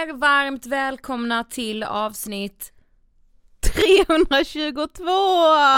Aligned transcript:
er! 0.00 0.12
Varmt 0.12 0.66
välkomna 0.66 1.44
till 1.44 1.82
avsnitt 1.82 2.72
322! 3.60 5.10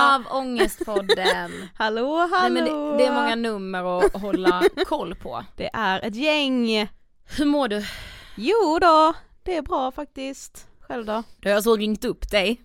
av 0.00 0.24
Ångestpodden. 0.30 1.68
Hallå 1.78 2.16
hallå! 2.30 2.38
Nej, 2.42 2.50
men 2.50 2.64
det, 2.64 2.96
det 2.98 3.06
är 3.06 3.12
många 3.12 3.34
nummer 3.34 3.98
att 3.98 4.22
hålla 4.22 4.62
koll 4.86 5.14
på. 5.14 5.44
Det 5.56 5.70
är 5.72 6.00
ett 6.00 6.14
gäng. 6.14 6.88
Hur 7.36 7.44
mår 7.44 7.68
du? 7.68 7.84
Jo 8.36 8.78
då, 8.80 9.14
det 9.42 9.56
är 9.56 9.62
bra 9.62 9.90
faktiskt. 9.90 10.66
Själv 10.80 11.06
då? 11.06 11.22
Då 11.40 11.50
har 11.50 11.60
så 11.60 11.76
ringt 11.76 12.04
upp 12.04 12.30
dig. 12.30 12.60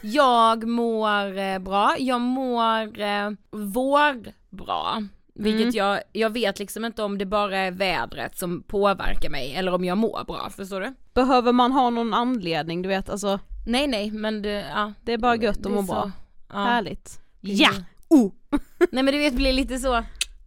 Jag 0.00 0.64
mår 0.68 1.38
eh, 1.38 1.58
bra, 1.58 1.96
jag 1.98 2.20
mår 2.20 3.00
eh, 3.00 3.30
vårbra. 3.50 5.08
Vilket 5.42 5.62
Mm. 5.62 5.74
jag, 5.74 6.00
jag 6.12 6.30
vet 6.30 6.58
liksom 6.58 6.84
inte 6.84 7.02
om 7.02 7.18
det 7.18 7.26
bara 7.26 7.58
är 7.58 7.70
vädret 7.70 8.38
som 8.38 8.62
påverkar 8.62 9.30
mig 9.30 9.54
eller 9.54 9.74
om 9.74 9.84
jag 9.84 9.98
mår 9.98 10.24
bra, 10.24 10.50
förstår 10.56 10.80
du? 10.80 10.94
Behöver 11.14 11.52
man 11.52 11.72
ha 11.72 11.90
någon 11.90 12.14
anledning, 12.14 12.82
du 12.82 12.88
vet 12.88 13.10
alltså, 13.10 13.38
Nej 13.66 13.86
nej 13.86 14.10
men 14.10 14.42
det, 14.42 14.66
ja. 14.74 14.92
det 15.04 15.12
är 15.12 15.18
bara 15.18 15.36
gött 15.36 15.66
att 15.66 15.72
må 15.72 15.82
bra. 15.82 16.10
Ja. 16.52 16.58
Härligt. 16.64 17.20
Ja! 17.40 17.70
Oh! 18.08 18.32
Nej 18.92 19.02
men 19.02 19.06
du 19.14 19.18
vet 19.18 19.34
blir 19.34 19.52
lite 19.52 19.78
så 19.78 20.04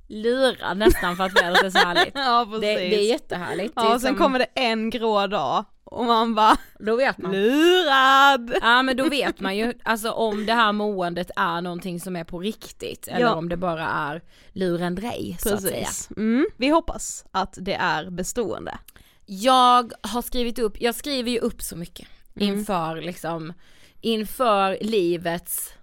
lurad 0.07 0.77
nästan 0.77 1.15
för 1.15 1.23
att 1.23 1.41
vädret 1.41 1.63
är 1.63 1.69
så 1.69 1.77
härligt. 1.77 2.13
Ja 2.15 2.45
precis. 2.49 2.61
Det, 2.61 2.75
det 2.75 2.95
är 2.99 3.09
jättehärligt. 3.09 3.75
Det 3.75 3.81
är 3.81 3.85
Ja, 3.85 3.91
sen 3.91 3.99
som- 3.99 4.15
kommer 4.15 4.39
det 4.39 4.45
en 4.55 4.89
grå 4.89 5.27
dag 5.27 5.65
och 5.93 6.05
man 6.05 6.35
bara 6.35 6.57
Då 6.79 6.95
vet 6.95 7.17
man. 7.17 7.31
lurad! 7.31 8.53
Ja 8.61 8.81
men 8.83 8.97
då 8.97 9.09
vet 9.09 9.39
man 9.39 9.57
ju, 9.57 9.73
alltså 9.83 10.11
om 10.11 10.45
det 10.45 10.53
här 10.53 10.71
måendet 10.71 11.31
är 11.35 11.61
någonting 11.61 11.99
som 11.99 12.15
är 12.15 12.23
på 12.23 12.39
riktigt 12.39 13.07
eller 13.07 13.19
Ja. 13.25 13.33
om 13.35 13.49
det 13.49 13.57
bara 13.57 13.87
är 13.89 14.21
lurendrej 14.51 15.37
så 15.39 15.53
att 15.53 15.61
säga. 15.61 15.85
Precis. 15.85 16.09
Mm. 16.17 16.45
Vi 16.57 16.69
hoppas 16.69 17.25
att 17.31 17.57
det 17.61 17.73
är 17.75 18.09
bestående. 18.09 18.77
Jag 19.25 19.91
har 20.01 20.21
skrivit 20.21 20.59
upp, 20.59 20.81
jag 20.81 20.95
skriver 20.95 21.31
ju 21.31 21.39
upp 21.39 21.61
så 21.61 21.75
mycket 21.75 22.07
Mm. 22.35 22.49
inför 22.57 22.95
liksom, 23.01 23.53
inför 24.01 24.77
livets 24.81 25.73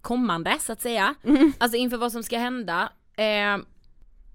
kommande 0.00 0.56
så 0.60 0.72
att 0.72 0.80
säga. 0.80 1.14
Mm. 1.24 1.52
Alltså 1.58 1.76
inför 1.76 1.96
vad 1.96 2.12
som 2.12 2.22
ska 2.22 2.38
hända. 2.38 2.92
Eh, 3.16 3.58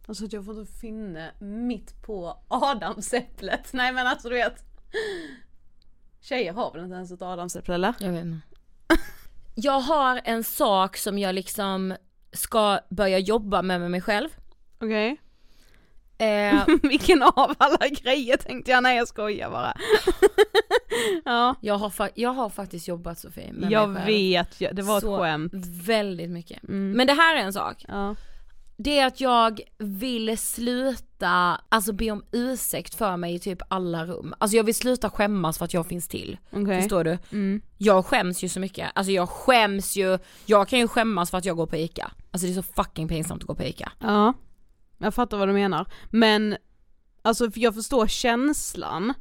Alltså 0.09 0.25
att 0.25 0.33
jag 0.33 0.45
får 0.45 0.59
inte 0.59 0.73
finna 0.73 1.29
mitt 1.39 2.01
på 2.05 2.37
adamsäpplet. 2.47 3.69
Nej 3.73 3.91
men 3.93 4.07
alltså 4.07 4.29
du 4.29 4.35
vet. 4.35 4.63
Tjejer 6.21 6.53
har 6.53 6.73
väl 6.73 6.83
inte 6.83 6.95
ens 6.95 7.11
ett 7.11 7.21
adamsäpple 7.21 7.75
eller? 7.75 7.93
jag 7.99 8.11
vet 8.11 8.25
inte. 8.25 8.41
Jag 9.55 9.79
har 9.79 10.21
en 10.23 10.43
sak 10.43 10.97
som 10.97 11.19
jag 11.19 11.35
liksom 11.35 11.95
ska 12.33 12.79
börja 12.89 13.19
jobba 13.19 13.61
med 13.61 13.81
med 13.81 13.91
mig 13.91 14.01
själv. 14.01 14.29
Okej. 14.79 15.17
Eh, 16.17 16.65
Vilken 16.83 17.23
av 17.23 17.53
alla 17.57 17.87
grejer 17.87 18.37
tänkte 18.37 18.71
jag, 18.71 18.83
nej 18.83 18.97
jag 18.97 19.07
skojar 19.07 19.49
bara. 19.49 19.73
ja. 21.25 21.55
jag, 21.61 21.77
har 21.77 22.09
jag 22.15 22.29
har 22.29 22.49
faktiskt 22.49 22.87
jobbat 22.87 23.19
Sofie 23.19 23.53
med 23.53 23.71
Jag 23.71 23.89
mig 23.89 24.01
själv. 24.03 24.15
vet, 24.15 24.61
ju, 24.61 24.69
det 24.71 24.81
var 24.81 25.01
Så 25.01 25.15
ett 25.15 25.21
skämt. 25.21 25.53
Väldigt 25.87 26.29
mycket. 26.29 26.63
Mm. 26.63 26.91
Men 26.91 27.07
det 27.07 27.13
här 27.13 27.35
är 27.35 27.39
en 27.39 27.53
sak. 27.53 27.85
Ja. 27.87 28.15
Det 28.79 28.99
är 28.99 29.07
att 29.07 29.21
jag 29.21 29.61
vill 29.77 30.37
sluta, 30.37 31.61
alltså 31.69 31.93
be 31.93 32.11
om 32.11 32.23
ursäkt 32.31 32.95
för 32.95 33.17
mig 33.17 33.35
i 33.35 33.39
typ 33.39 33.61
alla 33.67 34.05
rum. 34.05 34.33
Alltså 34.37 34.57
jag 34.57 34.63
vill 34.63 34.75
sluta 34.75 35.09
skämmas 35.09 35.57
för 35.57 35.65
att 35.65 35.73
jag 35.73 35.87
finns 35.87 36.07
till. 36.07 36.37
Okej. 36.51 36.81
Förstår 36.81 37.03
du? 37.03 37.17
Mm. 37.31 37.61
Jag 37.77 38.05
skäms 38.05 38.43
ju 38.43 38.49
så 38.49 38.59
mycket, 38.59 38.91
alltså 38.95 39.11
jag 39.11 39.29
skäms 39.29 39.97
ju, 39.97 40.19
jag 40.45 40.67
kan 40.67 40.79
ju 40.79 40.87
skämmas 40.87 41.31
för 41.31 41.37
att 41.37 41.45
jag 41.45 41.57
går 41.57 41.67
på 41.67 41.75
ICA. 41.75 42.11
Alltså 42.31 42.47
det 42.47 42.53
är 42.53 42.61
så 42.61 42.63
fucking 42.63 43.07
pinsamt 43.07 43.43
att 43.43 43.47
gå 43.47 43.55
på 43.55 43.63
ICA. 43.63 43.91
Ja. 43.99 44.33
Jag 44.97 45.13
fattar 45.13 45.37
vad 45.37 45.47
du 45.47 45.53
menar. 45.53 45.85
Men, 46.09 46.57
alltså 47.21 47.49
jag 47.55 47.75
förstår 47.75 48.07
känslan. 48.07 49.13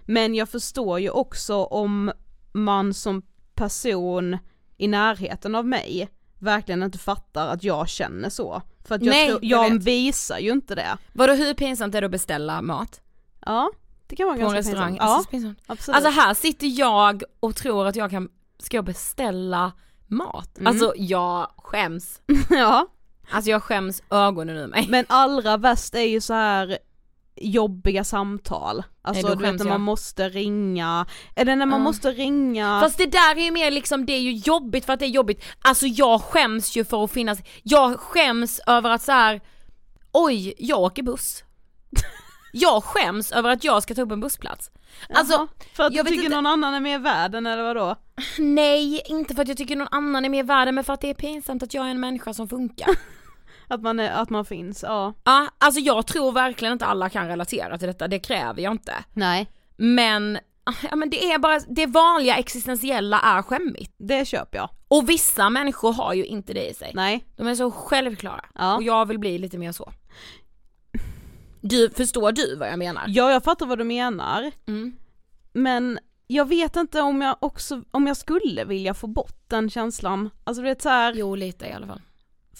Men 0.00 0.34
jag 0.34 0.48
förstår 0.48 1.00
ju 1.00 1.10
också 1.10 1.64
om 1.64 2.12
man 2.52 2.94
som 2.94 3.22
person 3.54 4.38
i 4.76 4.88
närheten 4.88 5.54
av 5.54 5.66
mig 5.66 6.08
verkligen 6.40 6.82
inte 6.82 6.98
fattar 6.98 7.48
att 7.48 7.64
jag 7.64 7.88
känner 7.88 8.28
så. 8.28 8.62
För 8.84 8.94
att 8.94 9.02
jag, 9.02 9.12
Nej, 9.12 9.28
tror, 9.28 9.38
jag 9.42 9.68
jag 9.74 9.82
visar 9.82 10.38
ju 10.38 10.50
inte 10.50 10.74
det. 10.74 10.96
Vadå 11.12 11.32
hur 11.32 11.54
pinsamt 11.54 11.94
är 11.94 12.00
det 12.00 12.04
att 12.04 12.10
beställa 12.10 12.62
mat? 12.62 13.00
Ja, 13.46 13.70
det 14.06 14.16
kan 14.16 14.26
vara 14.26 14.36
På 14.36 14.40
en 14.42 14.52
ganska 14.52 14.58
restaurang? 14.58 14.90
pinsamt. 14.92 15.10
Alltså, 15.10 15.26
Ja, 15.26 15.30
pinsamt. 15.30 15.58
absolut. 15.66 15.96
alltså 15.96 16.20
här 16.20 16.34
sitter 16.34 16.66
jag 16.66 17.22
och 17.40 17.56
tror 17.56 17.86
att 17.86 17.96
jag 17.96 18.10
kan, 18.10 18.28
ska 18.58 18.76
jag 18.76 18.84
beställa 18.84 19.72
mat? 20.06 20.58
Mm. 20.58 20.66
Alltså 20.66 20.92
jag 20.96 21.50
skäms. 21.56 22.20
ja. 22.50 22.86
Alltså 23.32 23.50
jag 23.50 23.62
skäms 23.62 24.02
ögonen 24.10 24.56
ur 24.56 24.66
mig. 24.66 24.86
Men 24.88 25.04
allra 25.08 25.56
värst 25.56 25.94
är 25.94 26.00
ju 26.08 26.20
så 26.20 26.34
här 26.34 26.78
jobbiga 27.40 28.04
samtal. 28.04 28.82
Alltså 29.02 29.26
Nej, 29.26 29.36
du 29.36 29.42
vet 29.42 29.52
när 29.58 29.64
jag. 29.66 29.72
man 29.72 29.80
måste 29.80 30.28
ringa, 30.28 31.06
eller 31.36 31.56
när 31.56 31.66
man 31.66 31.80
Ja. 31.80 31.84
måste 31.84 32.10
ringa 32.10 32.80
Fast 32.80 32.98
det 32.98 33.06
där 33.06 33.36
är 33.38 33.44
ju 33.44 33.50
mer 33.50 33.70
liksom, 33.70 34.06
det 34.06 34.12
är 34.12 34.20
ju 34.20 34.32
jobbigt 34.32 34.84
för 34.84 34.92
att 34.92 34.98
det 35.00 35.06
är 35.06 35.10
jobbigt. 35.10 35.44
Alltså 35.62 35.86
jag 35.86 36.22
skäms 36.22 36.76
ju 36.76 36.84
för 36.84 37.04
att 37.04 37.10
finnas, 37.12 37.38
jag 37.62 38.00
skäms 38.00 38.60
över 38.66 38.90
att 38.90 39.02
så 39.02 39.12
här. 39.12 39.40
oj, 40.12 40.54
jag 40.58 40.80
åker 40.80 41.02
buss. 41.02 41.44
Jag 42.52 42.84
skäms 42.84 43.32
över 43.32 43.50
att 43.50 43.64
jag 43.64 43.82
ska 43.82 43.94
ta 43.94 44.02
upp 44.02 44.12
en 44.12 44.20
bussplats. 44.20 44.70
Alltså, 45.14 45.32
Jaha, 45.34 45.48
för 45.76 45.84
att 45.84 45.92
jag 45.94 46.04
du 46.06 46.10
tycker 46.10 46.24
inte- 46.24 46.36
någon 46.36 46.46
annan 46.46 46.74
är 46.74 46.80
mer 46.80 46.98
värd 46.98 47.34
än 47.34 47.46
eller 47.46 47.62
vadå? 47.62 47.96
nej, 48.38 49.02
inte 49.06 49.34
för 49.34 49.42
att 49.42 49.48
jag 49.48 49.56
tycker 49.56 49.76
någon 49.76 49.88
annan 49.90 50.24
är 50.24 50.28
mer 50.28 50.42
värd, 50.44 50.74
men 50.74 50.84
för 50.84 50.92
att 50.92 51.00
det 51.00 51.10
är 51.10 51.14
pinsamt 51.14 51.62
att 51.62 51.74
jag 51.74 51.86
är 51.86 51.90
en 51.90 52.00
människa 52.00 52.34
som 52.34 52.48
funkar. 52.48 52.88
Att 53.70 53.82
man, 53.82 54.00
är, 54.00 54.10
att 54.10 54.30
man 54.30 54.44
finns, 54.44 54.82
ja. 54.82 55.14
Ja, 55.24 55.48
alltså 55.58 55.80
jag 55.80 56.06
tror 56.06 56.32
verkligen 56.32 56.72
inte 56.72 56.86
alla 56.86 57.08
kan 57.08 57.28
relatera 57.28 57.78
till 57.78 57.88
detta, 57.88 58.08
det 58.08 58.18
kräver 58.18 58.62
jag 58.62 58.72
inte. 58.72 58.94
Nej. 59.12 59.50
Men, 59.76 60.38
ja 60.90 60.96
men 60.96 61.10
det 61.10 61.32
är 61.32 61.38
bara, 61.38 61.60
det 61.68 61.86
vanliga 61.86 62.36
existentiella 62.36 63.20
är 63.20 63.42
skämmigt. 63.42 63.94
Det 63.98 64.24
köper 64.24 64.58
jag. 64.58 64.68
Och 64.88 65.08
vissa 65.08 65.50
människor 65.50 65.92
har 65.92 66.14
ju 66.14 66.24
inte 66.24 66.52
det 66.52 66.70
i 66.70 66.74
sig. 66.74 66.92
Nej. 66.94 67.24
De 67.36 67.46
är 67.46 67.54
så 67.54 67.70
självklara. 67.70 68.44
Ja. 68.54 68.76
Och 68.76 68.82
jag 68.82 69.06
vill 69.06 69.18
bli 69.18 69.38
lite 69.38 69.58
mer 69.58 69.72
så. 69.72 69.92
Du, 71.60 71.90
förstår 71.90 72.32
du 72.32 72.56
vad 72.56 72.68
jag 72.68 72.78
menar? 72.78 73.04
Ja, 73.08 73.32
jag 73.32 73.44
fattar 73.44 73.66
vad 73.66 73.78
du 73.78 73.84
menar. 73.84 74.50
Mm. 74.66 74.96
Men 75.52 75.98
jag 76.26 76.48
vet 76.48 76.76
inte 76.76 77.00
om 77.00 77.22
jag 77.22 77.36
också, 77.40 77.82
om 77.90 78.06
jag 78.06 78.16
skulle 78.16 78.64
vilja 78.64 78.94
få 78.94 79.06
bort 79.06 79.44
den 79.48 79.70
känslan. 79.70 80.30
Alltså 80.44 80.62
du 80.62 80.68
vet 80.68 80.82
så 80.82 80.88
här, 80.88 81.12
Jo, 81.14 81.34
lite 81.34 81.66
i 81.66 81.72
alla 81.72 81.86
fall. 81.86 82.00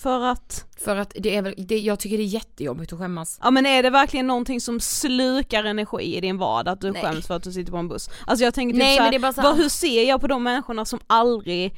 För 0.03 0.21
att, 0.21 0.67
För 0.77 0.97
att 0.97 1.13
det 1.19 1.37
är 1.37 1.43
väl, 1.43 1.55
det, 1.59 1.79
jag 1.79 1.99
tycker 1.99 2.17
det 2.17 2.23
är 2.23 2.27
jättejobbigt 2.27 2.93
att 2.93 2.99
skämmas. 2.99 3.39
ja 3.43 3.51
men 3.51 3.67
är 3.67 3.83
det 3.83 3.91
verkligen 3.91 4.27
någonting 4.27 4.61
som 4.61 4.81
slukar 4.81 5.65
energi 5.65 6.17
i 6.17 6.21
din 6.21 6.39
vardag 6.39 6.73
att 6.73 6.81
du 6.81 6.91
Nej. 6.91 7.03
skäms 7.03 7.27
för 7.27 7.37
att 7.37 7.43
du 7.43 7.53
sitter 7.53 7.73
på 7.73 7.79
en 7.79 7.89
buss? 7.89 8.11
Alltså 8.27 8.45
jag 8.45 8.55
tänker 8.55 8.73
typ 8.73 8.83
Nej, 8.83 8.97
så 8.97 9.03
här, 9.03 9.19
men 9.19 9.35
så 9.35 9.43
vad, 9.43 9.57
hur 9.57 9.69
ser 9.69 10.09
jag 10.09 10.21
på 10.21 10.27
de 10.27 10.43
människorna 10.43 10.85
som 10.85 11.01
aldrig 11.07 11.77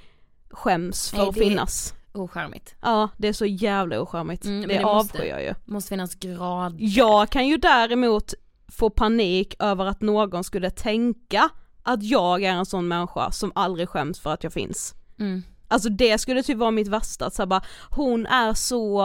skäms 0.50 1.11
för 1.11 1.19
Nej, 1.19 1.29
att 1.29 1.35
finnas? 1.35 1.95
Ocharmigt. 2.12 2.75
Ja, 2.81 3.09
det 3.17 3.29
är 3.29 3.33
så 3.33 3.47
jävla 3.47 4.00
ocharmigt. 4.00 4.45
Mm, 4.45 4.69
det 4.69 4.79
det 4.79 4.85
avskyr 4.85 5.25
jag 5.25 5.43
ju. 5.43 5.55
Måste 5.64 5.88
finnas 5.88 6.14
grad. 6.14 6.76
Jag 6.79 7.31
kan 7.31 7.47
ju 7.47 7.57
däremot 7.57 8.35
få 8.69 8.91
panik 8.91 9.55
över 9.59 9.87
att 9.87 10.00
någon 10.00 10.45
skulle 10.45 10.71
tänka 10.71 11.49
att 11.83 12.02
jag 12.02 12.43
är 12.43 12.52
en 12.52 12.67
sån 12.67 12.88
människa 12.88 13.33
som 13.33 13.52
aldrig 13.55 13.88
skäms 13.88 14.21
för 14.21 14.33
att 14.33 14.45
jag 14.45 14.52
finns. 14.52 14.95
Mm. 15.19 15.43
Alltså 15.73 15.88
det 15.88 16.19
skulle 16.19 16.43
typ 16.43 16.57
vara 16.59 16.71
mitt 16.71 16.88
värsta, 16.88 17.26
att 17.26 17.35
så 17.35 17.47
bara, 17.47 17.62
hon 17.91 18.26
är 18.26 18.55
så, 18.55 19.02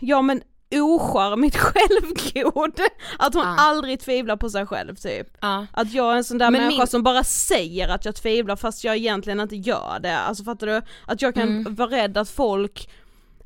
ja 0.00 0.22
men 0.22 0.42
ocharmigt 0.74 1.56
självgod. 1.60 2.80
Att 3.18 3.34
hon 3.34 3.42
Ja. 3.42 3.54
aldrig 3.58 4.00
tvivlar 4.00 4.36
på 4.36 4.50
sig 4.50 4.66
själv 4.66 4.94
typ. 4.94 5.28
Ja. 5.40 5.66
Att 5.72 5.92
jag 5.92 6.12
är 6.12 6.16
en 6.16 6.24
sån 6.24 6.38
där 6.38 6.50
Men 6.50 6.62
människa 6.62 6.78
min- 6.80 6.86
som 6.86 7.02
bara 7.02 7.24
säger 7.24 7.88
att 7.88 8.04
jag 8.04 8.14
tvivlar 8.16 8.56
fast 8.56 8.84
jag 8.84 8.96
egentligen 8.96 9.40
inte 9.40 9.56
gör 9.56 9.98
det. 10.02 10.18
Alltså 10.18 10.44
fattar 10.44 10.66
du? 10.66 10.82
Att 11.06 11.22
jag 11.22 11.34
kan 11.34 11.48
Mm. 11.48 11.74
vara 11.74 11.90
rädd 11.90 12.16
att 12.18 12.30
folk 12.30 12.90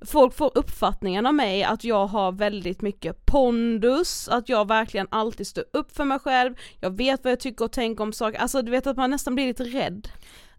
folk 0.06 0.34
får 0.36 0.50
uppfattningen 0.54 1.26
av 1.26 1.34
mig 1.34 1.64
att 1.64 1.84
jag 1.84 2.06
har 2.06 2.32
väldigt 2.32 2.82
mycket 2.82 3.26
pondus, 3.26 4.28
att 4.28 4.48
jag 4.48 4.68
verkligen 4.68 5.06
alltid 5.10 5.46
står 5.46 5.64
upp 5.72 5.96
för 5.96 6.04
mig 6.04 6.18
själv, 6.18 6.54
jag 6.80 6.96
vet 6.96 7.24
vad 7.24 7.32
jag 7.32 7.40
tycker 7.40 7.64
och 7.64 7.72
tänker 7.72 8.02
om 8.04 8.12
saker, 8.12 8.38
alltså 8.38 8.62
du 8.62 8.70
vet 8.70 8.86
att 8.86 8.96
man 8.96 9.10
nästan 9.10 9.34
blir 9.34 9.46
lite 9.46 9.64
rädd. 9.64 10.08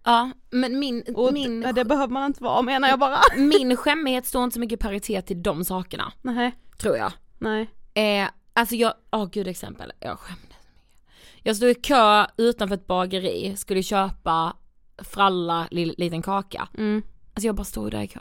Ja, 0.06 0.32
men 0.50 0.80
min, 0.80 1.04
Och 1.16 1.34
min, 1.34 1.62
det, 1.62 1.72
det 1.72 1.86
behöver 1.86 2.14
man 2.14 2.26
inte 2.26 2.44
vara 2.44 2.62
menar 2.62 2.88
jag 2.90 3.00
bara. 3.00 3.20
min 3.38 3.78
skämmighet 3.78 4.26
står 4.26 4.44
inte 4.44 4.54
så 4.54 4.60
mycket 4.60 4.80
i 4.80 4.84
paritet 4.84 5.28
till 5.28 5.44
de 5.44 5.66
sakerna, 5.66 6.14
Nej, 6.22 6.56
tror 6.78 6.98
jag. 6.98 7.12
nej. 7.38 7.70
Eh, 7.94 8.30
alltså 8.54 8.76
jag, 8.76 8.94
åh 9.12 9.30
gud 9.32 9.48
exempel, 9.48 9.92
jag 10.00 10.20
skämdes 10.20 10.42
så 10.42 10.70
mycket. 10.72 11.44
Jag 11.44 11.56
stod 11.56 11.70
i 11.70 11.74
kö 11.76 12.26
utanför 12.38 12.76
ett 12.76 12.88
bageri, 12.88 13.56
skulle 13.58 13.84
köpa 13.84 14.56
fralla 15.04 15.68
lill, 15.72 15.96
liten 15.98 16.22
kaka. 16.22 16.68
Mm. 16.78 17.02
Alltså 17.34 17.48
jag 17.48 17.56
bara 17.56 17.64
stod 17.64 17.92
där 17.92 18.02
i 18.02 18.08
kö. 18.08 18.20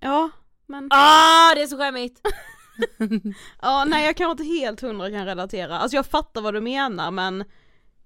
Ja, 0.00 0.30
men, 0.66 0.88
Ah 0.90 1.54
det 1.54 1.62
är 1.62 1.66
så 1.66 1.78
skämmigt! 1.78 2.20
ja 3.62 3.84
nej 3.84 4.06
jag 4.06 4.16
kanske 4.16 4.30
inte 4.30 4.44
helt 4.64 4.80
hundra 4.80 5.10
kan 5.10 5.26
relatera, 5.26 5.78
alltså 5.78 5.96
jag 5.96 6.06
fattar 6.06 6.40
vad 6.40 6.54
du 6.54 6.60
menar 6.60 7.10
men 7.10 7.44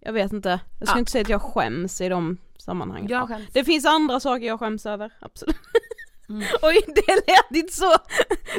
jag 0.01 0.13
vet 0.13 0.33
inte, 0.33 0.61
jag 0.79 0.89
ska 0.89 0.97
Ja. 0.97 0.99
inte 0.99 1.13
säga 1.13 1.23
att 1.23 1.29
jag 1.29 1.43
skäms 1.43 2.01
i 2.01 2.09
de 2.09 2.39
sammanhangen. 2.69 3.09
Jag 3.11 3.23
Ja. 3.23 3.27
skäms. 3.27 3.47
Det 3.53 3.65
finns 3.65 3.85
andra 3.85 4.21
saker 4.21 4.47
jag 4.47 4.59
skäms 4.61 4.87
över, 4.87 5.13
absolut. 5.21 5.57
Mm. 6.29 6.43
Oj 6.63 6.81
det 6.87 7.15
lät 7.27 7.57
inte 7.63 7.73
så, 7.73 7.93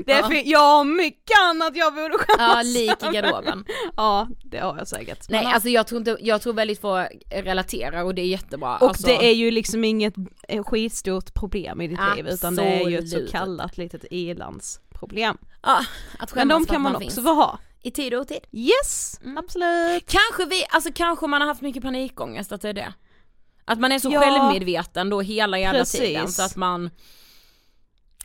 det 0.06 0.12
är 0.12 0.20
Ja. 0.20 0.28
för, 0.28 0.42
jag 0.50 0.60
har 0.60 0.84
mycket 0.84 1.38
annat 1.50 1.75
jag 1.75 1.94
borde 1.96 2.18
skämmas 2.18 2.56
Ja, 2.56 2.62
lik 2.62 2.89
i 3.04 3.06
över. 3.06 3.13
garderoben. 3.13 3.66
Ja, 3.96 4.28
det 4.44 4.58
har 4.60 4.78
jag 4.78 4.88
säkert. 4.88 5.30
Nej 5.30 5.44
Men, 5.44 5.54
alltså 5.54 5.70
jag 5.70 5.88
tror 5.88 6.00
inte, 6.00 6.18
jag 6.22 6.42
tror 6.42 6.54
väldigt 6.54 6.82
få 6.82 7.08
relaterar 7.32 8.04
och 8.04 8.16
det 8.16 8.22
är 8.22 8.25
jättebra. 8.25 8.78
och 8.78 8.88
alltså, 8.89 9.08
det 9.08 9.25
är 9.30 9.34
ju 9.34 9.51
liksom 9.51 9.84
inget 9.84 10.13
eh, 10.48 10.63
skitstort 10.63 11.34
problem 11.34 11.82
i 11.82 11.88
ditt 11.88 12.00
liv 12.16 12.28
utan 12.28 12.56
det 12.56 12.63
är 12.63 12.89
ju 12.89 12.98
ett 12.98 13.10
så 13.10 13.16
Absolut. 13.16 13.32
kallat 13.32 13.78
litet 13.78 14.06
ilandsproblem. 14.12 15.38
ja, 15.63 15.80
att 16.20 16.36
Men 16.36 16.50
skämmas 16.50 16.58
de 16.58 16.66
för 16.68 16.74
kan 16.74 16.86
att 16.86 16.94
man 16.94 17.04
också 17.04 17.22
få 17.22 17.34
ha. 17.34 17.60
I 17.82 17.92
tid 17.92 18.13
och 18.13 18.22
otid. 18.22 18.39
Yes, 18.51 19.20
Mm. 19.24 19.38
absolut. 19.38 20.06
Kanske 20.12 20.46
vi, 20.56 20.66
alltså 20.70 20.89
kanske 20.96 21.28
man 21.28 21.42
har 21.42 21.48
haft 21.48 21.62
mycket 21.62 21.84
panikångest 21.84 22.51
att 22.51 22.62
det 22.62 22.70
är 22.70 22.74
det. 22.74 22.94
Att 23.69 23.79
man 23.79 23.91
är 23.91 23.99
så 23.99 24.11
Ja. 24.11 24.19
självmedveten 24.21 25.09
då 25.09 25.21
hela 25.21 25.59
jävla 25.59 25.79
Precis. 25.79 25.99
tiden 25.99 26.27
så 26.31 26.41
att 26.43 26.55
man 26.55 26.89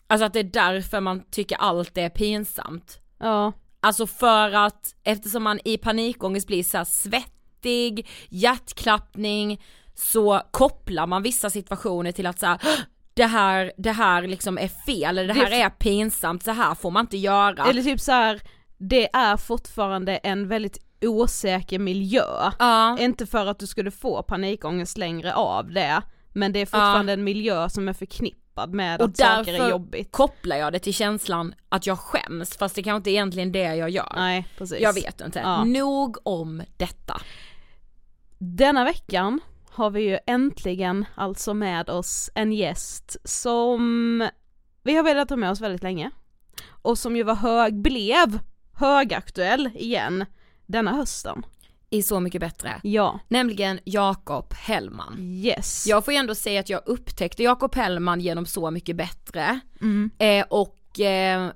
Alltså 0.06 0.24
att 0.24 0.32
det 0.32 0.38
är 0.38 0.44
därför 0.44 1.00
man 1.00 1.22
tycker 1.30 1.56
allt 1.56 1.98
är 1.98 2.08
pinsamt. 2.08 2.98
Ja, 3.18 3.52
Alltså 3.80 4.06
för 4.06 4.50
att 4.52 4.94
eftersom 5.04 5.42
man 5.42 5.60
i 5.64 5.78
panikångest 5.78 6.46
blir 6.46 6.62
så 6.62 6.76
här 6.78 6.84
svettig, 6.84 8.08
hjärtklappning, 8.28 9.60
så 9.94 10.40
kopplar 10.50 11.06
man 11.06 11.22
vissa 11.22 11.50
situationer 11.50 12.12
till 12.12 12.26
att 12.26 12.38
så 12.38 12.46
här, 12.46 12.58
"Åh, 12.64 12.78
det 13.14 13.26
här, 13.26 13.72
det 13.78 13.92
här 13.92 14.22
liksom 14.22 14.58
är 14.58 14.68
fel, 14.68 15.18
eller 15.18 15.34
det 15.34 15.40
här 15.40 15.50
är 15.64 15.70
pinsamt, 15.70 16.42
så 16.44 16.50
här 16.50 16.74
får 16.74 16.90
man 16.90 17.00
inte 17.04 17.16
göra. 17.16 17.64
eller 17.66 17.82
typ 17.82 18.00
så 18.00 18.12
här. 18.12 18.40
det 18.78 19.08
är 19.16 19.36
fortfarande 19.36 20.16
en 20.16 20.48
väldigt 20.48 20.78
osäker 21.08 21.78
miljö. 21.78 22.50
ja, 22.58 22.98
Inte 22.98 23.26
för 23.26 23.46
att 23.46 23.58
du 23.58 23.66
skulle 23.66 23.90
få 23.90 24.22
panikångest 24.22 24.98
längre 24.98 25.34
av 25.34 25.70
det, 25.72 26.02
men 26.32 26.52
det 26.52 26.58
är 26.60 26.66
fortfarande 26.66 27.12
en 27.12 27.24
miljö 27.24 27.68
som 27.68 27.88
är 27.88 27.92
förknippad 27.92 28.74
med 28.74 29.00
och 29.02 29.08
att 29.08 29.16
saker 29.16 29.54
är 29.54 29.58
därför 29.58 29.70
jobbigt. 29.70 30.12
kopplar 30.12 30.56
jag 30.56 30.72
det 30.72 30.78
till 30.78 30.94
känslan 30.94 31.54
att 31.68 31.86
jag 31.86 31.98
skäms, 31.98 32.56
fast 32.56 32.74
det 32.74 32.82
kanske 32.82 32.96
inte 32.96 33.10
är 33.10 33.12
egentligen 33.12 33.52
det 33.52 33.74
jag 33.76 33.90
gör. 33.90 34.12
Nej, 34.16 34.48
precis. 34.58 34.80
Jag 34.80 34.92
vet 34.92 35.20
inte. 35.20 35.38
Ja. 35.38 35.64
Nog 35.64 36.16
om 36.22 36.62
detta. 36.76 37.20
Denna 38.38 38.84
veckan 38.84 39.40
har 39.70 39.90
vi 39.90 40.02
ju 40.02 40.18
äntligen 40.26 41.04
alltså 41.14 41.54
med 41.54 41.90
oss 41.90 42.30
en 42.34 42.52
gäst 42.52 43.16
som 43.24 44.28
vi 44.82 44.96
har 44.96 45.02
velat 45.02 45.30
ha 45.30 45.36
med 45.36 45.50
oss 45.50 45.60
väldigt 45.60 45.82
länge. 45.82 46.10
Och 46.82 46.98
som 46.98 47.16
ju 47.16 47.22
var 47.22 47.34
hög, 47.34 47.74
blev 47.74 48.38
högaktuell 48.72 49.70
igen 49.74 50.24
denna 50.66 50.92
hösten. 50.92 51.42
I 51.90 52.02
Så 52.02 52.20
mycket 52.20 52.40
bättre. 52.40 52.80
Ja, 52.82 53.20
Nämligen 53.28 53.80
Jakob 53.84 54.54
Hellman. 54.54 55.16
yes. 55.20 55.86
Jag 55.86 56.04
får 56.04 56.14
ju 56.14 56.18
ändå 56.18 56.34
säga 56.34 56.60
att 56.60 56.68
jag 56.68 56.80
upptäckte 56.86 57.42
Jakob 57.42 57.74
Hellman 57.74 58.20
genom 58.20 58.46
Så 58.46 58.70
mycket 58.70 58.96
bättre. 58.96 59.60
Mm. 59.80 60.10
Eh, 60.18 60.44
och 60.50 61.00
eh, 61.00 61.50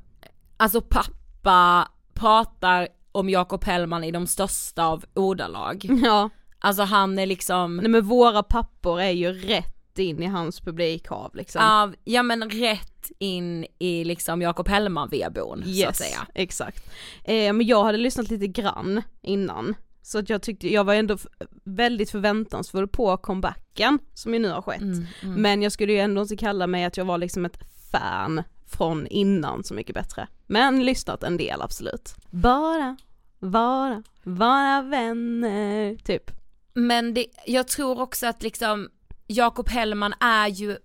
alltså 0.56 0.80
pappa 0.80 1.88
pratar 2.14 2.88
om 3.12 3.30
Jakob 3.30 3.64
Hellman 3.64 4.04
i 4.04 4.10
de 4.10 4.26
största 4.26 4.84
av 4.84 5.04
ordalag. 5.14 5.86
Ja, 6.04 6.30
Alltså 6.60 6.82
han 6.82 7.18
är 7.18 7.26
liksom 7.26 7.76
nej 7.76 7.88
men 7.88 8.04
våra 8.06 8.42
pappor 8.42 9.00
är 9.00 9.10
ju 9.10 9.32
rätt 9.32 9.77
in 9.98 10.22
i 10.22 10.26
hans 10.26 10.60
publikhav 10.60 11.34
liksom. 11.34 11.62
av, 11.62 11.94
ja 12.04 12.22
men 12.22 12.50
rätt 12.50 13.10
in 13.18 13.66
i 13.78 14.04
liksom 14.04 14.42
Jakob 14.42 14.68
Hellman-vedboden 14.68 15.74
så 15.74 15.88
att 15.88 15.96
säga. 15.96 16.26
exakt. 16.34 16.90
Eh, 17.24 17.52
men 17.52 17.66
jag 17.66 17.84
hade 17.84 17.98
lyssnat 17.98 18.30
lite 18.30 18.46
grann 18.46 19.02
innan, 19.22 19.74
så 20.02 20.18
att 20.18 20.30
jag 20.30 20.42
tyckte, 20.42 20.72
jag 20.72 20.84
var 20.84 20.94
ändå 20.94 21.18
väldigt 21.64 22.10
förväntansfull 22.10 22.88
på 22.88 23.16
comebacken 23.16 23.98
som 24.14 24.34
ju 24.34 24.40
nu 24.40 24.50
har 24.50 24.62
skett. 24.62 24.80
Mm, 24.80 25.06
Men 25.22 25.62
jag 25.62 25.72
skulle 25.72 25.92
ju 25.92 25.98
ändå 25.98 26.22
inte 26.22 26.36
kalla 26.36 26.66
mig 26.66 26.84
att 26.84 26.96
jag 26.96 27.04
var 27.04 27.18
liksom 27.18 27.44
ett 27.44 27.58
fan 27.92 28.42
från 28.66 29.06
innan 29.06 29.64
Så 29.64 29.74
mycket 29.74 29.94
bättre. 29.94 30.28
Men 30.46 30.84
lyssnat 30.84 31.22
en 31.22 31.36
del 31.36 31.62
absolut. 31.62 32.14
Bara, 32.30 32.96
vara, 33.38 34.02
vara 34.22 34.82
vänner, 34.82 35.96
typ. 35.96 36.30
Men 36.74 37.14
det, 37.14 37.26
jag 37.46 37.68
tror 37.68 38.00
också 38.00 38.26
att 38.26 38.42
liksom 38.42 38.88
Jakob 39.30 39.68
Hellman 39.68 40.14
är 40.20 40.48
ju 40.48 40.78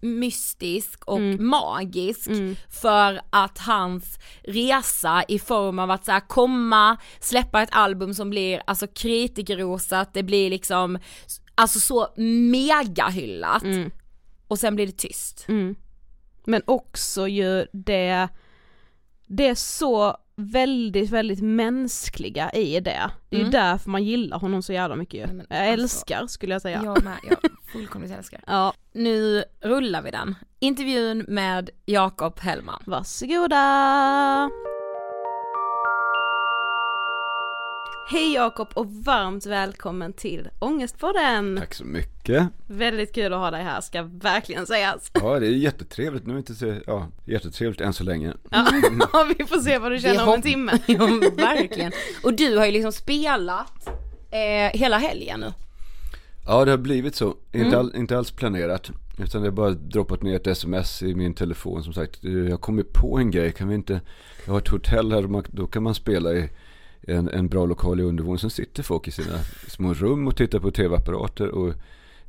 mystisk 0.00 1.04
och 1.04 1.18
Mm. 1.18 1.46
magisk 1.48 2.30
för 2.70 3.20
att 3.30 3.58
hans 3.58 4.18
resa 4.42 5.24
i 5.28 5.38
form 5.38 5.78
av 5.78 5.90
att 5.90 6.04
så 6.04 6.12
här 6.12 6.28
komma, 6.28 6.96
släppa 7.20 7.62
ett 7.62 7.68
album 7.72 8.14
som 8.14 8.30
blir 8.30 8.62
alltså 8.66 8.86
kritikerrosat, 8.86 10.14
det 10.14 10.22
blir 10.22 10.50
liksom 10.50 10.98
alltså 11.54 11.80
så 11.80 12.08
megahyllat 12.50 13.62
och 14.48 14.58
sen 14.58 14.74
blir 14.74 14.86
det 14.86 14.96
tyst. 14.98 15.44
Mm. 15.48 15.74
Men 16.44 16.62
också 16.66 17.28
ju 17.28 17.66
det, 17.72 18.28
det 19.26 19.48
är 19.48 19.54
så 19.54 20.16
väldigt, 20.36 21.10
väldigt 21.10 21.42
mänskliga 21.42 22.50
i 22.52 22.80
det. 22.80 23.10
Det 23.28 23.36
är 23.36 23.40
ju 23.40 23.46
Mm. 23.46 23.50
därför 23.52 23.90
man 23.90 24.04
gillar 24.04 24.38
honom 24.38 24.62
så 24.62 24.72
jävla 24.72 24.96
mycket 24.96 25.20
ju. 25.20 25.26
Nej, 25.32 25.46
Jag 25.48 25.58
alltså- 25.58 25.82
älskar 25.82 26.26
skulle 26.26 26.54
jag 26.54 26.62
säga. 26.62 26.80
Jag 26.84 27.04
med, 27.04 27.16
jag 27.28 27.38
fullkomligt 27.72 28.12
älskar. 28.12 28.40
Ja, 28.46 28.72
Nu 28.92 29.44
rullar 29.60 30.02
vi 30.02 30.10
den. 30.10 30.34
Intervjun 30.58 31.24
med 31.28 31.70
Jakob 31.86 32.40
Hellman. 32.40 32.82
varsågoda! 32.86 34.50
Hej 38.06 38.34
Jakob 38.34 38.68
och 38.74 38.86
varmt 38.92 39.46
välkommen 39.46 40.12
till 40.12 40.48
Ångestpodden! 40.58 41.56
Tack 41.60 41.74
så 41.74 41.84
mycket. 41.84 42.48
Väldigt 42.66 43.14
kul 43.14 43.32
att 43.32 43.38
ha 43.38 43.50
dig 43.50 43.62
här 43.62 43.80
ska 43.80 44.02
verkligen 44.02 44.66
sägas. 44.66 45.10
Ja, 45.14 45.38
det 45.40 45.46
är 45.46 45.50
jättetrevligt. 45.50 46.26
Nu 46.26 46.34
är 46.34 46.38
inte 46.38 46.54
så, 46.54 46.74
ja, 46.86 47.08
jättetrevligt 47.24 47.80
än 47.80 47.92
så 47.92 48.04
länge. 48.04 48.32
Ja, 49.12 49.26
vi 49.38 49.44
får 49.44 49.56
se 49.58 49.78
vad 49.78 49.92
du 49.92 49.98
känner 49.98 50.28
om 50.28 50.34
en 50.34 50.42
timme. 50.42 50.72
Ja, 50.86 51.06
verkligen. 51.36 51.92
Och 52.22 52.34
du 52.34 52.56
har 52.58 52.66
ju 52.66 52.72
liksom 52.72 52.92
spelat 52.92 53.88
eh, 54.30 54.78
hela 54.80 54.98
helgen 54.98 55.40
nu. 55.40 55.52
Ja, 56.46 56.64
det 56.64 56.70
har 56.70 56.78
blivit 56.78 57.14
så. 57.14 57.34
Inte, 57.52 57.78
all, 57.78 57.96
inte 57.96 58.18
alls 58.18 58.30
planerat. 58.30 58.90
Utan 59.18 59.42
det 59.42 59.46
har 59.48 59.52
bara 59.52 59.70
droppat 59.70 60.22
ner 60.22 60.36
ett 60.36 60.46
sms 60.46 61.02
i 61.02 61.14
min 61.14 61.34
telefon 61.34 61.84
som 61.84 61.92
sagt. 61.92 62.22
"Du, 62.22 62.48
Jag 62.48 62.60
kommer 62.60 62.82
på 62.82 63.18
en 63.18 63.30
grej, 63.30 63.52
kan 63.52 63.68
vi 63.68 63.74
inte, 63.74 64.00
jag 64.44 64.52
har 64.52 64.58
ett 64.58 64.68
hotell 64.68 65.12
här, 65.12 65.42
då 65.56 65.66
kan 65.66 65.82
man 65.82 65.94
spela 65.94 66.32
i 66.32 66.48
en, 67.06 67.28
en 67.28 67.48
bra 67.48 67.66
lokal 67.66 68.00
i 68.00 68.02
undervåningen. 68.02 68.38
Sen 68.38 68.50
sitter 68.50 68.82
folk 68.82 69.08
i 69.08 69.10
sina 69.10 69.38
små 69.68 69.94
rum 69.94 70.26
och 70.26 70.36
tittar 70.36 70.58
på 70.58 70.70
tv-apparater 70.70 71.48
och 71.48 71.74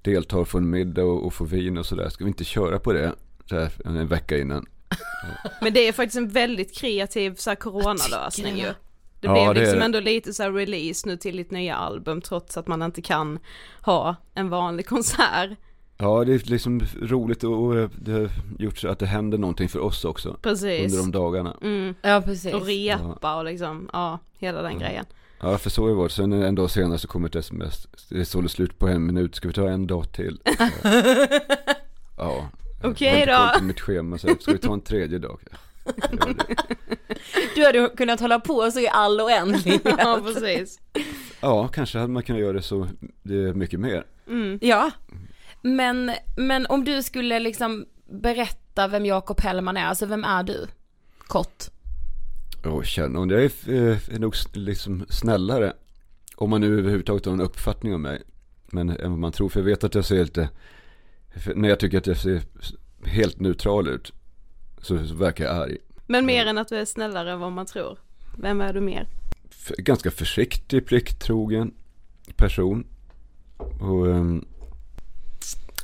deltar 0.01 0.45
får 0.45 0.59
en 0.59 0.69
middag 0.69 1.03
och, 1.03 1.25
och 1.25 1.33
får 1.33 1.45
vin 1.45 1.77
och 1.77 1.85
sådär. 1.85 2.09
Ska 2.09 2.23
vi 2.23 2.27
inte 2.27 2.43
köra 2.43 2.79
på 2.79 2.93
det 2.93 3.13
så 3.49 3.55
här, 3.55 3.71
en, 3.85 4.07
vecka 4.07 4.37
innan? 4.37 4.65
Men 5.61 5.73
det 5.73 5.87
är 5.87 5.91
faktiskt 5.91 6.17
en 6.17 6.29
väldigt 6.29 6.77
kreativ 6.77 7.35
så 7.35 7.49
här, 7.49 7.55
coronalösning 7.55 8.57
ju. 8.57 8.73
Det 9.19 9.27
Ja, 9.27 9.33
blev 9.33 9.53
det 9.53 9.61
liksom 9.61 9.81
ändå 9.81 9.99
lite 9.99 10.33
så 10.33 10.43
här 10.43 10.51
release 10.51 11.07
nu 11.07 11.17
till 11.17 11.37
ditt 11.37 11.51
nya 11.51 11.75
album 11.75 12.21
trots 12.21 12.57
att 12.57 12.67
man 12.67 12.81
inte 12.81 13.01
kan 13.01 13.39
ha 13.81 14.15
en 14.33 14.49
vanlig 14.49 14.85
konsert. 14.87 15.49
Ja, 15.97 16.23
det 16.23 16.33
är 16.33 16.49
liksom 16.49 16.81
roligt 17.01 17.43
och 17.43 17.89
det 17.95 18.11
har 18.11 18.29
gjort 18.59 18.77
så 18.77 18.87
att 18.87 18.99
det 18.99 19.05
händer 19.05 19.37
någonting 19.37 19.69
för 19.69 19.79
oss 19.79 20.05
också. 20.05 20.37
Precis. 20.41 20.83
Under 20.83 20.97
de 20.97 21.11
dagarna. 21.11 21.57
Mm. 21.61 21.95
Ja 22.01 22.21
precis. 22.25 22.53
Och 22.53 22.65
repa 22.65 23.35
och 23.35 23.45
liksom, 23.45 23.89
ja, 23.93 24.19
hela 24.37 24.61
den 24.61 24.79
grejen. 24.79 25.05
Ja, 25.39 25.57
för 25.57 25.69
så 25.69 25.81
har 25.81 25.89
det 25.89 25.95
varit. 25.95 26.11
Sen 26.11 26.33
en 26.33 26.55
dag 26.55 26.71
senare 26.71 26.97
så 26.97 27.07
kommer 27.07 27.27
ett 27.27 27.35
sms. 27.35 27.87
Det 28.09 28.19
är 28.19 28.23
således 28.23 28.51
slut 28.51 28.79
på 28.79 28.87
en 28.87 29.05
minut. 29.05 29.35
Ska 29.35 29.47
vi 29.47 29.53
ta 29.53 29.69
en 29.69 29.87
dag 29.87 30.11
till? 30.11 30.39
Ja. 30.43 30.69
ja. 32.17 32.49
Okej 32.83 33.19
inte 33.19 33.55
då. 33.59 33.63
mitt 33.63 33.79
schema 33.81 34.17
så 34.17 34.35
ska 34.39 34.51
vi 34.51 34.57
ta 34.57 34.73
en 34.73 34.81
tredje 34.81 35.19
dag? 35.19 35.39
Ja. 36.11 36.27
Du 37.55 37.65
hade 37.65 37.89
kunnat 37.97 38.19
hålla 38.19 38.39
på 38.39 38.71
så 38.71 38.79
i 38.79 38.87
all 38.87 39.21
oändlighet. 39.21 39.81
Ja, 39.97 40.21
precis. 40.23 40.79
Ja, 41.41 41.67
kanske 41.67 41.97
hade 41.99 42.13
man 42.13 42.23
kunnat 42.23 42.41
göra 42.41 42.53
det 42.53 42.61
så 42.61 42.87
det 43.23 43.35
är 43.35 43.53
mycket 43.53 43.79
mer. 43.79 44.05
Mm. 44.27 44.59
ja. 44.61 44.91
Men, 45.67 46.11
men 46.37 46.65
om 46.65 46.83
du 46.83 47.03
skulle 47.03 47.39
liksom 47.39 47.85
berätta 48.09 48.87
vem 48.87 49.05
Jakob 49.05 49.41
Hellman 49.41 49.77
är, 49.77 49.85
alltså 49.85 50.05
vem 50.05 50.23
är 50.23 50.43
du? 50.43 50.67
Kort. 51.17 51.63
Och 52.65 52.85
känner 52.85 53.19
hon, 53.19 53.29
jag 53.29 53.43
är, 53.43 53.51
eh, 53.67 53.97
är 54.15 54.19
nog 54.19 54.33
s- 54.35 54.47
liksom 54.53 55.05
snällare. 55.09 55.73
Om 56.35 56.49
man 56.49 56.61
nu 56.61 56.79
överhuvudtaget 56.79 57.25
har 57.25 57.33
en 57.33 57.41
uppfattning 57.41 57.95
om 57.95 58.01
mig. 58.01 58.21
Men 58.67 58.89
än 58.89 59.09
vad 59.09 59.19
man 59.19 59.31
tror, 59.31 59.49
för 59.49 59.59
jag 59.59 59.65
vet 59.65 59.83
att 59.83 59.95
jag 59.95 60.05
ser 60.05 60.23
lite, 60.23 60.49
när 61.55 61.69
jag 61.69 61.79
tycker 61.79 61.97
att 61.97 62.07
jag 62.07 62.17
ser 62.17 62.41
helt 63.05 63.39
neutral 63.39 63.87
ut. 63.87 64.13
Så, 64.81 65.07
så 65.07 65.15
verkar 65.15 65.45
jag 65.45 65.55
arg. 65.55 65.77
Men 66.07 66.25
mer 66.25 66.45
än 66.45 66.57
att 66.57 66.67
du 66.67 66.75
är 66.77 66.85
snällare 66.85 67.31
än 67.31 67.39
vad 67.39 67.51
man 67.51 67.65
tror. 67.65 67.97
Vem 68.37 68.61
är 68.61 68.73
du 68.73 68.81
mer? 68.81 69.07
Ganska 69.77 70.11
försiktig, 70.11 70.85
plikttrogen 70.85 71.73
person. 72.35 72.85
Och 73.57 74.05
um, 74.07 74.45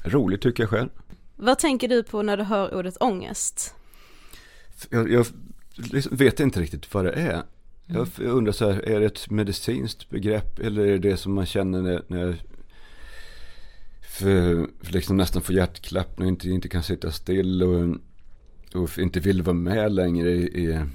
rolig 0.03 0.41
tycker 0.41 0.63
jag 0.63 0.69
själv. 0.69 0.89
Vad 1.35 1.59
tänker 1.59 1.87
du 1.87 2.03
på 2.03 2.21
när 2.21 2.37
du 2.37 2.43
hör 2.43 2.75
ordet 2.75 2.97
ångest? 2.99 3.75
Jag, 4.89 5.11
jag 5.11 5.25
vet 6.11 6.39
inte 6.39 6.61
riktigt 6.61 6.93
vad 6.93 7.05
det 7.05 7.11
är. 7.11 7.43
Jag 7.85 8.07
jag 8.17 8.31
undrar 8.31 8.51
så 8.53 8.71
här, 8.71 8.89
är 8.89 8.99
det 8.99 9.05
ett 9.05 9.29
medicinskt 9.29 10.09
begrepp 10.09 10.59
eller 10.59 10.81
är 10.81 10.91
det 10.91 11.09
det 11.09 11.17
som 11.17 11.33
man 11.33 11.45
känner 11.45 11.81
när, 11.81 12.03
när 12.07 12.41
för, 14.01 14.67
för 14.81 14.93
liksom 14.93 15.17
nästan 15.17 15.41
får 15.41 15.55
hjärtklappning 15.55 16.25
och 16.25 16.29
inte, 16.29 16.49
inte 16.49 16.69
kan 16.69 16.83
sitta 16.83 17.11
still 17.11 17.63
och, 17.63 17.97
och 18.81 18.99
inte 18.99 19.19
vill 19.19 19.41
vara 19.41 19.53
med 19.53 19.91
längre 19.91 20.31
i, 20.31 20.43
i, 20.43 20.85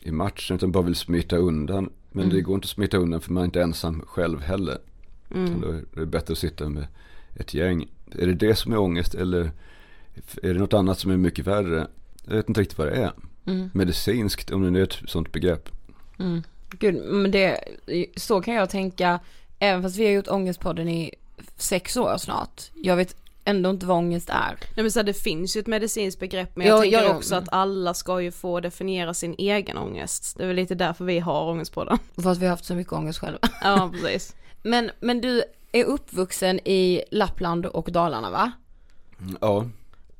i 0.00 0.10
matchen 0.10 0.56
utan 0.56 0.72
bara 0.72 0.82
vill 0.82 0.94
smita 0.94 1.36
undan. 1.36 1.90
Men 2.12 2.28
det 2.28 2.40
går 2.40 2.54
inte 2.54 2.66
att 2.66 2.70
smita 2.70 2.96
undan 2.96 3.20
för 3.20 3.32
man 3.32 3.40
är 3.40 3.44
inte 3.44 3.62
ensam 3.62 4.02
själv 4.06 4.40
heller. 4.40 4.78
Utan 5.30 5.60
Då 5.60 5.68
är 5.68 5.84
det 5.92 6.06
bättre 6.06 6.32
att 6.32 6.38
sitta 6.38 6.68
med 6.68 6.86
ett 7.36 7.54
gäng. 7.54 7.88
Är 8.18 8.26
det 8.26 8.34
det 8.34 8.54
som 8.54 8.72
är 8.72 8.78
ångest 8.78 9.14
eller 9.14 9.50
är 10.42 10.54
det 10.54 10.60
något 10.60 10.72
annat 10.72 10.98
som 10.98 11.10
är 11.10 11.16
mycket 11.16 11.46
värre? 11.46 11.86
Jag 12.24 12.36
vet 12.36 12.48
inte 12.48 12.60
riktigt 12.60 12.78
vad 12.78 12.86
det 12.86 12.96
är. 12.96 13.12
Medicinskt, 13.72 14.50
om 14.50 14.72
det 14.72 14.80
är 14.80 14.84
ett 14.84 14.98
sånt 15.06 15.32
begrepp. 15.32 15.68
Gud, 16.70 16.94
men 17.04 17.30
det, 17.30 17.60
så 18.16 18.40
kan 18.40 18.54
jag 18.54 18.70
tänka, 18.70 19.20
även 19.58 19.82
fast 19.82 19.96
vi 19.96 20.04
har 20.04 20.12
gjort 20.12 20.28
Ångestpodden 20.28 20.88
i 20.88 21.14
sex 21.56 21.96
år 21.96 22.16
snart. 22.18 22.70
Jag 22.74 22.96
vet 22.96 23.16
ändå 23.44 23.70
inte 23.70 23.86
vad 23.86 23.96
ångest 23.96 24.28
är. 24.30 24.58
Nej 24.76 24.82
men 24.82 24.90
så 24.90 24.98
här, 24.98 25.04
det 25.04 25.14
finns 25.14 25.56
ju 25.56 25.60
ett 25.60 25.66
medicinskt 25.66 26.20
begrepp 26.20 26.56
men 26.56 26.66
Ja, 26.66 26.72
jag 26.72 26.82
tänker 26.82 26.98
ja, 26.98 27.04
ja. 27.04 27.16
också 27.16 27.34
att 27.34 27.48
alla 27.52 27.94
ska 27.94 28.20
ju 28.20 28.30
få 28.32 28.60
definiera 28.60 29.14
sin 29.14 29.34
egen 29.38 29.78
ångest. 29.78 30.34
Det 30.36 30.42
är 30.42 30.46
väl 30.46 30.56
lite 30.56 30.74
därför 30.74 31.04
vi 31.04 31.18
har 31.18 31.50
ångest 31.50 31.72
på 31.72 31.84
den. 31.84 31.98
För 32.22 32.30
att 32.30 32.38
vi 32.38 32.46
har 32.46 32.50
haft 32.50 32.64
så 32.64 32.74
mycket 32.74 32.92
ångest 32.92 33.18
själva. 33.18 33.38
Ja 33.62 33.92
precis. 33.92 34.34
Men, 34.62 34.90
men 35.00 35.20
du 35.20 35.42
är 35.80 35.84
uppvuxen 35.84 36.60
i 36.64 37.02
Lappland 37.10 37.66
och 37.66 37.92
Dalarna 37.92 38.30
va? 38.30 38.52
Ja, 39.40 39.66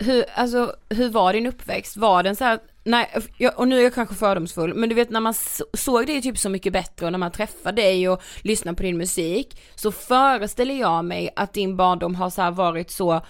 Hur, 0.01 0.25
alltså, 0.35 0.75
hur 0.89 1.09
var 1.09 1.33
din 1.33 1.47
uppväxt? 1.47 1.97
Var 1.97 2.23
den 2.23 2.37
så 2.37 2.45
här, 2.45 2.59
nej, 2.85 3.11
och 3.57 3.69
nu 3.69 3.79
är 3.79 3.83
jag 3.83 3.95
kanske 3.95 4.15
fördomsfull, 4.15 4.75
men 4.75 4.89
du 4.89 4.95
vet 4.95 5.11
när 5.11 5.21
man 5.21 5.35
så, 5.35 5.65
såg 5.73 6.07
dig 6.07 6.23
typ 6.23 6.39
Så 6.39 6.49
mycket 6.49 6.73
bättre 6.73 7.07
och 7.07 7.13
när 7.13 7.19
man 7.19 7.33
träffade 7.33 7.83
dig 7.83 8.09
och 8.09 8.23
lyssnade 8.43 8.77
på 8.77 8.83
din 8.83 8.99
musik, 8.99 9.61
så 9.75 9.93
föreställer 9.93 10.75
jag 10.75 11.05
mig 11.05 11.31
att 11.37 11.53
din 11.53 11.77
barndom 11.77 12.15
har 12.15 12.31
så 12.31 12.51
varit 12.51 12.91
så 12.91 13.15
eh, 13.15 13.21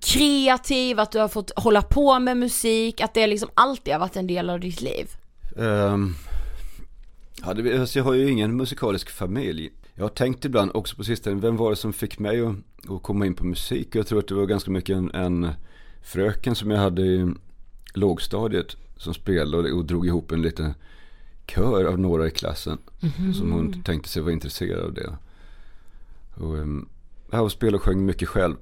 kreativ, 0.00 1.00
att 1.00 1.12
du 1.12 1.18
har 1.18 1.28
fått 1.28 1.52
hålla 1.56 1.82
på 1.82 2.18
med 2.18 2.36
musik, 2.36 3.00
att 3.00 3.14
det 3.14 3.26
liksom 3.26 3.50
alltid 3.54 3.92
har 3.92 4.00
varit 4.00 4.16
en 4.16 4.26
del 4.26 4.50
av 4.50 4.60
ditt 4.60 4.80
liv. 4.80 5.06
Um, 5.56 6.14
ja 7.44 7.54
det, 7.54 7.80
alltså 7.80 7.98
jag 7.98 8.04
har 8.04 8.14
ju 8.14 8.30
ingen 8.30 8.56
musikalisk 8.56 9.10
familj. 9.10 9.70
Jag 9.98 10.04
har 10.04 10.08
tänkt 10.08 10.44
ibland 10.44 10.70
också 10.74 10.96
på 10.96 11.04
sistone, 11.04 11.40
vem 11.40 11.56
var 11.56 11.70
det 11.70 11.76
som 11.76 11.92
fick 11.92 12.18
mig 12.18 12.40
att, 12.40 12.56
att 12.90 13.02
komma 13.02 13.26
in 13.26 13.34
på 13.34 13.44
musik? 13.44 13.94
Jag 13.94 14.06
tror 14.06 14.18
att 14.18 14.28
det 14.28 14.34
var 14.34 14.46
ganska 14.46 14.70
mycket 14.70 14.96
en, 14.96 15.10
en 15.14 15.48
fröken 16.02 16.54
som 16.54 16.70
jag 16.70 16.78
hade 16.78 17.02
i 17.02 17.34
lågstadiet 17.94 18.76
som 18.96 19.14
spelade 19.14 19.72
och, 19.72 19.78
och 19.78 19.84
drog 19.84 20.06
ihop 20.06 20.32
en 20.32 20.42
liten 20.42 20.74
kör 21.46 21.84
av 21.84 21.98
några 21.98 22.26
i 22.26 22.30
klassen. 22.30 22.78
Som 23.34 23.52
hon 23.52 23.82
tänkte 23.82 24.08
sig 24.08 24.22
vara 24.22 24.32
intresserad 24.32 24.84
av 24.84 24.94
det. 24.94 25.16
Och, 26.34 26.54
um, 26.54 26.88
ja, 27.30 27.40
och 27.40 27.52
spelade 27.52 27.76
och 27.76 27.82
sjöng 27.82 28.06
mycket 28.06 28.28
själv. 28.28 28.56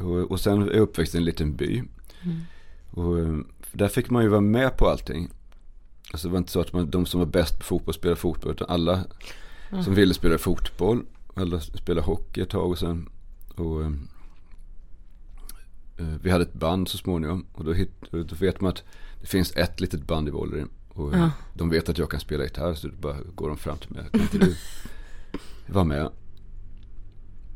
Och, 0.00 0.30
och 0.30 0.40
sen 0.40 0.62
är 0.62 0.66
jag 0.66 0.80
uppväxt 0.80 1.14
i 1.14 1.18
en 1.18 1.24
liten 1.24 1.56
by. 1.56 1.82
Och 2.90 3.14
um, 3.14 3.46
där 3.72 3.88
fick 3.88 4.10
man 4.10 4.22
ju 4.22 4.28
vara 4.28 4.40
med 4.40 4.76
på 4.76 4.88
allting. 4.88 5.28
Alltså 6.12 6.28
det 6.28 6.32
var 6.32 6.38
inte 6.38 6.52
så 6.52 6.60
att 6.60 6.72
man, 6.72 6.90
de 6.90 7.06
som 7.06 7.20
var 7.20 7.26
bäst 7.26 7.58
på 7.58 7.64
fotboll 7.64 7.94
spelade 7.94 8.20
fotboll. 8.20 8.52
Utan 8.52 8.68
alla 8.70 9.04
som 9.70 9.94
ville 9.94 10.14
spela 10.14 10.38
fotboll. 10.38 11.04
Alla 11.34 11.60
spelade 11.60 12.06
hockey 12.06 12.40
ett 12.40 12.50
tag 12.50 12.70
och 12.70 12.78
sen. 12.78 13.08
Och, 13.54 13.80
um, 13.80 14.08
eh, 15.98 16.14
vi 16.22 16.30
hade 16.30 16.44
ett 16.44 16.52
band 16.52 16.88
så 16.88 16.98
småningom. 16.98 17.46
Och 17.52 17.64
då, 17.64 17.72
hit, 17.72 17.90
då 18.10 18.34
vet 18.34 18.60
man 18.60 18.68
att 18.68 18.82
det 19.20 19.26
finns 19.26 19.56
ett 19.56 19.80
litet 19.80 20.06
band 20.06 20.28
i 20.28 20.30
Vålerenga. 20.30 20.68
Och 20.88 21.14
eh, 21.14 21.28
de 21.54 21.70
vet 21.70 21.88
att 21.88 21.98
jag 21.98 22.10
kan 22.10 22.20
spela 22.20 22.44
gitarr. 22.44 22.74
Så 22.74 22.88
då 22.88 22.96
bara 22.96 23.16
går 23.34 23.48
de 23.48 23.56
fram 23.56 23.78
till 23.78 23.90
mig. 23.90 24.04
Kan 24.12 24.20
inte 24.20 24.38
du 24.38 24.56
vara 25.66 25.84
med? 25.84 26.10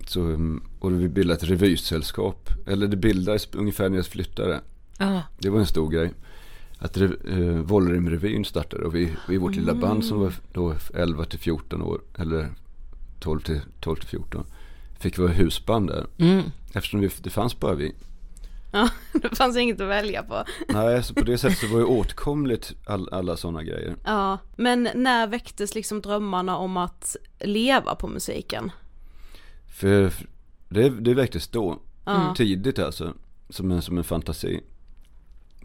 Så, 0.06 0.20
um, 0.20 0.62
och 0.78 1.00
vi 1.00 1.08
bildade 1.08 1.36
ett 1.36 1.50
revysällskap. 1.50 2.50
Eller 2.66 2.88
det 2.88 2.96
bildades 2.96 3.48
ungefär 3.54 3.88
när 3.88 3.96
jag 3.96 4.06
flyttade. 4.06 4.60
Ja. 4.98 5.22
Det 5.38 5.50
var 5.50 5.58
en 5.58 5.66
stor 5.66 5.90
grej. 5.90 6.12
Att 6.82 6.96
eh, 6.96 8.44
startade 8.44 8.84
och 8.84 8.94
vi, 8.94 9.16
vi 9.28 9.36
vårt 9.38 9.54
lilla 9.54 9.74
band 9.74 10.04
som 10.04 10.20
var 10.20 10.32
då 10.52 10.74
11 10.94 11.24
till 11.24 11.38
14 11.38 11.82
år, 11.82 12.00
eller 12.18 12.48
12 13.20 13.40
till, 13.40 13.60
12 13.80 13.96
till 13.96 14.08
14, 14.08 14.44
fick 14.98 15.18
vara 15.18 15.28
husband 15.28 15.88
där. 15.88 16.06
Eftersom 16.72 17.00
vi, 17.00 17.10
det 17.22 17.30
fanns 17.30 17.60
bara 17.60 17.74
vi. 17.74 17.94
Ja, 18.72 18.88
det 19.12 19.36
fanns 19.36 19.56
inget 19.56 19.80
att 19.80 19.88
välja 19.88 20.22
på. 20.22 20.44
Nej, 20.68 21.02
så 21.02 21.14
på 21.14 21.24
det 21.24 21.38
sättet 21.38 21.58
så 21.58 21.66
var 21.66 21.78
det 21.78 21.84
åtkomligt 21.84 22.72
all, 22.86 23.08
alla 23.12 23.36
sådana 23.36 23.62
grejer. 23.62 23.96
Ja, 24.04 24.38
men 24.56 24.88
när 24.94 25.26
väcktes 25.26 25.74
liksom 25.74 26.00
drömmarna 26.00 26.56
om 26.56 26.76
att 26.76 27.16
leva 27.40 27.94
på 27.94 28.08
musiken? 28.08 28.72
För 29.66 30.12
det, 30.68 30.88
det 30.88 31.14
väcktes 31.14 31.48
då, 31.48 31.78
Ja. 32.04 32.34
tidigt 32.36 32.78
alltså, 32.78 33.14
som 33.48 33.70
en, 33.70 33.82
som 33.82 33.98
en 33.98 34.04
fantasi. 34.04 34.60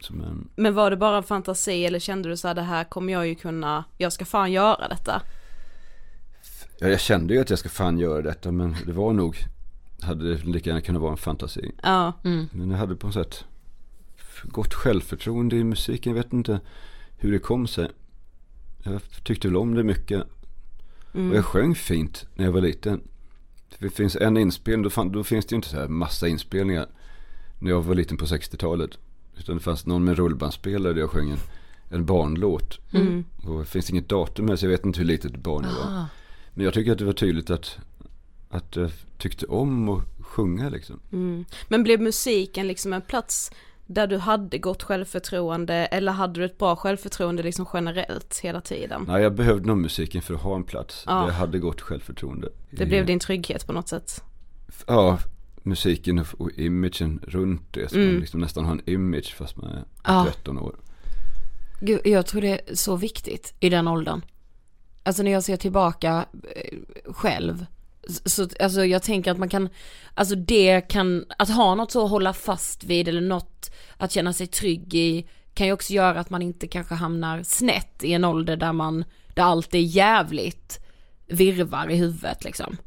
Som 0.01 0.21
en, 0.21 0.49
Men 0.55 0.73
var 0.73 0.91
det 0.91 0.97
bara 0.97 1.17
en 1.17 1.23
fantasi 1.23 1.85
eller 1.85 1.99
kände 1.99 2.29
du 2.29 2.37
så 2.37 2.47
här, 2.47 2.55
det 2.55 2.61
här 2.61 2.83
kommer 2.83 3.13
jag 3.13 3.27
ju 3.27 3.35
kunna, 3.35 3.83
jag 3.97 4.13
ska 4.13 4.25
fan 4.25 4.51
göra 4.51 4.87
detta? 4.87 5.21
ja, 6.79 6.87
jag 6.87 6.99
kände 6.99 7.33
ju 7.33 7.39
att 7.41 7.49
jag 7.49 7.59
ska 7.59 7.69
fan 7.69 7.99
göra 7.99 8.21
detta 8.21 8.51
men 8.51 8.75
det 8.85 8.91
var 8.91 9.13
nog, 9.13 9.37
hade 10.01 10.35
det 10.35 10.43
lika 10.45 10.69
gärna 10.69 10.81
kunnat 10.81 11.01
vara 11.01 11.11
en 11.11 11.17
fantasi. 11.17 11.71
Ja, 11.83 12.13
Men 12.51 12.71
jag 12.71 12.77
hade 12.77 12.95
på 12.95 13.07
något 13.07 13.13
sätt 13.13 13.45
gott 14.43 14.73
självförtroende 14.73 15.55
i 15.55 15.63
musiken. 15.63 16.15
Jag 16.15 16.23
vet 16.23 16.33
inte 16.33 16.59
hur 17.17 17.31
det 17.31 17.39
kom 17.39 17.67
sig. 17.67 17.89
Jag 18.83 19.01
tyckte 19.23 19.47
väl 19.47 19.57
om 19.57 19.73
det 19.75 19.83
mycket. 19.83 20.23
Och 21.11 21.35
jag 21.35 21.45
sjöng 21.45 21.75
fint 21.75 22.25
när 22.35 22.45
jag 22.45 22.51
var 22.51 22.61
liten. 22.61 23.01
Det 23.79 23.89
finns 23.89 24.15
en 24.15 24.37
inspelning, 24.37 24.83
då, 24.83 24.89
fan, 24.89 25.11
då 25.11 25.23
finns 25.23 25.45
det 25.45 25.53
ju 25.53 25.55
inte 25.55 25.69
så 25.69 25.77
här 25.77 25.87
massa 25.87 26.27
inspelningar. 26.27 26.87
När 27.59 27.71
jag 27.71 27.81
var 27.81 27.95
liten 27.95 28.17
på 28.17 28.25
60-talet. 28.25 28.97
Utan 29.37 29.55
det 29.55 29.63
fanns 29.63 29.85
någon 29.85 30.03
med 30.03 30.17
rullbandspelare 30.17 30.93
där 30.93 30.99
jag 30.99 31.09
sjöng 31.09 31.29
en, 31.29 31.39
en 31.89 32.05
barnlåt. 32.05 32.79
Och 33.43 33.59
det 33.59 33.65
finns 33.65 33.89
inget 33.89 34.09
datum 34.09 34.49
här 34.49 34.55
så 34.55 34.65
jag 34.65 34.71
vet 34.71 34.85
inte 34.85 34.99
hur 34.99 35.05
litet 35.05 35.35
barn 35.37 35.63
jag 35.63 35.73
var. 35.73 36.05
Men 36.53 36.65
jag 36.65 36.73
tycker 36.73 36.91
att 36.91 36.97
det 36.97 37.05
var 37.05 37.13
tydligt 37.13 37.49
att, 37.49 37.77
att 38.49 38.75
jag 38.75 38.91
tyckte 39.17 39.45
om 39.45 39.89
att 39.89 40.03
sjunga 40.19 40.69
liksom. 40.69 40.99
men 41.67 41.83
blev 41.83 42.01
musiken 42.01 42.67
liksom 42.67 42.93
en 42.93 43.01
plats 43.01 43.51
där 43.85 44.07
du 44.07 44.17
hade 44.17 44.57
gott 44.57 44.83
självförtroende 44.83 45.73
eller 45.73 46.11
hade 46.11 46.39
du 46.39 46.45
ett 46.45 46.57
bra 46.57 46.75
självförtroende 46.75 47.43
liksom 47.43 47.65
generellt 47.73 48.39
hela 48.39 48.61
tiden? 48.61 49.05
Nej, 49.07 49.23
jag 49.23 49.35
behövde 49.35 49.67
nog 49.67 49.77
musiken 49.77 50.21
för 50.21 50.33
att 50.33 50.41
ha 50.41 50.55
en 50.55 50.63
plats. 50.63 51.03
Ja. 51.07 51.13
Där 51.13 51.25
jag 51.25 51.33
hade 51.33 51.59
gott 51.59 51.81
självförtroende. 51.81 52.49
Det 52.69 52.85
blev 52.85 53.05
din 53.05 53.19
trygghet 53.19 53.67
på 53.67 53.73
något 53.73 53.89
sätt? 53.89 54.23
Ja, 54.87 55.19
musiken 55.65 56.19
och- 56.19 56.41
och 56.41 56.51
imagen 56.51 57.19
runt 57.27 57.73
det. 57.73 57.89
Så 57.89 57.95
Mm. 57.95 58.07
man 58.11 58.19
liksom 58.21 58.39
nästan 58.39 58.65
har 58.65 58.71
en 58.71 58.89
image 58.89 59.33
fast 59.37 59.57
man 59.57 59.71
är 59.71 59.83
Ja. 60.03 60.25
13 60.27 60.57
år. 60.59 60.75
Gud, 61.81 62.01
jag 62.05 62.25
tror 62.25 62.41
det 62.41 62.69
är 62.69 62.75
så 62.75 62.95
viktigt 62.95 63.53
i 63.59 63.69
den 63.69 63.87
åldern. 63.87 64.21
Alltså 65.03 65.23
när 65.23 65.31
jag 65.31 65.43
ser 65.43 65.57
tillbaka 65.57 66.25
eh, 66.55 66.77
själv. 67.13 67.65
Så, 68.07 68.29
så 68.29 68.47
alltså 68.59 68.85
jag 68.85 69.03
tänker 69.03 69.31
att 69.31 69.37
man 69.37 69.49
kan, 69.49 69.69
alltså 70.13 70.35
det 70.35 70.81
kan, 70.81 71.25
att 71.37 71.49
ha 71.49 71.75
något 71.75 71.91
så 71.91 72.03
att 72.05 72.09
hålla 72.11 72.33
fast 72.33 72.83
vid 72.83 73.07
eller 73.07 73.21
något 73.21 73.71
att 73.97 74.11
känna 74.11 74.33
sig 74.33 74.47
trygg 74.47 74.95
i 74.95 75.27
kan 75.53 75.67
ju 75.67 75.73
också 75.73 75.93
göra 75.93 76.19
att 76.19 76.29
man 76.29 76.41
inte 76.41 76.67
kanske 76.67 76.95
hamnar 76.95 77.43
snett 77.43 78.03
i 78.03 78.13
en 78.13 78.23
ålder 78.23 78.57
där 78.57 78.73
man, 78.73 79.03
där 79.33 79.43
allt 79.43 79.75
är 79.75 79.79
jävligt 79.79 80.79
virvar 81.27 81.89
i 81.91 81.95
huvudet 81.95 82.43
liksom. 82.43 82.77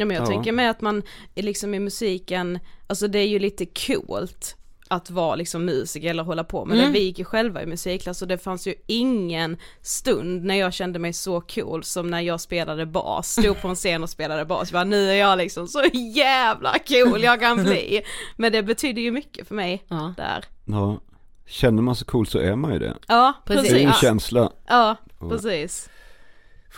Ja 0.00 0.06
men 0.06 0.16
jag 0.16 0.22
Ja. 0.24 0.26
tänker 0.30 0.52
med 0.52 0.70
att 0.70 0.80
man 0.80 1.02
är 1.34 1.42
liksom 1.42 1.74
i 1.74 1.78
musiken, 1.80 2.58
alltså 2.86 3.08
det 3.08 3.18
är 3.18 3.26
ju 3.28 3.38
lite 3.38 3.66
coolt 3.66 4.54
att 4.90 5.10
vara 5.10 5.34
liksom 5.36 5.64
musiker 5.64 6.10
eller 6.10 6.22
hålla 6.22 6.44
på 6.44 6.64
med 6.64 6.76
Mm. 6.78 6.86
det. 6.92 6.98
Vi 6.98 7.04
gick 7.04 7.18
ju 7.18 7.24
själva 7.24 7.62
i 7.62 7.66
musikklass 7.66 8.22
och 8.22 8.28
det 8.28 8.38
fanns 8.38 8.66
ju 8.66 8.74
ingen 8.86 9.56
stund 9.82 10.44
när 10.44 10.54
jag 10.54 10.72
kände 10.72 10.98
mig 10.98 11.12
så 11.12 11.40
cool 11.40 11.84
som 11.84 12.06
när 12.10 12.20
jag 12.20 12.40
spelade 12.40 12.86
bas, 12.86 13.32
stod 13.32 13.60
på 13.62 13.68
en 13.68 13.74
scen 13.74 14.02
och 14.02 14.10
spelade 14.10 14.44
bas. 14.44 14.68
Jag 14.70 14.72
bara, 14.72 14.84
nu 14.84 15.10
är 15.10 15.14
jag 15.14 15.38
liksom 15.38 15.68
så 15.68 15.82
jävla 16.14 16.74
cool 16.88 17.22
jag 17.22 17.40
kan 17.40 17.62
bli. 17.64 18.02
Men 18.36 18.52
det 18.52 18.62
betyder 18.62 19.02
ju 19.02 19.10
mycket 19.10 19.48
för 19.48 19.54
mig 19.54 19.84
Ja. 19.88 20.14
där. 20.16 20.44
Ja, 20.64 21.00
känner 21.46 21.82
man 21.82 21.96
sig 21.96 22.06
cool 22.06 22.26
så 22.26 22.38
är 22.38 22.56
man 22.56 22.72
ju 22.72 22.78
det. 22.78 22.94
Ja, 23.08 23.32
Precis. 23.46 23.70
Det 23.70 23.76
är 23.76 23.80
ju 23.80 23.86
en 23.86 23.92
känsla. 23.92 24.52
ja, 24.68 24.96
precis. 25.28 25.88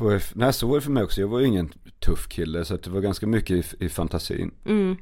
För, 0.01 0.23
nej, 0.35 0.53
så 0.53 0.67
var 0.67 0.75
det 0.75 0.81
för 0.81 0.91
mig 0.91 1.03
också. 1.03 1.21
Jag 1.21 1.29
var 1.29 1.41
ju 1.41 1.47
ingen 1.47 1.73
tuff 1.99 2.29
kille 2.29 2.65
så 2.65 2.77
det 2.77 2.91
var 2.91 3.01
ganska 3.01 3.27
mycket 3.27 3.75
i, 3.81 3.85
i 3.85 3.89
fantasin 3.89 4.51
Mm. 4.67 4.97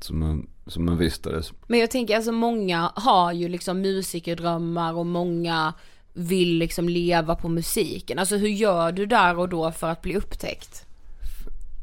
som 0.00 0.18
man, 0.18 0.46
som 0.66 0.84
man 0.84 0.98
vistades. 0.98 1.52
Men 1.66 1.80
jag 1.80 1.90
tänker 1.90 2.16
alltså 2.16 2.32
många 2.32 2.92
har 2.94 3.32
ju 3.32 3.48
liksom 3.48 3.80
musikerdrömmar 3.80 4.92
och 4.94 5.06
många 5.06 5.74
vill 6.12 6.58
liksom 6.58 6.88
leva 6.88 7.34
på 7.34 7.48
musiken. 7.48 8.18
Alltså 8.18 8.36
hur 8.36 8.48
gör 8.48 8.92
du 8.92 9.06
där 9.06 9.38
och 9.38 9.48
då 9.48 9.72
för 9.72 9.90
att 9.90 10.02
bli 10.02 10.16
upptäckt? 10.16 10.86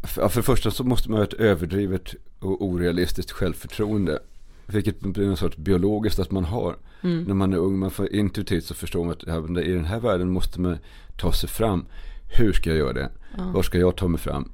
För, 0.04 0.30
för 0.30 0.40
det 0.40 0.46
första 0.46 0.72
så 0.72 0.84
måste 0.84 1.10
man 1.12 1.20
ha 1.20 1.24
ett 1.26 1.34
överdrivet 1.34 2.16
och 2.40 2.64
orealistiskt 2.66 3.32
självförtroende. 3.32 4.20
Vilket 4.66 5.00
blir 5.00 5.28
någon 5.28 5.38
sorts 5.38 5.58
biologiskt 5.58 6.20
att 6.20 6.32
man 6.32 6.46
har. 6.46 6.76
När 7.02 7.34
man 7.34 7.54
är 7.54 7.58
ung, 7.58 7.80
man 7.80 7.92
får 7.92 8.14
intuitivt 8.14 8.66
så 8.66 8.74
förstår 8.74 9.04
man 9.04 9.12
att 9.12 9.64
i 9.66 9.72
den 9.72 9.86
här 9.86 10.00
världen 10.00 10.30
måste 10.30 10.62
man 10.62 10.78
ta 11.18 11.32
sig 11.32 11.50
fram. 11.50 11.86
Hur 12.28 12.54
ska 12.54 12.70
jag 12.70 12.80
göra 12.80 12.94
det? 12.94 13.10
Var 13.54 13.62
ska 13.64 13.78
jag 13.78 13.96
ta 13.96 14.08
mig 14.08 14.20
fram? 14.20 14.52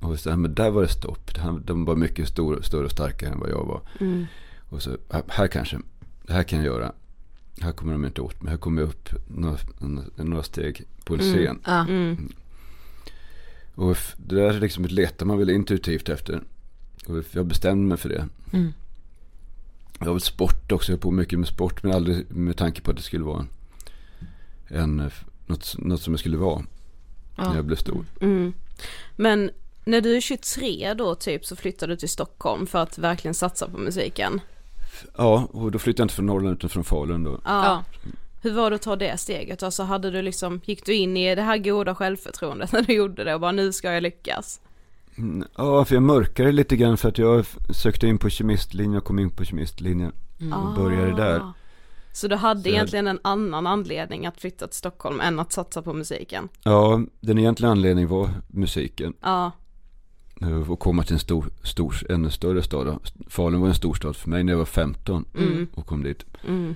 Och 0.00 0.18
så, 0.20 0.28
ja, 0.28 0.36
men 0.36 0.54
där 0.54 0.70
var 0.70 0.82
det 0.82 0.88
stopp. 0.88 1.30
De 1.64 1.84
var 1.84 1.96
mycket 1.96 2.28
stor, 2.28 2.60
större 2.62 2.84
och 2.84 2.90
starkare 2.90 3.30
än 3.30 3.38
vad 3.40 3.50
jag 3.50 3.64
var. 3.66 3.80
Och 4.68 4.82
så, 4.82 4.96
här- 5.28 5.48
kanske, 5.48 5.78
det 6.26 6.32
här 6.32 6.42
kan 6.42 6.58
jag 6.58 6.66
göra. 6.66 6.92
Här 7.60 7.72
kommer 7.72 7.92
de 7.92 8.04
inte 8.04 8.20
åt 8.20 8.42
mig. 8.42 8.50
Här 8.50 8.58
kommer 8.58 8.82
jag 8.82 8.88
upp 8.88 9.08
några, 9.28 9.56
några 10.16 10.42
steg 10.42 10.82
på 11.04 11.14
en 11.14 11.20
scen. 11.20 11.60
Ja. 11.66 11.86
Och 13.74 13.90
f- 13.90 14.14
det 14.16 14.34
där 14.34 14.54
är 14.54 14.60
liksom 14.60 14.84
ett 14.84 14.90
letar 14.92 15.26
man 15.26 15.38
väl 15.38 15.50
intuitivt 15.50 16.08
efter. 16.08 16.42
Och 17.06 17.24
jag 17.32 17.46
bestämde 17.46 17.88
mig 17.88 17.96
för 17.98 18.08
det. 18.08 18.28
Mm. 18.52 18.72
Jag 19.98 20.06
har 20.06 20.12
väl 20.12 20.20
sport 20.20 20.72
också, 20.72 20.92
jag 20.92 20.96
har 20.96 21.00
på 21.02 21.10
mycket 21.10 21.38
med 21.38 21.48
sport 21.48 21.82
men 21.82 21.92
aldrig 21.92 22.30
med 22.36 22.56
tanke 22.56 22.80
på 22.80 22.90
att 22.90 22.96
det 22.96 23.02
skulle 23.02 23.24
vara 23.24 23.46
en, 24.68 25.10
något, 25.46 25.74
något 25.78 26.00
som 26.00 26.12
jag 26.12 26.20
skulle 26.20 26.36
vara 26.36 26.62
när 27.36 27.56
jag 27.56 27.64
blev 27.64 27.76
stor. 27.76 28.04
Mm. 28.20 28.52
Men 29.16 29.50
när 29.84 30.00
du 30.00 30.16
är 30.16 30.20
23 30.20 30.94
då 30.94 31.14
typ 31.14 31.46
så 31.46 31.56
flyttar 31.56 31.88
du 31.88 31.96
till 31.96 32.08
Stockholm 32.08 32.66
för 32.66 32.78
att 32.78 32.98
verkligen 32.98 33.34
satsa 33.34 33.68
på 33.68 33.78
musiken. 33.78 34.40
Ja, 35.16 35.48
och 35.52 35.70
då 35.70 35.78
flyttade 35.78 36.00
jag 36.00 36.04
inte 36.04 36.14
från 36.14 36.26
Norrland 36.26 36.56
utan 36.56 36.70
från 36.70 36.84
Falun 36.84 37.24
då. 37.24 37.40
Ja. 37.44 37.64
Ja. 37.64 37.84
Hur 38.42 38.52
var 38.52 38.70
det 38.70 38.76
att 38.76 38.82
ta 38.82 38.96
det 38.96 39.20
steget? 39.20 39.62
Alltså 39.62 39.82
hade 39.82 40.10
du 40.10 40.22
liksom, 40.22 40.60
gick 40.64 40.86
du 40.86 40.94
in 40.94 41.16
i 41.16 41.34
det 41.34 41.42
här 41.42 41.58
goda 41.58 41.94
självförtroendet 41.94 42.72
när 42.72 42.82
du 42.82 42.92
gjorde 42.92 43.24
det 43.24 43.34
och 43.34 43.40
bara 43.40 43.52
nu 43.52 43.72
ska 43.72 43.92
jag 43.92 44.02
lyckas? 44.02 44.60
Mm, 45.18 45.48
Ja, 45.56 45.84
för 45.84 45.94
jag 45.94 46.02
mörkade 46.02 46.52
lite 46.52 46.76
grann 46.76 46.96
för 46.96 47.08
att 47.08 47.18
jag 47.18 47.44
sökte 47.70 48.06
in 48.06 48.18
på 48.18 48.30
kemistlinjen 48.30 48.96
och 48.98 49.04
kom 49.04 49.18
in 49.18 49.30
på 49.30 49.44
kemistlinjen. 49.44 50.12
Och 50.54 50.74
började 50.74 51.16
där. 51.16 51.52
Så 52.12 52.28
du 52.28 52.36
hade 52.36 52.62
Så 52.62 52.68
egentligen 52.68 53.06
en 53.06 53.18
annan 53.24 53.66
anledning 53.66 54.26
att 54.26 54.40
flytta 54.40 54.66
till 54.66 54.76
Stockholm 54.76 55.20
än 55.20 55.38
att 55.38 55.52
satsa 55.52 55.82
på 55.82 55.92
musiken? 55.92 56.48
Ja, 56.64 57.00
den 57.20 57.38
egentliga 57.38 57.70
anledningen 57.70 58.08
var 58.10 58.30
musiken. 58.48 59.14
Ja, 59.20 59.52
Eh, 60.42 60.70
Och 60.70 60.80
komma 60.80 61.02
till 61.02 61.12
en 61.12 61.18
stor, 61.18 61.50
stor, 61.62 61.96
ännu 62.08 62.30
större 62.30 62.62
stad. 62.62 62.98
Falun 63.28 63.60
var 63.60 63.68
en 63.68 63.74
stor 63.74 63.94
stad 63.94 64.16
för 64.16 64.30
mig 64.30 64.44
när 64.44 64.52
jag 64.52 64.58
var 64.58 64.64
15 64.64 65.24
och 65.74 65.86
kom 65.86 66.02
dit. 66.02 66.24
mm. 66.48 66.74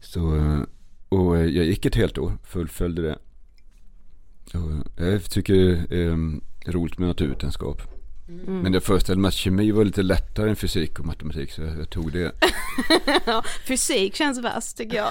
Så, 0.00 0.36
eh, 0.36 0.60
och 1.08 1.36
jag 1.38 1.46
gick 1.48 1.86
ett 1.86 1.94
helt 1.94 2.18
år, 2.18 2.32
fullföljde 2.44 3.02
det. 3.02 3.18
Eh, 4.54 5.06
jag 5.06 5.24
tycker 5.24 5.54
det 5.54 6.02
är 6.02 6.10
eh, 6.10 6.16
roligt 6.72 6.98
med 6.98 7.08
naturvetenskap. 7.08 7.82
Men 8.26 8.72
jag 8.72 8.82
föreställde 8.82 9.20
mig 9.22 9.28
att 9.28 9.34
kemi 9.34 9.70
var 9.70 9.84
lite 9.84 10.02
lättare 10.02 10.50
än 10.50 10.56
fysik 10.56 10.98
och 10.98 11.06
matematik 11.06 11.52
så 11.52 11.62
jag, 11.62 11.78
jag 11.78 11.90
tog 11.90 12.12
det. 12.12 12.32
fysik 13.66 14.16
känns 14.16 14.38
värst 14.38 14.76
tycker 14.76 14.96
jag. 14.96 15.10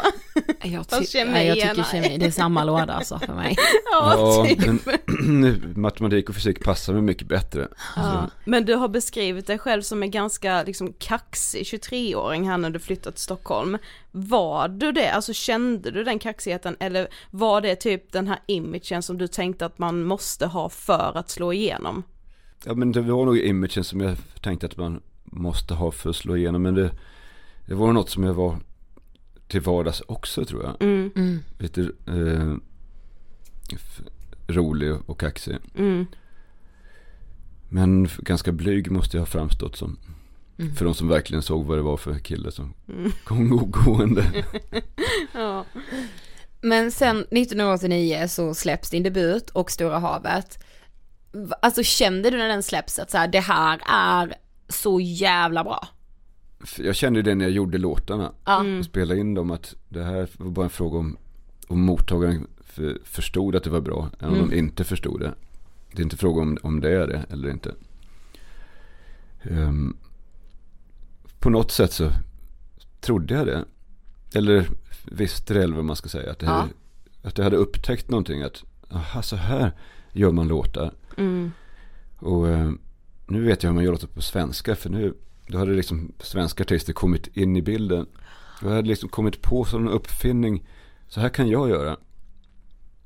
Jag, 0.63 0.89
ty- 0.89 1.05
kemi 1.05 1.31
nej, 1.31 1.47
jag 1.47 1.57
tycker 1.57 1.83
kemi, 1.83 2.17
det 2.17 2.25
är 2.25 2.31
samma 2.31 2.63
låda 2.63 2.93
alltså 2.93 3.19
för 3.19 3.33
mig. 3.33 3.55
Ja, 3.91 4.45
typ. 4.47 4.85
men 5.09 5.73
matematik 5.75 6.29
och 6.29 6.35
fysik 6.35 6.63
passar 6.63 6.93
mig 6.93 7.01
mycket 7.01 7.27
bättre. 7.27 7.67
Ja. 7.95 8.29
Men 8.45 8.65
du 8.65 8.75
har 8.75 8.87
beskrivit 8.87 9.47
dig 9.47 9.57
själv 9.57 9.81
som 9.81 10.03
en 10.03 10.11
ganska 10.11 10.63
liksom 10.63 10.93
kaxig 10.99 11.63
23-åring 11.63 12.49
här 12.49 12.57
när 12.57 12.69
du 12.69 12.79
flyttat 12.79 13.15
till 13.15 13.23
Stockholm. 13.23 13.77
Var 14.11 14.67
du 14.67 14.91
det? 14.91 15.11
Alltså 15.11 15.33
kände 15.33 15.91
du 15.91 16.03
den 16.03 16.19
kaxigheten 16.19 16.75
eller 16.79 17.07
var 17.31 17.61
det 17.61 17.75
typ 17.75 18.11
den 18.11 18.27
här 18.27 18.39
imagen 18.47 19.03
som 19.03 19.17
du 19.17 19.27
tänkte 19.27 19.65
att 19.65 19.79
man 19.79 20.03
måste 20.03 20.45
ha 20.45 20.69
för 20.69 21.17
att 21.17 21.29
slå 21.29 21.53
igenom? 21.53 22.03
Ja 22.65 22.73
men 22.73 22.91
det 22.91 23.01
var 23.01 23.25
nog 23.25 23.37
imagen 23.37 23.83
som 23.83 24.01
jag 24.01 24.17
tänkte 24.41 24.65
att 24.65 24.77
man 24.77 25.01
måste 25.23 25.73
ha 25.73 25.91
för 25.91 26.09
att 26.09 26.15
slå 26.15 26.37
igenom. 26.37 26.61
Men 26.61 26.73
det, 26.73 26.91
det 27.65 27.75
var 27.75 27.93
något 27.93 28.09
som 28.09 28.23
jag 28.23 28.33
var 28.33 28.57
till 29.47 29.61
vardags 29.61 30.01
också 30.07 30.45
tror 30.45 30.63
jag. 30.63 30.75
Mm. 30.81 31.39
Lite 31.59 31.81
eh, 32.07 32.55
rolig 34.47 34.95
och 35.05 35.19
kaxig. 35.19 35.57
Mm. 35.75 36.05
Men 37.69 38.09
ganska 38.17 38.51
blyg 38.51 38.91
måste 38.91 39.17
jag 39.17 39.21
ha 39.21 39.25
framstått 39.25 39.75
som. 39.75 39.97
För 40.77 40.85
de 40.85 40.93
som 40.93 41.07
verkligen 41.07 41.41
såg 41.41 41.65
vad 41.65 41.77
det 41.77 41.81
var 41.81 41.97
för 41.97 42.19
kille 42.19 42.51
som 42.51 42.73
kom 43.23 43.53
ogående. 43.53 44.25
Ja. 45.33 45.65
Men 46.61 46.91
sen 46.91 47.17
1989 47.17 48.25
så 48.27 48.53
släpps 48.53 48.89
din 48.89 49.03
debut 49.03 49.49
och 49.49 49.71
Stora 49.71 49.99
havet. 49.99 50.63
Alltså 51.61 51.83
kände 51.83 52.29
du 52.29 52.37
när 52.37 52.47
den 52.47 52.63
släpps 52.63 52.99
att 52.99 53.11
så 53.11 53.17
här, 53.17 53.27
det 53.27 53.39
här 53.39 53.81
är 53.89 54.33
så 54.69 54.99
jävla 54.99 55.63
bra? 55.63 55.87
Jag 56.77 56.95
kände 56.95 57.19
ju 57.19 57.23
det 57.23 57.35
när 57.35 57.45
jag 57.45 57.51
gjorde 57.51 57.77
låtarna. 57.77 58.31
Ja. 58.45 58.63
Och 58.79 58.85
spelade 58.85 59.19
in 59.19 59.33
dem 59.33 59.51
att 59.51 59.75
det 59.89 60.03
här 60.03 60.27
var 60.37 60.51
bara 60.51 60.63
en 60.65 60.69
fråga 60.69 60.97
om 60.99 61.17
om 61.67 61.81
mottagaren 61.81 62.47
för, 62.63 62.97
förstod 63.03 63.55
att 63.55 63.63
det 63.63 63.69
var 63.69 63.81
bra. 63.81 64.09
Än 64.19 64.29
om 64.29 64.49
de 64.49 64.55
inte 64.57 64.83
förstod 64.83 65.19
det. 65.19 65.33
Det 65.91 65.99
är 66.01 66.03
inte 66.03 66.17
fråga 66.17 66.41
om, 66.41 66.57
om 66.63 66.81
det 66.81 66.89
är 66.91 67.07
det 67.07 67.25
eller 67.29 67.49
inte. 67.49 67.73
Ehm, 69.43 69.97
på 71.39 71.49
något 71.49 71.71
sätt 71.71 71.93
så 71.93 72.11
trodde 73.01 73.33
jag 73.33 73.45
det. 73.47 73.65
Eller 74.33 74.67
visste 75.05 75.53
det 75.53 75.63
eller 75.63 75.75
vad 75.75 75.85
man 75.85 75.95
ska 75.95 76.09
säga. 76.09 76.31
Att, 76.31 76.39
det 76.39 76.45
Ja. 76.45 76.51
hade, 76.51 76.69
att 77.23 77.37
jag 77.37 77.43
hade 77.45 77.57
upptäckt 77.57 78.09
någonting. 78.09 78.41
Att 78.41 78.63
aha, 78.91 79.21
så 79.21 79.35
här 79.35 79.71
gör 80.13 80.31
man 80.31 80.47
låtar. 80.47 80.91
Mm. 81.17 81.51
Och 82.17 82.49
eh, 82.49 82.71
nu 83.27 83.43
vet 83.43 83.63
jag 83.63 83.69
hur 83.69 83.75
man 83.75 83.83
gör 83.83 83.91
låtar 83.91 84.07
på 84.07 84.21
svenska. 84.21 84.75
För 84.75 84.89
nu 84.89 85.13
då 85.47 85.57
hade 85.57 85.73
liksom 85.73 86.11
svenska 86.19 86.63
artister 86.63 86.93
kommit 86.93 87.37
in 87.37 87.55
i 87.55 87.61
bilden. 87.61 88.05
Jag 88.61 88.69
hade 88.69 88.87
liksom 88.87 89.09
kommit 89.09 89.41
på 89.41 89.65
som 89.65 89.87
en 89.87 89.93
uppfinning. 89.93 90.67
Så 91.07 91.19
här 91.19 91.29
kan 91.29 91.49
jag 91.49 91.69
göra. 91.69 91.97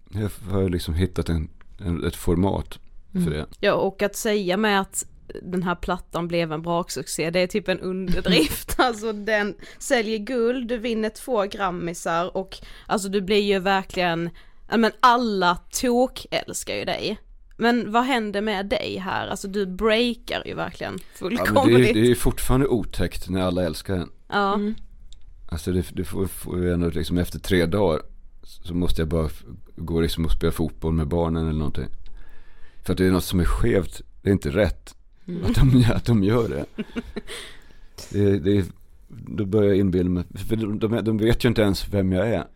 Jag 0.10 0.30
har 0.52 0.70
liksom 0.70 0.94
hittat 0.94 1.30
en, 1.30 1.50
en, 1.78 2.04
ett 2.04 2.16
format 2.16 2.80
för 3.24 3.32
det. 3.32 3.46
ja 3.60 3.74
och 3.74 4.02
att 4.02 4.16
säga 4.16 4.58
med 4.58 4.82
att 4.82 5.06
den 5.42 5.64
här 5.64 5.76
plattan 5.76 6.28
blev 6.28 6.52
en 6.52 6.62
braksuccé, 6.62 7.30
det 7.30 7.40
är 7.40 7.48
typ 7.48 7.68
en 7.68 7.80
underdrift. 7.80 8.76
Alltså 8.80 9.14
den 9.14 9.56
säljer 9.80 10.18
guld, 10.18 10.68
du 10.68 10.78
vinner 10.78 11.10
två 11.10 11.44
grammisar 11.44 12.38
och 12.38 12.58
alltså 12.88 13.10
du 13.10 13.22
blir 13.22 13.42
ju 13.42 13.60
verkligen, 13.60 14.30
men 14.68 14.92
alla 15.00 15.58
tok 15.82 16.26
älskar 16.32 16.76
ju 16.76 16.86
dig. 16.86 17.18
Men 17.58 17.92
vad 17.92 18.04
händer 18.04 18.42
med 18.42 18.66
dig 18.66 18.98
här? 18.98 19.28
Alltså 19.28 19.48
du 19.48 19.66
breakar 19.66 20.44
ju 20.46 20.54
verkligen 20.54 20.94
Ja, 20.94 21.00
fullkomligt. 21.16 21.74
men 21.74 21.82
det, 21.82 21.90
är, 21.90 21.94
det 21.94 22.12
är 22.12 22.16
fortfarande 22.16 22.68
otäckt 22.68 23.30
när 23.30 23.42
alla 23.42 23.64
älskar 23.64 23.96
en. 23.96 24.10
Ja. 24.28 24.60
Alltså 25.50 25.72
det, 25.72 25.86
det 25.94 26.04
får, 26.04 26.28
får 26.28 26.60
ju 26.60 26.74
ändå 26.74 26.90
liksom 26.90 27.18
efter 27.18 27.40
tre 27.40 27.66
dagar 27.66 28.02
så 28.42 28.74
måste 28.74 29.02
jag 29.02 29.08
bara 29.08 29.30
gå 29.76 30.02
liksom 30.02 30.26
och 30.26 30.32
spela 30.32 30.52
fotboll 30.52 30.94
med 30.94 31.08
barnen 31.08 31.44
eller 31.48 31.60
någonting. 31.60 31.88
För 32.84 32.94
att 32.94 32.98
det 32.98 33.06
är 33.06 33.12
något 33.12 33.24
som 33.24 33.40
är 33.40 33.46
skevt, 33.46 34.02
det 34.22 34.30
är 34.30 34.34
inte 34.34 34.50
rätt. 34.50 34.96
Att, 35.46 35.56
de, 35.56 35.86
att 35.96 36.06
de 36.06 36.24
gör 36.24 36.50
det. 36.50 36.66
det, 38.12 38.40
det 38.40 38.58
är, 38.58 38.66
då 39.08 39.46
börjar 39.46 39.70
jag 39.70 39.78
inbilla 39.78 40.10
mig, 40.10 40.24
för 40.50 40.56
de, 40.56 40.80
de, 40.80 41.04
de 41.04 41.18
vet 41.18 41.46
ju 41.46 41.50
inte 41.50 41.62
ens 41.62 41.90
vem 41.90 42.12
jag 42.12 42.28
är. 42.28 42.48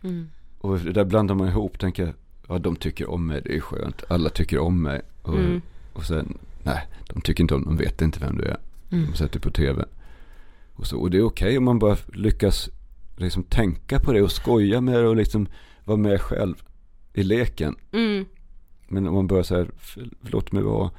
Och 0.59 0.79
det 0.79 0.91
där 0.91 1.05
blandar 1.05 1.35
man 1.35 1.47
ihop, 1.47 1.79
tänker 1.79 2.05
jag, 2.05 2.13
ja 2.49 2.59
de 2.59 2.75
tycker 2.75 3.09
om 3.09 3.27
mig, 3.27 3.41
det 3.45 3.55
är 3.55 3.59
skönt. 3.59 4.03
Alla 4.09 4.29
tycker 4.29 4.59
om 4.59 4.81
mig. 4.81 5.01
Och, 5.21 5.35
och 5.93 6.03
sen, 6.05 6.37
nej, 6.63 6.87
de 7.13 7.21
tycker 7.21 7.41
inte 7.43 7.55
om, 7.55 7.63
de 7.65 7.77
vet 7.77 8.01
inte 8.01 8.19
vem 8.19 8.37
du 8.37 8.43
är. 8.43 8.57
De 8.89 9.13
sätter 9.15 9.39
på 9.39 9.51
tv. 9.51 9.85
Och, 10.75 10.87
så, 10.87 10.97
och 10.99 11.11
det 11.11 11.17
är 11.17 11.23
okej 11.23 11.57
om 11.57 11.63
man 11.63 11.79
bara 11.79 11.97
lyckas 12.13 12.69
liksom 13.17 13.43
tänka 13.43 13.99
på 13.99 14.13
det 14.13 14.21
och 14.21 14.31
skoja 14.31 14.81
med 14.81 14.93
det 15.03 15.07
och 15.07 15.15
liksom 15.15 15.47
vara 15.83 15.97
med 15.97 16.21
själv 16.21 16.55
i 17.13 17.23
leken. 17.23 17.75
Mm. 17.91 18.25
Men 18.87 19.07
om 19.07 19.13
man 19.15 19.27
börjar 19.27 19.43
så 19.43 19.55
här, 19.55 19.69
"F- 19.81 19.97
låt 20.21 20.51
mig 20.51 20.63
vara, 20.63 20.91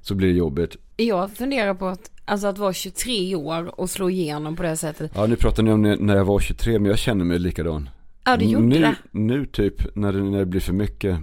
så 0.00 0.14
blir 0.14 0.28
det 0.28 0.34
jobbigt. 0.38 0.76
Jag 0.96 1.30
funderar 1.32 1.74
på 1.74 1.86
att, 1.86 2.10
alltså 2.24 2.46
att 2.46 2.58
vara 2.58 2.72
23 2.72 3.34
år 3.36 3.80
och 3.80 3.90
slå 3.90 4.10
igenom 4.10 4.56
på 4.56 4.62
det 4.62 4.76
sättet. 4.76 5.12
Ja 5.14 5.26
nu 5.26 5.36
pratar 5.36 5.62
ni 5.62 5.72
om 5.72 5.82
när 5.82 6.16
jag 6.16 6.24
var 6.24 6.40
23 6.40 6.78
men 6.78 6.88
jag 6.90 6.98
känner 6.98 7.24
mig 7.24 7.38
likadan. 7.38 7.88
Ja, 8.26 8.36
du 8.36 8.44
gjorde 8.44 8.66
nu, 8.66 8.80
det. 8.80 8.96
Nu 9.10 9.46
typ 9.46 9.96
när 9.96 10.12
det, 10.12 10.22
när 10.22 10.38
det 10.38 10.46
blir 10.46 10.60
för 10.60 10.72
mycket 10.72 11.20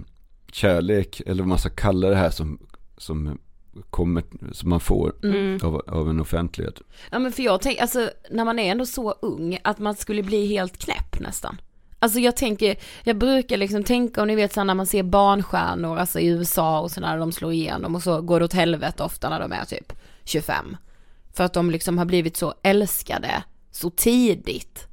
kärlek 0.52 1.20
eller 1.26 1.42
vad 1.42 1.48
man 1.48 1.58
ska 1.58 1.68
kalla 1.70 2.08
det 2.08 2.16
här 2.16 2.30
som, 2.30 2.58
som 2.96 3.38
kommer, 3.90 4.24
som 4.52 4.70
man 4.70 4.80
får 4.80 5.14
Mm. 5.24 5.60
av, 5.62 5.82
av 5.86 6.10
en 6.10 6.20
offentlighet. 6.20 6.80
Ja 7.10 7.18
men 7.18 7.32
för 7.32 7.42
jag 7.42 7.60
tänker, 7.60 7.82
alltså 7.82 8.10
när 8.30 8.44
man 8.44 8.58
är 8.58 8.70
ändå 8.70 8.86
så 8.86 9.10
ung, 9.12 9.58
att 9.64 9.78
man 9.78 9.94
skulle 9.94 10.22
bli 10.22 10.46
helt 10.46 10.78
knäpp 10.78 11.20
nästan. 11.20 11.60
Alltså 11.98 12.18
jag 12.20 12.36
tänker, 12.36 12.76
jag 13.04 13.18
brukar 13.18 13.56
liksom 13.56 13.84
tänka 13.84 14.22
om 14.22 14.28
ni 14.28 14.34
vet 14.36 14.52
så 14.52 14.64
när 14.64 14.74
man 14.74 14.86
ser 14.86 15.02
barnstjärnor, 15.02 15.98
alltså 15.98 16.20
i 16.20 16.26
USA 16.26 16.80
och 16.80 16.90
sådär, 16.90 17.18
de 17.18 17.32
slår 17.32 17.52
igenom 17.52 17.94
och 17.94 18.02
så 18.02 18.20
går 18.22 18.38
det 18.38 18.44
åt 18.44 18.52
helvete 18.52 19.02
ofta 19.02 19.30
när 19.30 19.40
de 19.40 19.52
är 19.52 19.64
typ 19.64 19.92
25. 20.24 20.76
För 21.32 21.44
att 21.44 21.52
de 21.52 21.70
liksom 21.70 21.98
har 21.98 22.04
blivit 22.04 22.36
så 22.36 22.54
älskade 22.62 23.42
så 23.70 23.90
tidigt. 23.90 24.86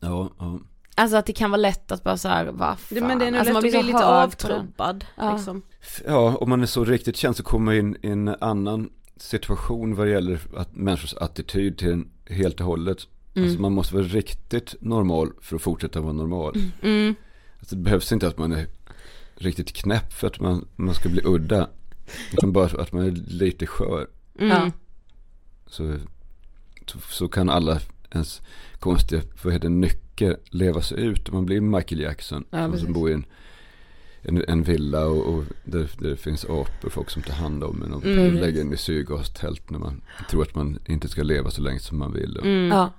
Ja, 0.00 0.30
ja. 0.38 0.58
Alltså 0.98 1.16
att 1.16 1.26
det 1.26 1.32
kan 1.32 1.50
vara 1.50 1.60
lätt 1.60 1.92
att 1.92 2.04
bara 2.04 2.16
såhär, 2.16 2.46
vad 2.46 2.78
fan. 2.78 3.06
men 3.06 3.18
det 3.18 3.26
är 3.26 3.30
nog 3.30 3.38
alltså, 3.40 3.54
lätt 3.54 3.62
man 3.62 3.80
att 3.80 3.84
bli 3.84 3.92
lite 3.92 4.06
avtrubbad. 4.06 5.04
Ja. 5.16 5.36
Liksom. 5.36 5.62
Ja, 6.06 6.36
om 6.36 6.50
man 6.50 6.62
är 6.62 6.66
så 6.66 6.84
riktigt 6.84 7.16
känd 7.16 7.36
så 7.36 7.42
kommer 7.42 7.64
man 7.64 7.74
in 7.74 7.96
i 8.02 8.08
en 8.08 8.28
annan 8.28 8.90
situation 9.16 9.94
vad 9.94 10.06
det 10.06 10.10
gäller 10.10 10.40
att 10.56 10.76
människors 10.76 11.14
attityd 11.14 11.78
till 11.78 11.92
en 11.92 12.10
helt 12.26 12.60
och 12.60 12.66
hållet. 12.66 12.98
Alltså 13.36 13.60
man 13.60 13.72
måste 13.72 13.94
vara 13.94 14.04
riktigt 14.04 14.74
normal 14.80 15.32
för 15.40 15.56
att 15.56 15.62
fortsätta 15.62 16.00
vara 16.00 16.12
normal. 16.12 16.54
Mm. 16.82 17.14
Alltså 17.58 17.76
det 17.76 17.82
behövs 17.82 18.12
inte 18.12 18.28
att 18.28 18.38
man 18.38 18.52
är 18.52 18.66
riktigt 19.34 19.72
knäpp 19.72 20.12
för 20.12 20.26
att 20.26 20.40
man, 20.40 20.68
man 20.76 20.94
ska 20.94 21.08
bli 21.08 21.22
udda. 21.24 21.68
Utan 22.32 22.52
bara 22.52 22.82
att 22.82 22.92
man 22.92 23.02
är 23.02 23.10
lite 23.10 23.66
skör. 23.66 24.08
Ja. 24.38 24.70
Så, 25.66 25.96
så, 26.86 26.98
så 26.98 27.28
kan 27.28 27.48
alla 27.48 27.80
ens 28.10 28.42
konstiga, 28.78 29.22
vad 29.42 29.52
heter 29.52 29.68
det, 29.68 29.74
nycker 30.20 30.36
leva 30.50 30.82
sig 30.82 31.00
ut. 31.00 31.32
Man 31.32 31.46
blir 31.46 31.60
Michael 31.60 32.00
Jackson. 32.00 32.44
Ja, 32.50 32.68
som, 32.70 32.78
som 32.78 32.92
bor 32.92 33.10
i 33.10 33.12
en, 33.12 33.24
en, 34.22 34.44
en 34.48 34.62
villa 34.62 35.06
och, 35.06 35.34
och 35.34 35.44
där, 35.64 35.90
där 35.98 36.10
det 36.10 36.16
finns 36.16 36.44
apor, 36.44 36.90
folk 36.90 37.10
som 37.10 37.22
tar 37.22 37.34
hand 37.34 37.64
om 37.64 37.82
en 37.82 37.92
och 37.92 38.04
Mm. 38.04 38.34
lägger 38.34 38.60
en 38.60 38.72
i 38.72 38.76
syrgastält 38.76 39.70
när 39.70 39.78
man 39.78 40.00
tror 40.30 40.42
att 40.42 40.54
man 40.54 40.78
inte 40.86 41.08
ska 41.08 41.22
leva 41.22 41.50
så 41.50 41.62
länge 41.62 41.78
som 41.80 41.98
man 41.98 42.12
vill. 42.12 42.36
Och, 42.36 42.46
Ja. 42.46 42.90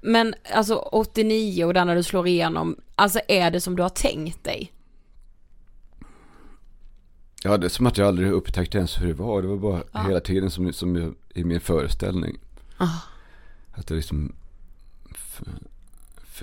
Men 0.00 0.34
alltså 0.54 0.74
89 0.74 1.64
och 1.64 1.74
där 1.74 1.84
när 1.84 1.96
du 1.96 2.02
slår 2.02 2.26
igenom, 2.26 2.76
alltså 2.94 3.20
är 3.28 3.50
det 3.50 3.60
som 3.60 3.76
du 3.76 3.82
har 3.82 3.88
tänkt 3.90 4.44
dig? 4.44 4.72
Ja, 7.44 7.56
det 7.56 7.66
är 7.66 7.68
som 7.68 7.86
att 7.86 7.98
jag 7.98 8.08
aldrig 8.08 8.30
upptäckte 8.32 8.78
ens 8.78 9.00
hur 9.00 9.06
det 9.06 9.14
var. 9.14 9.42
Det 9.42 9.48
var 9.48 9.56
bara 9.56 9.82
Ja. 9.92 10.00
hela 10.02 10.20
tiden 10.20 10.50
som, 10.50 10.72
som 10.72 10.96
jag, 10.96 11.14
i 11.34 11.44
min 11.44 11.60
föreställning. 11.60 12.38
Ah. 12.76 12.88
Att 13.72 13.90
jag 13.90 13.96
liksom 13.96 14.32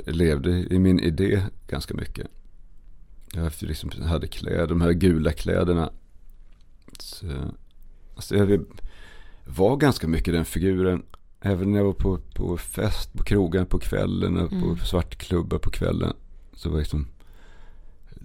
levde 0.06 0.52
i 0.52 0.80
min 0.80 1.00
idé 1.00 1.44
ganska 1.68 1.94
mycket. 1.94 2.28
Jag 3.34 3.52
liksom 3.60 3.90
hade 4.02 4.28
kläder, 4.28 4.68
de 4.68 4.82
här 4.82 4.92
gula 4.92 5.32
kläderna. 5.32 5.92
Så, 7.00 7.26
alltså 8.16 8.36
jag 8.36 8.66
var 9.46 9.78
ganska 9.78 10.08
mycket 10.08 10.34
den 10.34 10.46
figuren. 10.46 11.04
Även 11.42 11.72
när 11.72 11.78
jag 11.78 11.86
var 11.86 11.94
på, 11.94 12.20
på 12.36 12.58
fest, 12.58 13.14
på 13.14 13.24
krogen 13.24 13.66
på 13.66 13.80
kvällen 13.80 14.38
och 14.38 14.54
Mm. 14.54 14.78
på 14.78 14.86
svartklubbar 14.86 15.58
på 15.58 15.70
kvällen. 15.70 16.14
Så 16.54 16.70
var, 16.70 16.80
liksom, 16.80 17.08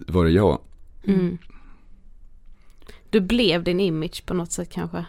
var 0.07 0.25
det 0.25 0.31
jag. 0.31 0.61
Mm. 1.03 1.37
Du 3.09 3.19
blev 3.19 3.63
din 3.63 3.79
image 3.79 4.25
på 4.25 4.33
något 4.33 4.51
sätt 4.51 4.69
kanske. 4.69 5.05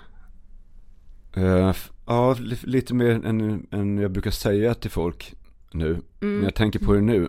Ja, 2.11 2.35
li- 2.38 2.57
lite 2.62 2.94
mer 2.94 3.11
än, 3.27 3.66
än 3.70 3.99
jag 3.99 4.11
brukar 4.11 4.31
säga 4.31 4.75
till 4.75 4.90
folk 4.90 5.35
nu. 5.73 5.99
När 6.20 6.42
jag 6.42 6.55
tänker 6.55 6.79
på 6.79 6.92
det 6.92 7.01
nu 7.01 7.29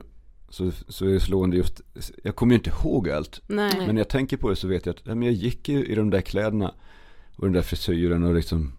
så, 0.50 0.72
så 0.88 1.06
är 1.06 1.10
det 1.14 1.20
slående 1.20 1.58
just, 1.58 1.82
jag 2.24 2.36
kommer 2.36 2.54
ju 2.54 2.58
inte 2.58 2.70
ihåg 2.70 3.10
allt. 3.10 3.42
Nej. 3.48 3.74
Men 3.78 3.88
när 3.96 4.00
jag 4.02 4.10
tänker 4.10 4.38
på 4.38 4.50
det 4.50 4.56
så 4.56 4.68
vet 4.68 4.86
jag 4.86 4.96
att 4.96 5.06
men 5.06 5.24
jag 5.24 5.34
gick 5.34 5.70
ju 5.70 5.86
i 5.86 5.96
de 5.96 6.10
där 6.10 6.22
kläderna 6.22 6.74
och 7.36 7.44
den 7.46 7.54
där 7.54 7.62
frisyren 7.62 8.24
och 8.24 8.36
liksom 8.36 8.72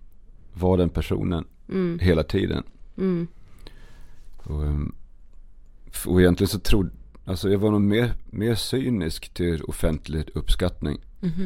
var 0.55 0.77
den 0.79 0.89
personen 0.89 1.45
Mm. 1.69 1.99
hela 1.99 2.23
tiden. 2.23 2.63
Mm. 2.99 3.27
Och, 4.37 4.65
ehm, 4.65 4.95
och 6.07 6.21
egentligen 6.21 6.49
så 6.49 6.59
trodde, 6.59 6.91
alltså 7.25 7.51
jag 7.51 7.59
var 7.59 7.71
nog 7.71 7.81
mer, 7.81 8.13
mer 8.31 8.55
cynisk 8.55 9.35
till 9.35 9.63
offentlig 9.65 10.31
uppskattning. 10.35 11.01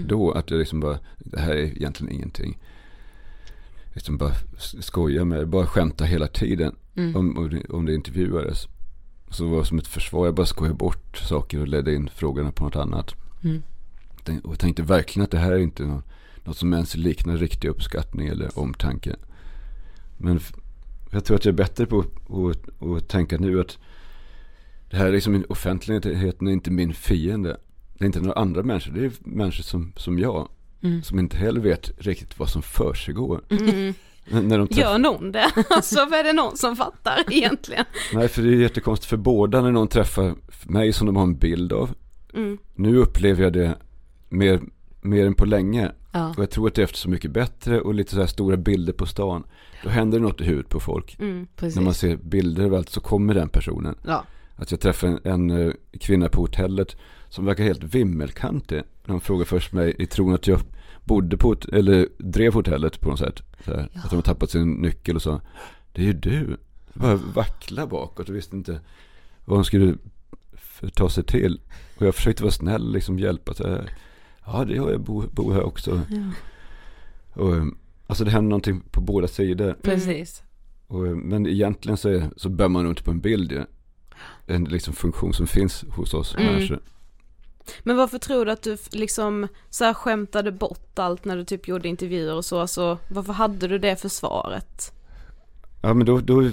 Då 0.08 0.30
att 0.32 0.50
jag 0.50 0.58
liksom 0.58 0.80
bara, 0.80 0.98
det 1.18 1.40
här 1.40 1.54
är 1.56 1.64
egentligen 1.64 2.12
ingenting. 2.12 2.58
Liksom 3.96 4.16
bara 4.18 4.32
skoja 4.80 5.24
med 5.24 5.38
det, 5.38 5.46
bara 5.46 5.66
skämta 5.66 6.04
hela 6.04 6.26
tiden. 6.26 6.74
Om, 7.16 7.38
om, 7.38 7.50
det, 7.50 7.64
om 7.64 7.86
det 7.86 7.94
intervjuades. 7.94 8.68
Så 9.30 9.48
var 9.48 9.58
det 9.58 9.64
som 9.64 9.78
ett 9.78 9.86
försvar, 9.86 10.26
jag 10.26 10.34
bara 10.34 10.46
skojade 10.46 10.74
bort 10.76 11.16
saker 11.16 11.60
och 11.60 11.68
ledde 11.68 11.94
in 11.94 12.08
frågorna 12.14 12.52
på 12.52 12.64
något 12.64 12.76
annat. 12.76 13.14
Tänk- 14.24 14.44
Och 14.44 14.50
jag 14.52 14.58
tänkte 14.58 14.82
verkligen 14.82 15.24
att 15.24 15.30
det 15.30 15.38
här 15.38 15.52
är 15.52 15.58
inte 15.58 15.82
något, 15.84 16.04
något 16.44 16.56
som 16.56 16.72
ens 16.72 16.96
liknar 16.96 17.36
riktig 17.36 17.68
uppskattning 17.68 18.28
eller 18.28 18.58
omtanke. 18.58 19.16
Men 20.16 20.40
jag 21.10 21.24
tror 21.24 21.36
att 21.36 21.44
jag 21.44 21.52
är 21.52 21.56
bättre 21.56 21.86
på 21.86 21.98
att, 22.50 22.82
att 22.82 23.08
tänka 23.08 23.38
nu 23.38 23.60
att 23.60 23.78
det 24.90 24.96
här 24.96 25.06
är 25.06 25.12
liksom 25.12 25.44
offentligheten 25.48 26.48
är 26.48 26.52
inte 26.52 26.70
min 26.70 26.94
fiende. 26.94 27.56
Det 27.98 28.04
är 28.04 28.06
inte 28.06 28.20
några 28.20 28.40
andra 28.40 28.62
människor, 28.62 28.92
det 28.92 29.04
är 29.04 29.12
människor 29.18 29.62
som, 29.62 29.92
som 29.96 30.18
jag. 30.18 30.48
Som 31.04 31.18
inte 31.18 31.36
heller 31.36 31.60
vet 31.60 31.90
riktigt 31.98 32.38
vad 32.38 32.48
som 32.48 32.62
försiggår. 32.62 33.40
N- 33.50 33.94
När 34.48 34.58
de 34.58 34.68
träffar, 34.68 34.82
Gör 34.82 34.98
någon 34.98 35.32
det? 35.32 35.50
Alltså 35.70 36.00
är 36.00 36.24
det 36.24 36.32
någon 36.32 36.56
som 36.56 36.76
fattar 36.76 37.18
egentligen? 37.30 37.84
nej, 38.14 38.28
för 38.28 38.42
det 38.42 38.48
är 38.48 38.56
jättekonstigt 38.56 39.10
för 39.10 39.16
båda 39.16 39.60
när 39.62 39.72
någon 39.72 39.88
träffar 39.88 40.34
mig 40.66 40.92
som 40.92 41.06
de 41.06 41.16
har 41.16 41.22
en 41.22 41.38
bild 41.38 41.72
av. 41.72 41.90
Mm. 42.34 42.58
Nu 42.74 42.96
upplever 42.96 43.42
jag 43.42 43.52
det 43.52 43.74
mer, 44.28 44.60
mer 45.00 45.26
än 45.26 45.34
på 45.34 45.44
länge. 45.44 45.92
Ja. 46.12 46.28
Och 46.28 46.38
jag 46.42 46.50
tror 46.50 46.66
att 46.68 46.74
det 46.74 46.82
är 46.82 46.84
efter 46.84 46.98
Så 46.98 47.08
Mycket 47.10 47.30
Bättre 47.30 47.80
och 47.80 47.94
lite 47.94 48.14
så 48.14 48.20
här 48.20 48.26
stora 48.26 48.56
bilder 48.56 48.92
på 48.92 49.06
stan. 49.06 49.44
Då 49.82 49.88
händer 49.90 50.18
det 50.18 50.24
något 50.24 50.40
i 50.40 50.44
huvudet 50.44 50.68
på 50.70 50.80
folk. 50.80 51.16
Mm. 51.20 51.46
När 51.60 51.80
man 51.82 51.94
ser 51.94 52.16
bilder 52.16 52.62
överallt 52.64 52.88
så 52.90 53.00
kommer 53.00 53.34
den 53.34 53.48
personen. 53.48 53.94
Ja. 54.06 54.24
Att 54.56 54.70
jag 54.70 54.80
träffade 54.80 55.18
en, 55.24 55.50
en 55.50 55.66
eh, 55.66 55.72
kvinna 56.00 56.28
på 56.28 56.40
hotellet 56.40 56.96
som 57.28 57.44
verkar 57.44 57.64
helt 57.64 57.82
vimmelkantig. 57.84 58.82
När 59.04 59.12
hon 59.12 59.20
frågade 59.20 59.44
först 59.48 59.72
mig 59.72 59.94
i 59.98 60.06
tron 60.06 60.34
att 60.34 60.46
jag 60.46 60.60
bodde 61.06 61.36
på, 61.36 61.56
eller 61.72 62.08
drev 62.18 62.54
hotellet 62.54 63.00
på 63.00 63.08
något 63.10 63.18
sätt. 63.18 63.42
Här, 63.64 63.88
Att 63.94 64.10
de 64.10 64.16
har 64.16 64.22
tappat 64.22 64.50
sin 64.50 64.72
nyckel 64.72 65.16
och 65.16 65.22
sa, 65.22 65.40
det 65.92 66.02
är 66.02 66.06
ju 66.06 66.12
du. 66.12 66.56
Bara 66.94 67.16
vackla 67.16 67.86
bakåt 67.86 68.28
och 68.28 68.34
visste 68.36 68.56
inte 68.56 68.80
vad 69.44 69.56
hon 69.58 69.64
skulle 69.64 69.94
ta 70.94 71.08
sig 71.10 71.24
till. 71.24 71.60
Och 71.98 72.06
jag 72.06 72.14
försökte 72.14 72.42
vara 72.42 72.52
snäll, 72.52 72.92
liksom 72.92 73.18
hjälpa. 73.18 73.54
Så 73.54 73.68
här, 73.68 73.90
ja, 74.46 74.64
det 74.64 74.78
har 74.78 74.90
jag, 74.90 75.00
bor 75.00 75.24
bo 75.32 75.52
här 75.52 75.62
också. 75.62 76.00
Och, 77.32 77.56
eh, 77.56 77.64
alltså 78.06 78.24
det 78.24 78.30
händer 78.30 78.48
någonting 78.50 78.80
på 78.90 79.00
båda 79.00 79.28
sidor. 79.28 79.76
Precis. 79.82 80.42
Och, 80.86 81.06
eh, 81.06 81.14
men 81.14 81.46
egentligen 81.46 81.96
så, 81.96 82.08
är, 82.08 82.30
så 82.36 82.48
bär 82.48 82.68
man 82.68 82.86
inte 82.88 83.02
på 83.02 83.10
en 83.10 83.20
bild. 83.20 83.64
En 84.46 84.64
liksom 84.64 84.94
funktion 84.94 85.32
som 85.34 85.46
finns 85.46 85.84
hos 85.88 86.14
oss 86.14 86.34
Mm. 86.34 86.52
människor. 86.52 86.80
Men 87.82 87.96
varför 87.96 88.18
tror 88.18 88.44
du 88.44 88.52
att 88.52 88.62
du 88.62 88.76
liksom 88.90 89.48
så 89.70 89.84
här 89.84 89.94
skämtade 89.94 90.52
bort 90.52 90.98
allt 90.98 91.24
när 91.24 91.36
du 91.36 91.44
typ 91.44 91.68
gjorde 91.68 91.88
intervjuer 91.88 92.34
och 92.34 92.44
så, 92.44 92.60
alltså 92.60 92.98
varför 93.08 93.32
hade 93.32 93.68
du 93.68 93.78
det 93.78 93.96
försvaret? 93.96 94.92
Ja 95.82 95.94
men 95.94 96.06
då, 96.06 96.20
då 96.20 96.50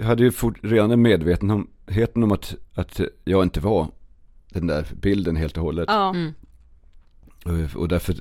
hade 0.00 0.24
jag 0.24 0.34
fort, 0.34 0.58
redan 0.62 0.90
en 0.90 1.02
medvetenheten 1.02 2.22
om 2.22 2.32
att, 2.32 2.54
att 2.74 3.00
jag 3.24 3.42
inte 3.42 3.60
var 3.60 3.88
den 4.48 4.66
där 4.66 4.86
bilden 5.00 5.36
helt 5.36 5.56
och 5.56 5.62
hållet. 5.62 5.84
Ja, 5.88 6.10
Mm. 6.10 6.32
Och, 7.44 7.80
och 7.80 7.88
därför 7.88 8.14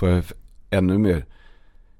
var 0.00 0.08
jag 0.08 0.24
ännu 0.70 0.98
mer, 0.98 1.26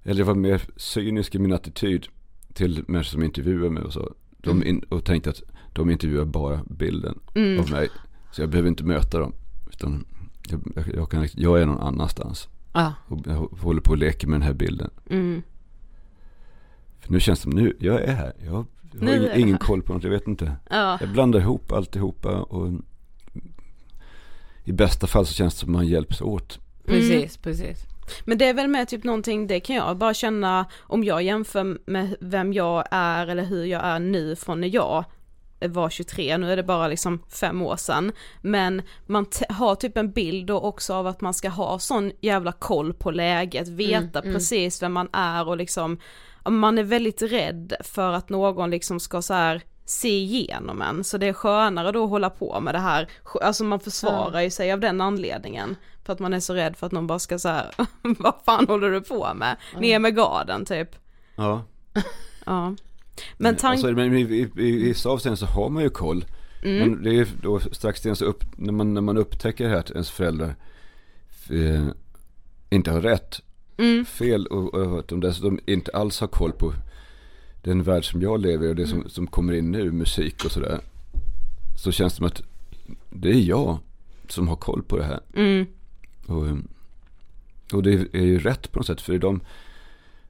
eller 0.03 0.21
jag 0.21 0.27
var 0.27 0.35
mer 0.35 0.63
cynisk 0.77 1.35
i 1.35 1.39
min 1.39 1.53
attityd 1.53 2.07
till 2.55 2.85
människor 2.89 3.11
som 3.11 3.23
intervjuar 3.23 3.71
mig 3.71 3.83
och 3.83 3.93
så. 3.93 4.13
De 4.39 4.65
in, 4.65 4.85
och 4.89 5.05
tänkte 5.05 5.31
att 5.31 5.43
de 5.73 5.91
intervjuar 5.91 6.25
bara 6.25 6.61
bilden 6.67 7.19
Mm. 7.35 7.61
av 7.61 7.71
mig. 7.71 7.89
Så 8.33 8.43
jag 8.43 8.49
behöver 8.49 8.69
inte 8.69 8.85
möta 8.85 9.19
dem. 9.19 9.35
Utan 9.77 10.05
jag, 10.49 10.61
jag, 10.95 11.11
kan, 11.11 11.29
jag 11.35 11.61
är 11.61 11.67
någon 11.67 11.81
annanstans. 11.81 12.49
Ja. 12.73 12.93
Och 13.07 13.19
jag 13.27 13.35
håller 13.35 13.81
på 13.81 13.91
och 13.91 13.99
leker 13.99 14.27
med 14.27 14.41
den 14.41 14.47
här 14.47 14.55
bilden. 14.55 14.91
mm. 15.11 15.43
För 17.01 17.13
nu 17.13 17.21
känns 17.21 17.39
det 17.39 17.43
som, 17.43 17.53
nu, 17.53 17.77
jag 17.81 18.03
är 18.03 18.15
här. 18.15 18.33
Jag, 18.45 18.67
jag 18.93 19.09
har 19.09 19.17
ingen, 19.17 19.41
ingen 19.41 19.59
koll 19.59 19.83
på 19.83 19.95
något, 19.95 20.03
jag 20.03 20.11
vet 20.11 20.27
inte. 20.29 20.57
ja. 20.71 20.99
Jag 21.01 21.09
blandar 21.09 21.41
ihop 21.41 21.73
alltihopa 21.73 22.31
och 22.43 22.73
i 24.65 24.73
bästa 24.73 25.07
fall 25.07 25.27
så 25.27 25.35
känns 25.35 25.55
det 25.55 25.61
som 25.61 25.73
man 25.73 25.87
hjälps 25.87 26.21
åt. 26.21 26.59
Precis, 26.85 27.37
precis. 27.37 27.79
Men 28.25 28.39
det 28.39 28.45
är 28.45 28.55
väl 28.55 28.69
med 28.69 28.89
typ 28.89 29.05
någonting, 29.05 29.47
det 29.47 29.61
kan 29.61 29.77
jag 29.77 29.97
bara 29.97 30.15
känna 30.15 30.67
om 30.79 31.05
jag 31.05 31.23
jämför 31.23 31.79
med 31.91 32.17
vem 32.21 32.53
jag 32.53 32.85
är 32.91 33.27
eller 33.27 33.45
hur 33.45 33.65
jag 33.65 33.85
är 33.85 33.99
nu 33.99 34.37
från 34.37 34.61
när 34.61 34.75
jag 34.75 35.05
var 35.61 35.91
23, 35.91 36.39
nu 36.39 36.53
är 36.53 36.57
det 36.57 36.63
bara 36.63 36.89
liksom 36.89 37.23
fem 37.29 37.63
år 37.63 37.77
sedan. 37.77 38.13
Men 38.41 38.83
man 39.07 39.27
har 39.49 39.75
typ 39.75 39.97
en 39.97 40.13
bild 40.13 40.47
då 40.47 40.61
också 40.61 40.95
av 40.95 41.07
att 41.07 41.21
man 41.21 41.35
ska 41.35 41.49
ha 41.49 41.79
sån 41.79 42.13
jävla 42.21 42.53
koll 42.53 42.95
på 42.95 43.11
läget, 43.11 43.69
veta 43.69 44.21
Mm, 44.21 44.35
precis 44.35 44.83
vem 44.83 44.93
man 44.93 45.09
är 45.13 45.49
och 45.49 45.57
liksom, 45.57 45.99
man 46.49 46.79
är 46.79 46.83
väldigt 46.83 47.23
rädd 47.23 47.75
för 47.81 48.13
att 48.13 48.29
någon 48.29 48.71
liksom 48.71 49.01
ska 49.01 49.23
så 49.23 49.35
här 49.35 49.63
se 49.85 50.09
igenom 50.09 50.83
en, 50.83 51.05
så 51.05 51.19
det 51.19 51.27
är 51.27 51.33
skönare 51.33 51.93
då 51.93 52.05
att 52.05 52.11
hålla 52.11 52.31
på 52.31 52.61
med 52.61 52.75
det 52.75 52.79
här, 52.79 53.09
alltså 53.43 53.65
man 53.65 53.81
försvarar 53.81 54.41
ju 54.41 54.51
sig 54.51 54.73
av 54.73 54.81
den 54.81 55.01
anledningen. 55.01 55.77
För 56.05 56.13
att 56.13 56.19
man 56.19 56.35
är 56.35 56.41
så 56.41 56.55
rädd 56.55 56.77
för 56.77 56.87
att 56.87 56.93
någon 56.93 57.07
bara 57.07 57.19
ska 57.19 57.39
så 57.39 57.49
här, 57.49 57.71
vad 58.19 58.35
fan 58.45 58.67
håller 58.69 58.91
du 58.91 59.01
på 59.01 59.35
med? 59.35 59.57
Ner 59.79 59.99
med 59.99 60.17
garden 60.17 60.65
typ. 60.65 60.97
Ja. 61.37 61.63
Ja. 62.47 62.75
Men 63.39 63.57
tanken, 63.57 63.89
Alltså, 63.89 63.93
men 64.03 64.15
i, 64.17 64.21
i, 64.21 64.49
i 64.57 64.71
vissa 64.85 65.09
avseenden 65.09 65.37
så 65.37 65.47
har 65.47 65.69
man 65.69 65.83
ju 65.83 65.91
koll. 65.91 66.25
Mm. 66.63 66.79
Men 66.91 67.03
det 67.03 67.15
är 67.19 67.29
då 67.43 67.61
strax 67.61 68.01
det 68.01 68.17
så 68.17 68.25
upp, 68.25 68.45
när, 68.57 68.73
man, 68.73 68.95
när 68.95 69.01
man 69.01 69.17
upptäcker 69.17 69.75
att 69.75 69.91
ens 69.91 70.11
föräldrar 70.11 70.55
eh, 71.51 71.87
inte 72.71 72.91
har 72.91 73.01
rätt, 73.01 73.41
Mm. 73.79 74.05
fel 74.05 74.47
och, 74.47 74.75
och 74.75 74.99
att 74.99 75.09
de 75.09 75.21
dessutom 75.21 75.59
inte 75.67 75.91
alls 75.91 76.21
har 76.21 76.27
koll 76.29 76.53
på 76.53 76.73
den 77.63 77.83
värld 77.83 78.11
som 78.11 78.23
jag 78.23 78.41
lever 78.41 78.67
i 78.67 78.71
och 78.71 78.77
det 78.77 78.83
Mm. 78.83 79.03
som, 79.03 79.11
som 79.11 79.27
kommer 79.27 79.53
in 79.53 79.71
nu, 79.71 79.93
musik 79.93 80.45
och 80.45 80.51
sådär. 80.51 80.81
Så 81.79 81.93
känns 81.93 82.13
det 82.13 82.17
som 82.17 82.27
att 82.27 82.43
det 83.11 83.29
är 83.29 83.41
jag 83.41 83.79
som 84.29 84.49
har 84.49 84.57
koll 84.57 84.83
på 84.83 84.97
det 84.97 85.05
här. 85.05 85.21
mm, 85.35 85.67
Och, 86.27 86.47
eh, 86.47 86.57
och 87.73 87.83
det 87.83 88.15
är 88.15 88.23
ju 88.25 88.39
rätt 88.39 88.73
på 88.73 88.79
något 88.79 88.87
sätt. 88.87 89.01
För 89.01 89.13
det 89.13 89.19
är, 89.19 89.21
de, 89.21 89.41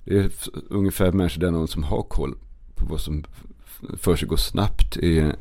det 0.05 0.17
är 0.19 0.31
ungefär 0.69 1.13
människor 1.13 1.51
någon 1.51 1.69
som 1.69 1.83
har 1.83 2.03
koll 2.03 2.35
på 2.77 2.85
vad 2.85 3.01
som 3.01 3.25
för 3.99 4.17
sig 4.17 4.29
går 4.29 4.37
snabbt 4.37 4.97
i, 4.97 5.33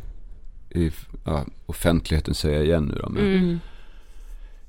i 0.69 0.91
ja, 1.25 1.45
offentligheten 1.65 2.33
säger 2.33 2.55
jag 2.55 2.65
igen 2.65 2.85
nu 2.85 2.99
då. 3.01 3.09
Men, 3.09 3.37
mm, 3.37 3.59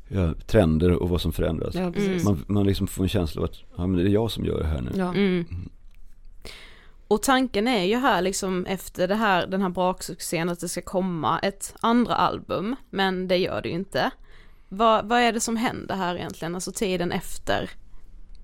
ja, 0.08 0.34
trender 0.46 0.92
och 0.92 1.08
vad 1.08 1.20
som 1.20 1.32
förändras. 1.32 1.74
Ja, 1.74 1.92
precis. 1.92 2.24
Man, 2.24 2.44
man 2.48 2.66
liksom 2.66 2.86
får 2.86 3.02
en 3.02 3.08
känsla 3.08 3.42
av 3.42 3.44
att 3.44 3.56
ja, 3.76 3.86
men 3.86 4.04
det 4.04 4.10
är 4.10 4.12
jag 4.12 4.30
som 4.30 4.44
gör 4.44 4.60
det 4.60 4.66
här 4.66 4.80
nu. 4.80 4.90
Ja. 4.94 5.08
mm. 5.08 5.68
Och 7.08 7.22
tanken 7.22 7.68
är 7.68 7.84
ju 7.84 7.96
här 7.96 8.22
liksom 8.22 8.66
efter 8.66 9.08
det 9.08 9.14
här, 9.14 9.46
den 9.46 9.62
här 9.62 9.68
braksuccén 9.68 10.48
att 10.48 10.60
det 10.60 10.68
ska 10.68 10.82
komma 10.82 11.38
ett 11.38 11.74
andra 11.80 12.14
album, 12.14 12.76
men 12.90 13.28
det 13.28 13.36
gör 13.36 13.62
det 13.62 13.68
ju 13.68 13.74
inte. 13.74 14.10
Vad, 14.68 15.08
vad 15.08 15.20
är 15.20 15.32
det 15.32 15.40
som 15.40 15.56
händer 15.56 15.94
här 15.94 16.16
egentligen, 16.16 16.54
alltså 16.54 16.72
tiden 16.72 17.12
efter 17.12 17.70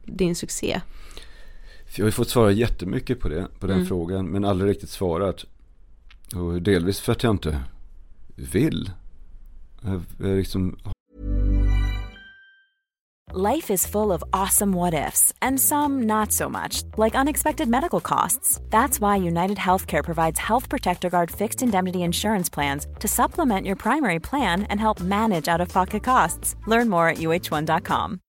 din 0.04 0.36
succé? 0.36 0.80
Jag 1.96 2.06
har 2.06 2.10
fått 2.10 2.28
svara 2.28 2.50
jättemycket 2.50 3.20
på 3.20 3.28
det, 3.28 3.48
på 3.60 3.66
den 3.66 3.76
Mm. 3.76 3.86
frågan, 3.88 4.26
men 4.26 4.44
aldrig 4.44 4.70
riktigt 4.70 4.90
svarat. 4.90 5.44
Och 6.36 6.62
delvis 6.62 7.00
för 7.00 7.12
att 7.12 7.22
jag 7.22 7.30
inte 7.34 7.60
vill. 8.36 8.90
Jag, 9.82 10.02
jag 10.18 10.36
liksom 10.36 10.76
Life 13.34 13.72
is 13.74 13.86
full 13.86 14.12
of 14.12 14.22
awesome 14.32 14.76
what 14.76 14.94
ifs, 14.94 15.32
and 15.38 15.60
some 15.60 16.02
not 16.04 16.32
so 16.32 16.48
much, 16.50 16.82
like 16.98 17.14
unexpected 17.20 17.68
medical 17.68 18.00
costs. 18.00 18.60
That's 18.70 19.00
why 19.00 19.16
United 19.28 19.56
Healthcare 19.58 20.02
provides 20.04 20.38
Health 20.38 20.68
Protector 20.68 21.10
Guard 21.10 21.30
fixed 21.30 21.62
indemnity 21.62 21.98
insurance 21.98 22.50
plans 22.54 22.86
to 23.00 23.08
supplement 23.08 23.66
your 23.66 23.76
primary 23.76 24.20
plan 24.20 24.66
and 24.68 24.80
help 24.80 25.00
manage 25.00 25.48
out 25.48 25.60
of 25.60 25.72
pocket 25.72 26.04
costs. 26.04 26.56
Learn 26.66 26.88
more 26.90 27.08
at 27.08 27.18
uh1.com. 27.18 28.18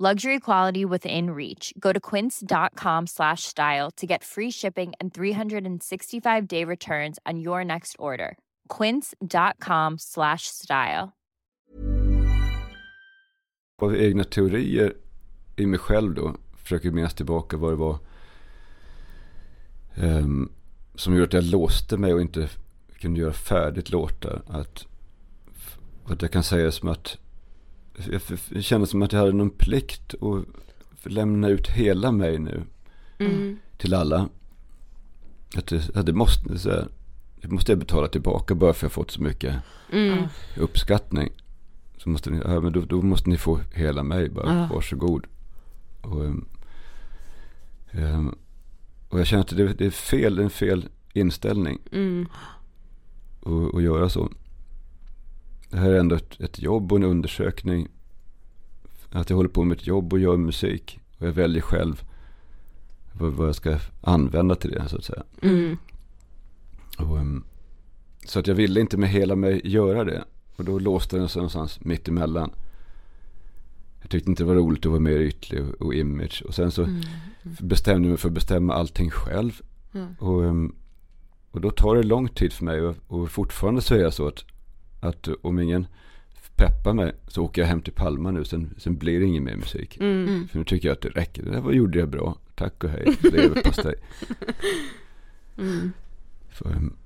Luxury 0.00 0.40
quality 0.40 0.84
within 0.84 1.30
reach. 1.30 1.72
Go 1.78 1.92
to 1.92 2.00
quince.com 2.00 3.06
slash 3.06 3.42
style 3.42 3.90
to 3.96 4.06
get 4.06 4.24
free 4.24 4.50
shipping 4.50 4.92
and 5.00 5.14
365 5.14 6.48
day 6.48 6.64
returns 6.64 7.18
on 7.24 7.38
your 7.38 7.64
next 7.64 7.96
order. 7.98 8.36
Quince.com 8.78 9.98
slash 9.98 10.48
style. 10.48 11.12
av 13.82 13.96
egna 13.96 14.24
teorier 14.24 14.94
i 15.56 15.66
mig 15.66 15.78
själv 15.78 16.14
då. 16.14 16.34
Försöker 16.56 16.90
minnas 16.90 17.14
tillbaka 17.14 17.56
vad 17.56 17.72
det 17.72 17.76
var. 17.76 17.98
um, 19.96 20.52
som 20.94 21.14
gjorde 21.14 21.24
att 21.26 21.32
jag 21.32 21.44
låste 21.44 21.96
mig 21.96 22.14
och 22.14 22.20
inte 22.20 22.48
kunde 22.98 23.20
göra 23.20 23.32
färdigt 23.32 23.90
låtar. 23.90 24.42
Att, 24.46 24.86
att 26.04 26.22
jag 26.22 26.30
kan 26.30 26.42
säga 26.42 26.72
som 26.72 26.88
att 26.88 27.18
jag, 28.50 28.64
kände 28.64 28.86
som 28.86 29.02
att 29.02 29.12
jag 29.12 29.20
hade 29.20 29.32
någon 29.32 29.50
plikt 29.50 30.14
att 30.14 31.12
lämna 31.12 31.48
ut 31.48 31.68
hela 31.68 32.12
mig 32.12 32.38
nu. 32.38 32.62
Mm. 33.18 33.58
Till 33.76 33.94
alla. 33.94 34.28
Att 35.56 35.66
det, 35.66 35.96
att 35.96 36.06
det 36.06 36.12
måste, 36.12 36.58
så 36.58 36.70
här, 36.70 36.88
det 37.40 37.48
måste 37.48 37.72
jag 37.72 37.78
betala 37.78 38.08
tillbaka 38.08 38.54
bara 38.54 38.72
för 38.72 38.78
att 38.78 38.82
jag 38.82 38.92
fått 38.92 39.10
så 39.10 39.22
mycket 39.22 39.54
Mm. 39.92 40.24
uppskattning. 40.56 41.32
Så 41.98 42.08
måste 42.08 42.30
ni, 42.30 42.40
ja, 42.44 42.60
men 42.60 42.72
då, 42.72 42.80
då 42.80 43.02
måste 43.02 43.30
ni 43.30 43.36
få 43.36 43.60
hela 43.74 44.02
mig 44.02 44.28
bara. 44.30 44.54
Ja. 44.54 44.68
Varsågod. 44.74 45.26
Och, 46.00 46.24
ehm, 47.90 48.34
och 49.08 49.20
jag 49.20 49.26
känner 49.26 49.42
att 49.42 49.56
det, 49.56 49.72
det 49.72 49.86
är 49.86 49.90
fel, 49.90 50.36
det 50.36 50.42
är 50.42 50.44
en 50.44 50.50
fel 50.50 50.88
inställning 51.12 51.78
Mm. 51.92 52.26
att, 53.42 53.74
att 53.74 53.82
göra 53.82 54.08
så. 54.08 54.28
Det 55.74 55.80
här 55.80 55.90
är 55.90 55.98
ändå 55.98 56.16
ett, 56.16 56.40
ett 56.40 56.58
jobb 56.62 56.92
och 56.92 56.98
en 56.98 57.04
undersökning. 57.04 57.88
Att 59.10 59.30
jag 59.30 59.36
håller 59.36 59.48
på 59.48 59.64
med 59.64 59.78
ett 59.78 59.86
jobb 59.86 60.12
och 60.12 60.18
gör 60.18 60.36
musik. 60.36 61.00
Och 61.18 61.26
jag 61.26 61.32
väljer 61.32 61.62
själv 61.62 62.02
vad, 63.12 63.32
vad 63.32 63.48
jag 63.48 63.54
ska 63.54 63.78
använda 64.00 64.54
till 64.54 64.70
det 64.70 64.88
så 64.88 64.96
att 64.96 65.04
säga. 65.04 65.22
Mm. 65.42 65.76
Och, 66.98 67.18
ehm, 67.18 67.44
så 68.26 68.38
att 68.38 68.46
jag 68.46 68.54
ville 68.54 68.80
inte 68.80 68.96
med 68.96 69.08
hela 69.08 69.36
mig 69.36 69.60
göra 69.64 70.04
det. 70.04 70.24
Och 70.56 70.64
då 70.64 70.78
låste 70.78 71.16
den 71.16 71.28
sig 71.28 71.40
någonstans 71.40 71.80
mitt 71.80 72.08
emellan. 72.08 72.50
Jag 74.00 74.10
tyckte 74.10 74.30
inte 74.30 74.42
det 74.42 74.46
var 74.48 74.54
roligt 74.54 74.86
att 74.86 74.90
vara 74.92 75.00
mer 75.00 75.20
ytlig 75.20 75.62
och, 75.62 75.86
och 75.86 75.94
image. 75.94 76.42
Och 76.46 76.54
sen 76.54 76.70
så 76.70 76.88
bestämde 77.60 78.08
jag 78.08 78.10
mig 78.10 78.18
för 78.18 78.28
att 78.28 78.34
bestämma 78.34 78.74
allting 78.74 79.10
själv. 79.10 79.60
Och, 80.18 80.44
ehm, 80.44 80.74
och 81.50 81.60
då 81.60 81.70
tar 81.70 81.96
det 81.96 82.02
lång 82.02 82.28
tid 82.28 82.52
för 82.52 82.64
mig. 82.64 82.80
Och, 82.80 82.96
och 83.06 83.30
fortfarande 83.30 83.82
så 83.82 83.94
är 83.94 83.98
jag 83.98 84.14
så 84.14 84.28
att, 84.28 84.44
att 85.04 85.28
om 85.42 85.58
ingen 85.58 85.86
peppar 86.56 86.92
mig 86.92 87.12
så 87.28 87.42
åker 87.42 87.62
jag 87.62 87.68
hem 87.68 87.82
till 87.82 87.92
Palma 87.92 88.30
nu. 88.30 88.44
Sen, 88.44 88.74
sen 88.78 88.96
blir 88.96 89.20
det 89.20 89.26
ingen 89.26 89.44
mer 89.44 89.56
musik. 89.56 89.96
Mm. 90.00 90.48
För 90.48 90.58
nu 90.58 90.64
tycker 90.64 90.88
jag 90.88 90.94
att 90.94 91.00
det 91.00 91.08
räcker. 91.08 91.42
Det 91.42 91.50
där 91.50 91.60
var, 91.60 91.72
gjorde 91.72 91.98
jag 91.98 92.08
bra. 92.08 92.38
Tack 92.54 92.84
och 92.84 92.90
hej. 92.90 93.16
Leverpastej. 93.20 93.94
Mm. 95.56 95.92
För, 96.48 96.70
ehm, 96.70 96.96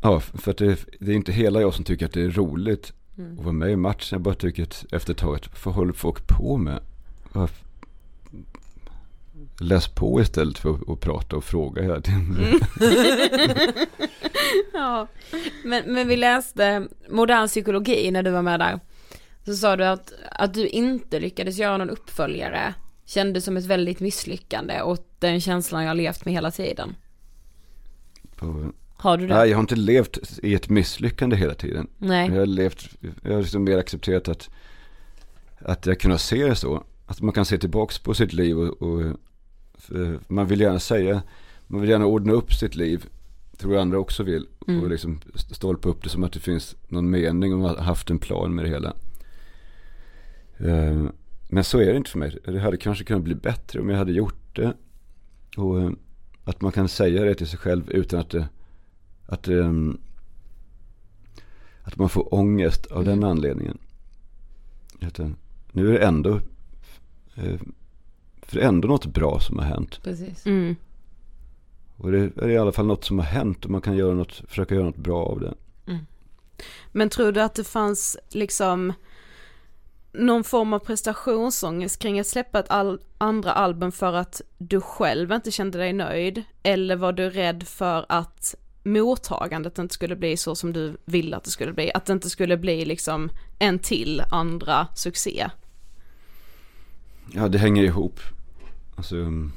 ja, 0.00 0.20
för 0.20 0.50
att 0.50 0.56
det, 0.56 0.86
det 1.00 1.12
är 1.12 1.16
inte 1.16 1.32
hela 1.32 1.60
jag 1.60 1.74
som 1.74 1.84
tycker 1.84 2.06
att 2.06 2.12
det 2.12 2.22
är 2.22 2.30
roligt 2.30 2.92
att 3.16 3.44
vara 3.44 3.52
med 3.52 3.70
i 3.70 3.76
matchen. 3.76 4.08
Jag 4.10 4.20
bara 4.20 4.34
tycker 4.34 4.62
att 4.62 4.86
efter 4.92 5.12
ett 5.12 5.18
tag, 5.18 5.34
att 5.34 5.64
vad 5.64 5.74
håller 5.74 5.92
folk 5.92 6.26
på 6.26 6.56
med? 6.56 6.80
Läs 9.60 9.88
på 9.88 10.20
istället 10.20 10.58
för 10.58 10.74
att, 10.74 10.88
att 10.88 11.00
prata 11.00 11.36
och 11.36 11.44
fråga 11.44 11.82
hela 11.82 12.00
tiden. 12.00 12.60
Ja, 14.72 15.08
men, 15.64 15.94
men 15.94 16.08
vi 16.08 16.16
läste 16.16 16.88
modern 17.08 17.48
psykologi 17.48 18.10
när 18.10 18.22
du 18.22 18.30
var 18.30 18.42
med 18.42 18.60
där. 18.60 18.80
Så 19.46 19.54
sa 19.54 19.76
du 19.76 19.84
att, 19.84 20.12
att 20.30 20.54
du 20.54 20.66
inte 20.66 21.20
lyckades 21.20 21.58
göra 21.58 21.76
någon 21.76 21.90
uppföljare 21.90 22.74
kändes 23.04 23.44
som 23.44 23.56
ett 23.56 23.64
väldigt 23.64 24.00
misslyckande 24.00 24.80
och 24.80 24.98
den 25.18 25.40
känslan 25.40 25.82
jag 25.82 25.90
har 25.90 25.94
levt 25.94 26.24
med 26.24 26.34
hela 26.34 26.50
tiden. 26.50 26.94
Och, 28.40 28.72
Har 28.96 29.16
du 29.16 29.26
det? 29.26 29.34
Nej, 29.34 29.48
jag 29.48 29.56
har 29.56 29.60
inte 29.60 29.76
levt 29.76 30.18
i 30.42 30.54
ett 30.54 30.68
misslyckande 30.68 31.36
hela 31.36 31.54
tiden. 31.54 31.88
Nej. 31.98 32.28
Jag 32.28 32.38
har 32.38 32.46
levt, 32.46 32.88
jag 33.22 33.32
har 33.32 33.40
liksom 33.40 33.64
mer 33.64 33.78
accepterat 33.78 34.28
att, 34.28 34.50
att 35.58 35.86
jag 35.86 36.00
kunnat 36.00 36.20
se 36.20 36.46
det 36.48 36.56
så. 36.56 36.84
Att 37.06 37.20
man 37.20 37.32
kan 37.32 37.44
se 37.44 37.58
tillbaks 37.58 37.98
på 37.98 38.14
sitt 38.14 38.32
liv 38.32 38.58
och, 38.58 38.82
och 38.82 39.16
man 40.28 40.46
vill 40.46 40.60
gärna 40.60 40.78
säga, 40.78 41.22
man 41.66 41.80
vill 41.80 41.90
gärna 41.90 42.06
ordna 42.06 42.32
upp 42.32 42.52
sitt 42.52 42.74
liv. 42.76 43.06
Tror 43.56 43.74
jag 43.74 43.80
andra 43.82 43.98
också 43.98 44.22
vill. 44.22 44.46
Mm. 44.68 44.82
Och 44.82 44.90
liksom 44.90 45.20
stolpa 45.34 45.88
upp 45.88 46.02
det 46.02 46.08
som 46.08 46.24
att 46.24 46.32
det 46.32 46.40
finns 46.40 46.76
någon 46.88 47.10
mening 47.10 47.52
och 47.52 47.58
man 47.58 47.76
har 47.76 47.82
haft 47.82 48.10
en 48.10 48.18
plan 48.18 48.54
med 48.54 48.64
det 48.64 48.68
hela. 48.68 48.94
Eh, 50.58 51.04
Men 51.48 51.64
så 51.64 51.78
är 51.78 51.86
det 51.86 51.96
inte 51.96 52.10
för 52.10 52.18
mig. 52.18 52.38
Det 52.44 52.58
hade 52.58 52.76
kanske 52.76 53.04
kunnat 53.04 53.22
bli 53.22 53.34
bättre 53.34 53.80
om 53.80 53.88
jag 53.88 53.98
hade 53.98 54.12
gjort 54.12 54.56
det. 54.56 54.74
Och 55.56 55.80
eh, 55.80 55.90
att 56.44 56.60
man 56.60 56.72
kan 56.72 56.88
säga 56.88 57.24
det 57.24 57.34
till 57.34 57.48
sig 57.48 57.58
själv 57.58 57.90
utan 57.90 58.20
att 58.20 58.30
det, 58.30 58.48
att, 59.26 59.48
ehm, 59.48 59.98
att 61.82 61.96
man 61.96 62.08
får 62.08 62.34
ångest 62.34 62.86
av 62.86 63.04
den 63.04 63.24
anledningen. 63.24 63.78
Nu 65.72 65.88
är 65.88 65.92
det 65.92 66.06
ändå, 66.06 66.40
eh, 67.34 67.60
för 68.46 68.56
det 68.56 68.62
är 68.62 68.68
ändå 68.68 68.88
något 68.88 69.06
bra 69.06 69.40
som 69.40 69.58
har 69.58 69.66
hänt. 69.66 70.00
Precis. 70.02 70.46
Mm. 70.46 70.76
Och 71.96 72.12
det 72.12 72.18
är 72.18 72.48
i 72.48 72.58
alla 72.58 72.72
fall 72.72 72.86
något 72.86 73.04
som 73.04 73.18
har 73.18 73.26
hänt 73.26 73.64
och 73.64 73.70
man 73.70 73.80
kan 73.80 73.96
göra 73.96 74.14
något, 74.14 74.42
försöka 74.48 74.74
göra 74.74 74.84
något 74.84 74.96
bra 74.96 75.24
av 75.24 75.40
det. 75.40 75.54
Men 76.92 77.08
tror 77.08 77.32
du 77.32 77.42
att 77.42 77.54
det 77.54 77.64
fanns 77.64 78.16
liksom 78.28 78.92
någon 80.12 80.44
form 80.44 80.72
av 80.72 80.78
prestationsångest 80.78 81.98
kring 81.98 82.20
att 82.20 82.26
släppa 82.26 82.58
ett 82.58 82.70
al- 82.70 83.00
andra 83.18 83.52
album 83.52 83.92
för 83.92 84.12
att 84.12 84.42
du 84.58 84.80
själv 84.80 85.32
inte 85.32 85.50
kände 85.50 85.78
dig 85.78 85.92
nöjd? 85.92 86.42
Eller 86.62 86.96
var 86.96 87.12
du 87.12 87.30
rädd 87.30 87.62
för 87.62 88.06
att 88.08 88.54
mottagandet 88.82 89.78
inte 89.78 89.94
skulle 89.94 90.16
bli 90.16 90.36
så 90.36 90.54
som 90.54 90.72
du 90.72 90.96
ville 91.04 91.36
att 91.36 91.44
det 91.44 91.50
skulle 91.50 91.72
bli? 91.72 91.92
Att 91.94 92.06
det 92.06 92.12
inte 92.12 92.30
skulle 92.30 92.56
bli 92.56 92.84
liksom 92.84 93.30
en 93.58 93.78
till 93.78 94.22
andra 94.30 94.86
succé? 94.94 95.50
Ja, 97.32 97.48
det 97.48 97.58
hänger 97.58 97.84
ihop. 97.84 98.20
Alltså, 98.96 99.16
um, 99.16 99.52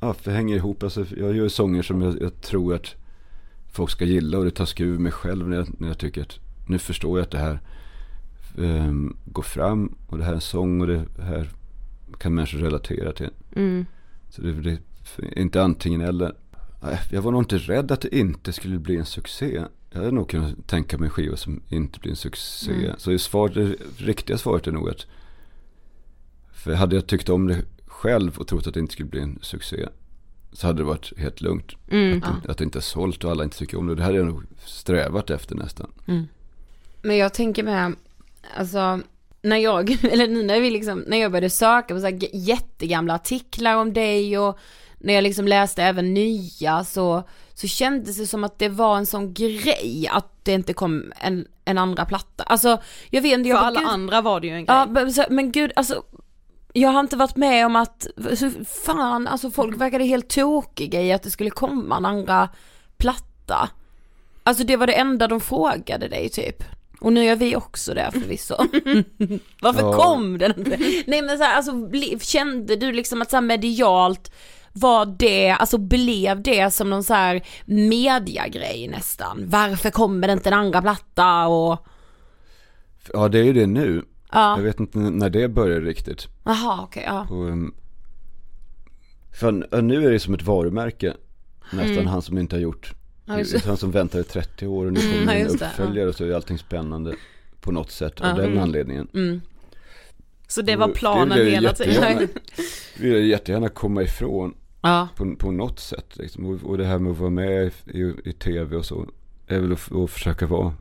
ja, 0.00 0.14
det 0.24 0.30
hänger 0.30 0.56
ihop. 0.56 0.82
Alltså, 0.82 1.06
jag 1.16 1.36
gör 1.36 1.48
sånger 1.48 1.82
som 1.82 2.02
jag, 2.02 2.22
jag 2.22 2.40
tror 2.40 2.74
att 2.74 2.94
folk 3.72 3.90
ska 3.90 4.04
gilla 4.04 4.38
och 4.38 4.44
det 4.44 4.50
tar 4.50 4.64
skruv 4.64 5.00
mig 5.00 5.12
själv 5.12 5.48
när 5.48 5.56
jag, 5.56 5.80
när 5.80 5.88
jag 5.88 5.98
tycker 5.98 6.22
att 6.22 6.38
nu 6.66 6.78
förstår 6.78 7.18
jag 7.18 7.24
att 7.24 7.30
det 7.30 7.38
här 7.38 7.60
um, 8.56 9.16
går 9.24 9.42
fram 9.42 9.94
och 10.06 10.18
det 10.18 10.24
här 10.24 10.30
är 10.30 10.34
en 10.34 10.40
sång 10.40 10.80
och 10.80 10.86
det 10.86 11.04
här 11.18 11.48
kan 12.18 12.34
människor 12.34 12.58
relatera 12.58 13.12
till. 13.12 13.30
Mm. 13.56 13.86
Så 14.30 14.42
det, 14.42 14.52
det 14.52 14.78
är 15.18 15.38
inte 15.38 15.62
antingen 15.62 16.00
eller. 16.00 16.34
Nej, 16.82 17.00
Jag 17.10 17.22
var 17.22 17.32
nog 17.32 17.40
inte 17.40 17.58
rädd 17.58 17.92
att 17.92 18.00
det 18.00 18.16
inte 18.16 18.52
skulle 18.52 18.78
bli 18.78 18.96
en 18.96 19.04
succé. 19.04 19.64
Jag 19.90 19.98
hade 19.98 20.10
nog 20.10 20.30
kunnat 20.30 20.66
tänka 20.66 20.98
mig 20.98 21.10
skiva 21.10 21.36
som 21.36 21.62
inte 21.68 22.00
blir 22.00 22.10
en 22.10 22.16
succé. 22.16 22.72
Mm. 22.72 22.94
Så 22.98 23.10
det, 23.10 23.18
svar, 23.18 23.48
det 23.48 23.76
riktiga 23.96 24.38
svaret 24.38 24.66
är 24.66 24.72
nog 24.72 24.88
att 24.88 25.06
för 26.64 26.74
hade 26.74 26.94
jag 26.96 27.06
tyckt 27.06 27.28
om 27.28 27.46
det 27.48 27.62
själv 27.86 28.38
och 28.38 28.46
trott 28.46 28.66
att 28.66 28.74
det 28.74 28.80
inte 28.80 28.92
skulle 28.92 29.08
bli 29.08 29.20
en 29.20 29.38
succé 29.42 29.88
så 30.52 30.66
hade 30.66 30.78
det 30.80 30.84
varit 30.84 31.18
helt 31.18 31.40
lugnt. 31.40 31.72
Mm. 31.90 32.22
Att, 32.22 32.42
det, 32.44 32.50
att 32.50 32.58
det 32.58 32.64
inte 32.64 32.78
är 32.78 32.80
sålt 32.80 33.24
och 33.24 33.30
alla 33.30 33.44
inte 33.44 33.58
tycker 33.58 33.78
om 33.78 33.86
det. 33.86 33.94
Det 33.94 34.02
hade 34.02 34.16
jag 34.16 34.26
nog 34.26 34.42
strävat 34.66 35.30
efter 35.30 35.54
nästan. 35.54 35.92
Men 37.02 37.16
jag 37.16 37.34
tänker 37.34 37.62
med, 37.62 37.94
alltså 38.56 39.00
när 39.42 39.56
jag, 39.56 39.90
eller 40.12 40.28
nu 40.28 40.42
när 40.42 40.60
vi 40.60 40.70
liksom, 40.70 41.04
när 41.06 41.16
jag 41.16 41.32
började 41.32 41.50
söka 41.50 41.94
på 41.94 42.00
så 42.00 42.06
här 42.06 42.18
jättegamla 42.32 43.14
artiklar 43.14 43.76
om 43.76 43.92
dig 43.92 44.38
och 44.38 44.58
när 44.98 45.14
jag 45.14 45.22
liksom 45.22 45.48
läste 45.48 45.82
även 45.82 46.14
nya 46.14 46.84
så, 46.84 47.22
så 47.54 47.68
kändes 47.68 48.16
det 48.18 48.26
som 48.26 48.44
att 48.44 48.58
det 48.58 48.68
var 48.68 48.96
en 48.96 49.06
sån 49.06 49.34
grej 49.34 50.08
att 50.10 50.44
det 50.44 50.52
inte 50.52 50.72
kom 50.72 51.12
en, 51.16 51.46
en 51.64 51.78
andra 51.78 52.04
platta. 52.04 52.42
Alltså 52.42 52.78
jag 53.10 53.22
vet 53.22 53.32
inte, 53.38 53.48
jag 53.48 53.58
För 53.58 53.62
bara, 53.62 53.66
alla 53.68 53.80
gud, 53.80 53.88
andra 53.88 54.20
var 54.20 54.40
det 54.40 54.46
ju 54.46 54.52
en 54.52 54.64
grej. 54.64 54.76
Ja 54.76 54.86
men, 54.90 55.12
så- 55.12 55.24
men 55.30 55.52
gud 55.52 55.72
alltså 55.76 56.02
jag 56.72 56.90
har 56.90 57.00
inte 57.00 57.16
varit 57.16 57.36
med 57.36 57.66
om 57.66 57.76
att, 57.76 58.06
så 58.36 58.50
fan 58.84 59.26
alltså 59.26 59.50
folk 59.50 59.80
verkade 59.80 60.04
helt 60.04 60.28
tokiga 60.28 61.02
i 61.02 61.12
att 61.12 61.22
det 61.22 61.30
skulle 61.30 61.50
komma 61.50 61.96
en 61.96 62.06
andra 62.06 62.48
platta. 62.96 63.68
Alltså 64.42 64.64
det 64.64 64.76
var 64.76 64.86
det 64.86 64.92
enda 64.92 65.26
de 65.28 65.40
frågade 65.40 66.08
dig 66.08 66.28
typ. 66.28 66.64
Och 67.00 67.12
nu 67.12 67.24
gör 67.24 67.36
vi 67.36 67.56
också 67.56 67.94
det 67.94 68.10
förvisso. 68.12 68.54
Varför 69.62 69.82
Ja. 69.82 69.92
kom 69.92 70.38
den 70.38 70.58
inte? 70.58 70.76
Nej 71.06 71.22
men 71.22 71.38
så 71.38 71.44
här, 71.44 71.56
alltså 71.56 71.72
kände 72.20 72.76
du 72.76 72.92
liksom 72.92 73.22
att 73.22 73.30
så 73.30 73.36
här 73.36 73.42
medialt 73.42 74.32
var 74.72 75.06
det, 75.06 75.50
alltså 75.50 75.78
blev 75.78 76.42
det 76.42 76.70
som 76.70 76.90
någon 76.90 77.04
så 77.04 77.14
här 77.14 77.42
mediagrej 77.64 78.88
nästan? 78.88 79.42
Varför 79.46 79.90
kommer 79.90 80.26
det 80.26 80.32
inte 80.32 80.48
en 80.48 80.54
andra 80.58 80.82
platta 80.82 81.46
och, 81.46 81.86
Ja 83.12 83.28
det 83.28 83.38
är 83.38 83.44
ju 83.44 83.52
det 83.52 83.66
nu. 83.66 84.04
Ja, 84.32 84.56
Jag 84.56 84.64
vet 84.64 84.80
inte 84.80 84.98
när 84.98 85.30
det 85.30 85.48
började 85.48 85.86
riktigt. 85.86 86.28
jaha 86.44 86.80
okej, 86.82 87.02
ja. 87.06 87.26
Och, 87.30 87.44
um, 87.48 87.74
för 89.32 89.80
nu 89.82 90.06
är 90.06 90.10
det 90.10 90.20
som 90.20 90.34
ett 90.34 90.42
varumärke. 90.42 91.14
Nästan 91.72 92.06
han 92.06 92.22
som 92.22 92.38
inte 92.38 92.56
har 92.56 92.60
gjort. 92.60 92.94
Mm. 93.26 93.38
Ja, 93.40 93.44
det. 93.52 93.64
han 93.64 93.76
som 93.76 93.90
väntar 93.90 94.18
i 94.20 94.24
30 94.24 94.66
år 94.66 94.86
och 94.86 94.92
nu 94.92 95.00
Mm, 95.00 95.18
kommer 95.18 95.32
ja, 95.34 95.38
en 95.38 95.46
det, 95.56 95.64
uppföljare 95.64 96.08
och 96.08 96.14
så 96.14 96.24
är 96.24 96.32
allting 96.34 96.58
spännande. 96.58 97.14
På 97.60 97.72
något 97.72 97.90
sätt 97.90 98.20
av 98.20 98.26
Ja. 98.28 98.34
den 98.34 98.44
Mm. 98.50 98.62
anledningen. 98.62 99.08
Mm. 99.14 99.40
Så 100.48 100.62
det 100.62 100.76
var 100.76 100.88
planen 100.88 101.38
jag 101.38 101.44
hela 101.44 101.72
tiden. 101.72 102.28
vill 102.98 103.12
jag 103.12 103.22
jättegärna 103.22 103.68
komma 103.68 104.02
ifrån 104.02 104.54
Ja. 104.82 105.08
på, 105.16 105.36
på 105.36 105.50
något 105.50 105.80
sätt. 105.80 106.16
Liksom. 106.16 106.60
Och, 106.64 106.78
det 106.78 106.84
här 106.84 106.98
med 106.98 107.12
att 107.12 107.18
vara 107.18 107.30
med 107.30 107.72
i, 107.86 108.14
i, 108.24 108.32
tv 108.32 108.76
och 108.76 108.84
så. 108.84 109.06
Är 109.46 109.58
väl 109.60 109.72
att, 109.72 109.92
att 109.92 110.10
försöka 110.10 110.46
vara, 110.46 110.74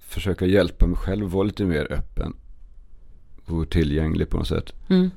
försöka 0.00 0.46
hjälpa 0.46 0.86
mig 0.86 0.96
själv 0.96 1.26
vara 1.30 1.42
lite 1.44 1.64
mer 1.64 1.92
öppen. 1.92 2.36
Och 3.50 3.70
tillgänglig 3.70 4.28
på 4.28 4.36
något 4.36 4.48
sätt. 4.48 4.72
Mm. 4.88 5.10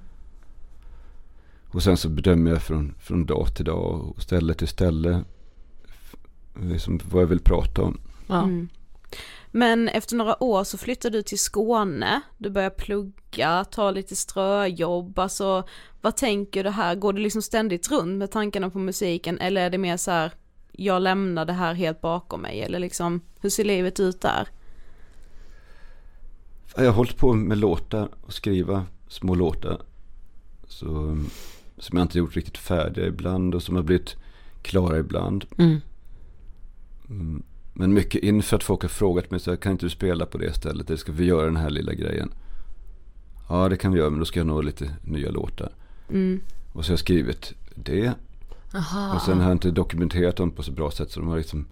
Och 1.68 1.84
sen 1.84 1.98
så 1.98 2.10
bedömer 2.10 2.52
jag 2.52 2.62
från, 2.62 2.96
från 3.00 3.26
dag 3.26 3.56
till 3.56 3.66
dag 3.66 4.02
och 4.02 4.22
ställe 4.22 4.54
till 4.54 4.68
ställe. 4.68 5.24
Liksom 6.62 7.00
vad 7.12 7.22
jag 7.22 7.28
vill 7.28 7.40
prata 7.40 7.82
om. 7.82 8.00
Ja. 8.28 8.44
Mm. 8.44 8.70
Men 9.56 9.90
efter 9.90 10.16
några 10.16 10.44
år 10.44 10.64
så 10.64 10.78
flyttade 10.78 11.18
du 11.18 11.22
till 11.22 11.40
Skåne, 11.40 12.22
du 12.38 12.50
började 12.50 12.76
plugga, 12.76 13.66
ta 13.66 13.92
lite 13.92 14.16
ströjobb, 14.16 15.20
alltså 15.20 15.68
vad 16.02 16.18
tänker 16.18 16.64
du 16.64 16.70
här, 16.70 16.96
går 16.96 17.14
du 17.14 17.22
liksom 17.22 17.42
ständigt 17.42 17.92
runt 17.92 18.18
med 18.18 18.32
tankarna 18.32 18.70
på 18.70 18.80
musiken 18.80 19.40
eller 19.40 19.62
är 19.62 19.70
det 19.70 19.78
mer 19.78 19.98
så 19.98 20.12
här, 20.12 20.32
jag 20.72 21.02
lämnar 21.02 21.46
det 21.46 21.54
här 21.54 21.74
helt 21.74 22.02
bakom 22.02 22.42
mig 22.42 22.62
eller 22.62 22.80
liksom, 22.80 23.22
hur 23.42 23.50
ser 23.50 23.64
livet 23.64 24.00
ut 24.00 24.22
där? 24.22 24.48
Jag 26.76 26.86
har 26.86 26.92
hållit 26.92 27.18
på 27.18 27.34
med 27.34 27.58
låtar 27.58 28.10
och 28.22 28.34
skriva 28.34 28.86
små 29.08 29.36
låtar. 29.36 29.82
Så, 30.68 31.18
som 31.78 31.98
jag 31.98 32.02
inte 32.06 32.18
gjort 32.18 32.36
riktigt 32.36 32.58
färdiga 32.58 33.08
ibland 33.08 33.56
och 33.56 33.64
som 33.64 33.76
har 33.76 33.84
blivit 33.84 34.16
klara 34.62 35.00
ibland. 35.00 35.46
Mm. 35.58 35.82
Mm. 37.10 37.44
Men 37.74 37.94
mycket 37.94 38.24
inför 38.24 38.58
att 38.58 38.64
folk 38.64 38.82
har 38.82 38.90
frågat 38.90 39.32
mig 39.32 39.40
så 39.40 39.52
här, 39.52 39.58
kan 39.58 39.72
inte 39.72 39.86
du 39.86 39.90
spela 39.90 40.26
på 40.26 40.38
det 40.38 40.54
stället? 40.54 40.90
Eller 40.90 40.98
ska 40.98 41.12
vi 41.12 41.26
göra 41.26 41.46
den 41.46 41.56
här 41.56 41.70
lilla 41.70 41.94
grejen? 41.94 42.34
Ja 43.50 43.70
det 43.70 43.78
kan 43.78 43.92
vi 43.92 44.00
göra 44.00 44.10
men 44.10 44.20
då 44.20 44.26
ska 44.26 44.40
jag 44.40 44.48
nå 44.48 44.62
lite 44.62 44.96
nya 45.02 45.32
låtar. 45.32 45.72
Mm. 46.10 46.42
Och 46.74 46.86
så 46.86 46.90
har 46.90 46.94
jag 46.94 47.00
skrivit 47.00 47.54
det. 47.76 48.14
Aha. 48.76 49.16
Och 49.16 49.22
sen 49.22 49.38
har 49.38 49.44
jag 49.44 49.56
inte 49.56 49.72
dokumenterat 49.72 50.36
dem 50.36 50.52
på 50.52 50.64
så 50.64 50.72
bra 50.72 50.92
sätt 50.92 51.12
så 51.12 51.20
de 51.20 51.30
har 51.30 51.38
liksom 51.38 51.66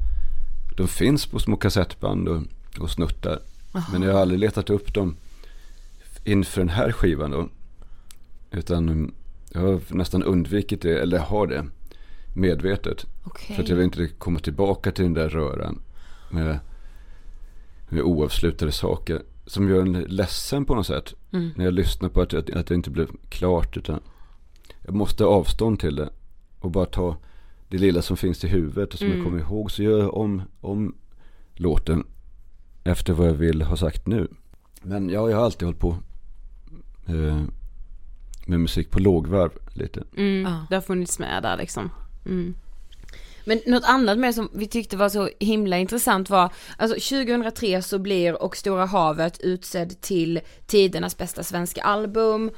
De 0.78 0.88
finns 0.88 1.26
på 1.26 1.40
små 1.40 1.56
kassettband 1.56 2.28
och, 2.28 2.42
och 2.80 2.90
snuttar. 2.90 3.40
Men 3.92 4.02
jag 4.02 4.14
har 4.14 4.22
aldrig 4.22 4.40
letat 4.40 4.70
upp 4.70 4.94
dem 4.94 5.16
inför 6.24 6.62
den 6.62 6.70
här 6.70 6.92
skivan 6.92 7.32
då. 7.32 7.50
Utan 8.52 9.14
jag 9.54 9.62
har 9.62 9.82
nästan 9.96 10.24
undvikit 10.24 10.82
det, 10.82 11.00
eller 11.00 11.18
har 11.18 11.48
det 11.48 11.66
medvetet. 12.34 13.06
Okej. 13.24 13.56
För 13.56 13.64
att 13.64 13.70
jag 13.70 13.76
vill 13.76 13.86
inte 13.86 14.08
komma 14.08 14.40
tillbaka 14.40 14.92
till 14.92 15.04
den 15.04 15.14
där 15.14 15.30
röran 15.30 15.82
med, 16.32 16.60
med 17.90 18.02
oavslutade 18.02 18.72
saker. 18.72 19.22
Som 19.46 19.70
gör 19.70 19.82
en 19.82 19.94
ledsen 19.94 20.66
på 20.66 20.76
något 20.76 20.88
sätt. 20.88 21.14
Mm. 21.32 21.50
När 21.56 21.66
jag 21.66 21.74
lyssnar 21.74 22.10
på 22.10 22.22
att, 22.22 22.34
att, 22.34 22.50
att 22.50 22.68
det 22.68 22.76
inte 22.76 22.90
blev 22.90 23.08
klart. 23.30 23.78
Utan 23.78 24.00
jag 24.82 24.96
måste 24.96 25.24
ha 25.24 25.32
avstånd 25.32 25.80
till 25.80 25.96
det. 25.96 26.10
Och 26.60 26.72
bara 26.72 26.86
ta 26.86 27.18
det 27.68 27.78
lilla 27.78 28.02
som 28.02 28.18
finns 28.18 28.44
i 28.44 28.48
huvudet 28.48 28.94
och 28.94 29.00
som 29.00 29.08
Mm. 29.08 29.18
jag 29.20 29.26
kommer 29.28 29.40
ihåg. 29.40 29.72
Så 29.72 29.84
gör 29.84 30.00
jag 30.00 30.14
om, 30.14 30.42
om 30.62 30.96
låten 31.54 32.04
efter 32.84 33.14
vad 33.14 33.28
jag 33.28 33.34
vill 33.34 33.62
ha 33.62 33.78
sagt 33.78 34.08
nu. 34.08 34.28
Men 34.82 35.10
ja, 35.10 35.30
jag 35.30 35.38
har 35.38 35.46
alltid 35.46 35.66
hållit 35.66 35.80
på 35.80 35.98
eh, 37.08 37.42
med 38.46 38.60
musik 38.60 38.92
på 38.92 39.00
lågvarv 39.00 39.52
lite. 39.74 40.04
Mm. 40.18 40.42
Ja. 40.52 40.66
Det 40.70 40.76
har 40.76 40.82
funnits 40.82 41.20
med 41.20 41.44
där 41.44 41.58
liksom. 41.58 41.92
Mm. 42.26 42.56
Men 43.46 43.62
något 43.66 43.84
annat 43.86 44.18
med 44.18 44.36
som 44.36 44.50
vi 44.54 44.68
tyckte 44.68 44.98
var 44.98 45.10
så 45.10 45.30
himla 45.40 45.78
intressant 45.78 46.30
var, 46.30 46.54
alltså 46.78 47.16
2003 47.16 47.82
så 47.82 48.00
blir 48.00 48.44
Och 48.44 48.58
Stora 48.58 48.86
Havet 48.86 49.40
utsedd 49.40 50.02
till 50.02 50.40
tidernas 50.66 51.18
bästa 51.18 51.44
svenska 51.44 51.82
album. 51.82 52.52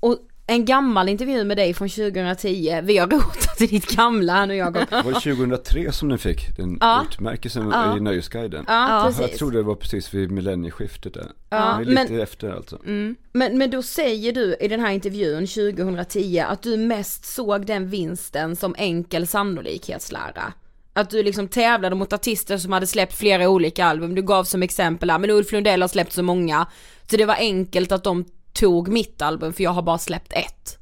Och 0.00 0.18
en 0.46 0.64
gammal 0.64 1.08
intervju 1.08 1.44
med 1.44 1.56
dig 1.56 1.74
från 1.74 1.88
2010, 1.88 2.80
vi 2.82 2.98
har 2.98 3.06
rotat 3.06 3.49
ditt 3.66 3.96
gamla 3.96 4.46
nu 4.46 4.54
Jakob. 4.56 4.90
Var 4.90 5.12
det 5.12 5.20
2003 5.20 5.92
som 5.92 6.08
den 6.08 6.18
fick 6.18 6.56
den 6.56 6.78
Ja. 6.80 7.04
utmärkelsen 7.10 7.70
Ja. 7.72 7.96
i 7.96 8.00
Nöjesguiden? 8.00 8.64
Ja, 8.68 9.04
Jag 9.06 9.16
precis. 9.16 9.38
tror 9.38 9.50
det 9.50 9.62
var 9.62 9.74
precis 9.74 10.14
vid 10.14 10.30
millennieskiftet 10.30 11.14
där. 11.14 11.26
Ja, 11.50 11.78
lite 11.78 11.92
men- 12.12 12.20
efter 12.20 12.50
alltså. 12.50 12.78
Mm. 12.86 13.16
Men, 13.32 13.58
men 13.58 13.70
då 13.70 13.82
säger 13.82 14.32
du 14.32 14.56
i 14.60 14.68
den 14.68 14.80
här 14.80 14.90
intervjun 14.92 15.46
2010 15.46 16.38
att 16.48 16.62
du 16.62 16.76
mest 16.76 17.24
såg 17.24 17.66
den 17.66 17.88
vinsten 17.88 18.56
som 18.56 18.74
enkel 18.78 19.26
sannolikhetslära. 19.26 20.52
Att 20.92 21.10
du 21.10 21.22
liksom 21.22 21.48
tävlade 21.48 21.94
mot 21.96 22.12
artister 22.12 22.58
som 22.58 22.72
hade 22.72 22.86
släppt 22.86 23.14
flera 23.16 23.48
olika 23.48 23.84
album. 23.84 24.14
Du 24.14 24.22
gav 24.22 24.44
som 24.44 24.62
exempel 24.62 25.10
här, 25.10 25.18
men 25.18 25.30
Ulf 25.30 25.52
Lundell 25.52 25.80
har 25.82 25.88
släppt 25.88 26.12
så 26.12 26.22
många. 26.22 26.66
Så 27.10 27.16
det 27.16 27.24
var 27.24 27.34
enkelt 27.34 27.92
att 27.92 28.04
de 28.04 28.24
tog 28.52 28.88
mitt 28.88 29.22
album 29.22 29.52
för 29.52 29.62
jag 29.64 29.70
har 29.70 29.82
bara 29.82 29.98
släppt 29.98 30.32
ett. 30.32 30.78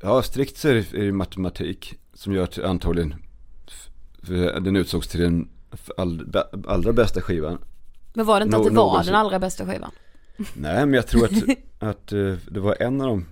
Ja, 0.00 0.22
strikt 0.22 0.56
så 0.56 0.68
är 0.68 0.86
det, 0.92 1.12
matematik 1.12 1.98
som 2.14 2.32
gör 2.32 2.42
att 2.42 2.58
antagligen 2.58 3.14
den 4.60 4.76
utsågs 4.76 5.08
till 5.08 5.20
den 5.20 5.48
allra 6.66 6.92
bästa 6.92 7.20
skivan. 7.20 7.58
Men 8.14 8.26
var 8.26 8.40
det 8.40 8.44
inte 8.44 8.56
Nå- 8.56 8.62
att 8.64 8.70
det 8.70 8.76
var 8.76 9.04
den 9.04 9.14
allra 9.14 9.38
bästa 9.38 9.66
skivan? 9.66 9.90
Nej, 10.54 10.86
men 10.86 10.92
jag 10.94 11.06
tror 11.06 11.24
att, 11.24 11.32
att 11.78 12.12
eh, 12.12 12.34
det 12.50 12.60
var 12.60 12.76
en 12.82 13.00
av 13.00 13.06
dem, 13.06 13.26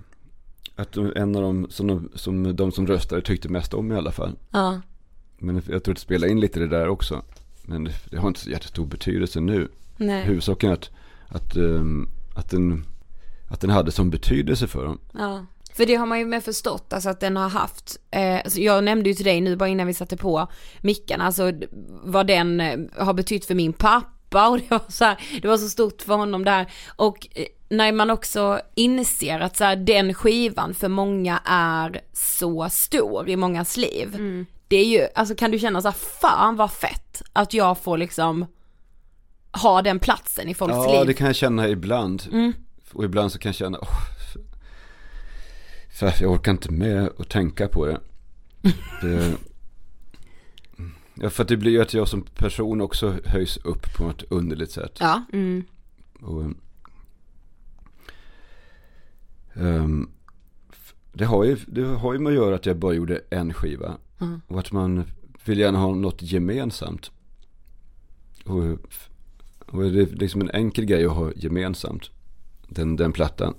att 0.77 0.97
en 0.97 1.37
av 1.37 1.43
dem 1.43 1.67
som 1.71 1.87
de, 1.87 2.11
som 2.15 2.57
de 2.57 2.73
som 2.73 2.87
röstade 2.87 3.23
tyckte 3.23 3.49
mest 3.49 3.75
om 3.75 3.93
i 3.93 3.95
alla 3.95 4.13
fall. 4.13 4.37
Ja. 4.51 4.81
Men 5.39 5.55
jag 5.55 5.65
tror 5.65 5.79
att 5.79 5.85
det 5.85 6.01
spelar 6.01 6.29
in 6.29 6.41
lite 6.41 6.61
det 6.61 6.69
där 6.69 6.89
också. 6.89 7.23
Men 7.63 7.91
det, 8.11 8.17
har 8.17 8.29
inte 8.29 8.41
så 8.41 8.51
jättestor 8.51 8.87
betydelse 8.87 9.41
nu. 9.41 9.69
Nej. 9.97 10.25
Huvudsaken 10.25 10.71
är 10.71 10.75
att, 10.75 10.91
att, 11.29 11.57
ehm, 11.57 12.09
att, 12.37 12.51
den, 12.51 12.85
att 13.49 13.61
den 13.61 13.71
hade 13.71 13.93
som 13.93 14.11
betydelse 14.11 14.67
för 14.67 14.85
dem. 14.85 14.99
Ja. 15.13 15.47
För 15.77 15.87
det 15.87 15.95
har 15.95 16.07
man 16.07 16.19
ju 16.19 16.25
med 16.27 16.45
förstått, 16.45 16.93
alltså 16.93 17.09
att 17.11 17.21
den 17.21 17.37
har 17.37 17.49
haft, 17.49 17.97
eh, 18.11 18.35
alltså 18.37 18.61
jag 18.61 18.85
nämnde 18.85 19.09
ju 19.11 19.15
till 19.15 19.25
dig 19.25 19.41
nu 19.41 19.57
bara 19.57 19.69
innan 19.69 19.87
vi 19.87 19.95
satte 19.95 20.17
på 20.17 20.49
mickarna, 20.81 21.25
alltså 21.27 21.53
vad 21.89 22.27
den 22.27 22.61
eh, 22.61 22.79
har 22.99 23.13
betytt 23.15 23.45
för 23.45 23.55
min 23.55 23.73
pappa 23.73 24.49
och 24.49 24.59
det 24.59 24.71
var 24.71 24.81
så 24.89 25.05
här, 25.05 25.19
det 25.43 25.49
var 25.49 25.57
så 25.57 25.69
stort 25.69 26.03
för 26.03 26.15
honom 26.15 26.45
där. 26.45 26.73
Och 26.97 27.29
eh, 27.35 27.45
när 27.69 27.93
man 27.93 28.11
också 28.11 28.61
inser 28.75 29.41
att 29.41 29.57
så 29.57 29.65
här, 29.65 29.77
den 29.77 30.15
skivan 30.15 30.75
för 30.75 30.89
många 30.89 31.41
är 31.45 32.01
så 32.13 32.69
stor 32.71 33.29
i 33.29 33.37
mångas 33.37 33.77
liv. 33.77 34.17
Det 34.69 34.77
är 34.77 34.85
ju, 34.85 35.07
alltså 35.15 35.35
kan 35.35 35.51
du 35.51 35.59
känna 35.59 35.83
så 35.83 35.89
här, 35.89 35.97
fan 36.21 36.57
vad 36.57 36.73
fett 36.73 37.23
att 37.33 37.55
jag 37.55 37.79
får 37.79 37.99
liksom 37.99 38.47
ha 39.63 39.83
den 39.83 39.99
platsen 39.99 40.49
i 40.49 40.55
folks 40.55 40.75
Ja, 40.75 40.93
liv. 40.99 41.07
det 41.07 41.15
kan 41.15 41.27
jag 41.27 41.37
känna 41.37 41.69
ibland. 41.69 42.23
Mm. 42.33 42.53
Och 42.93 43.05
ibland 43.05 43.33
så 43.33 43.39
kan 43.39 43.49
jag 43.49 43.57
känna, 43.57 43.79
f- 43.83 43.89
för 45.97 46.15
jag 46.21 46.33
orkar 46.33 46.53
inte 46.53 46.73
med 46.73 47.11
att 47.19 47.29
tänka 47.29 47.69
på 47.69 47.87
det. 47.87 48.01
det 49.03 49.37
ja, 51.15 51.31
för 51.31 51.43
att 51.43 51.49
det 51.49 51.57
blir 51.57 51.73
ju 51.73 51.83
att 51.83 51.95
jag 51.95 52.09
som 52.09 52.23
person 52.23 52.81
också 52.81 53.19
höjs 53.25 53.57
upp 53.57 53.95
på 53.97 54.05
något 54.05 54.23
underligt 54.23 54.71
sätt. 54.71 54.97
Ja. 55.01 55.25
Och, 56.21 56.43
ehm, 59.55 60.09
f- 60.73 60.95
det, 61.13 61.25
har 61.25 61.45
ju, 61.45 61.57
det 61.67 61.83
har 61.85 62.13
ju 62.13 62.19
med 62.19 62.31
att 62.31 62.37
göra 62.37 62.55
att 62.55 62.67
jag 62.67 62.77
bara 62.77 62.95
gjorde 62.95 63.21
en 63.31 63.55
skiva. 63.55 63.97
Mm. 64.21 64.41
Och 64.47 64.59
att 64.61 64.73
man 64.73 65.05
vill 65.45 65.59
gärna 65.59 65.79
ha 65.79 65.95
något 65.95 66.23
gemensamt. 66.23 67.11
Och, 68.45 68.63
och 69.67 69.83
det 69.83 70.03
är 70.03 70.07
liksom 70.07 70.41
en 70.41 70.51
enkel 70.51 70.85
grej 70.85 71.07
att 71.07 71.13
ha 71.13 71.33
gemensamt. 71.37 72.11
Den, 72.69 72.97
den 72.97 73.13
plattan. 73.13 73.55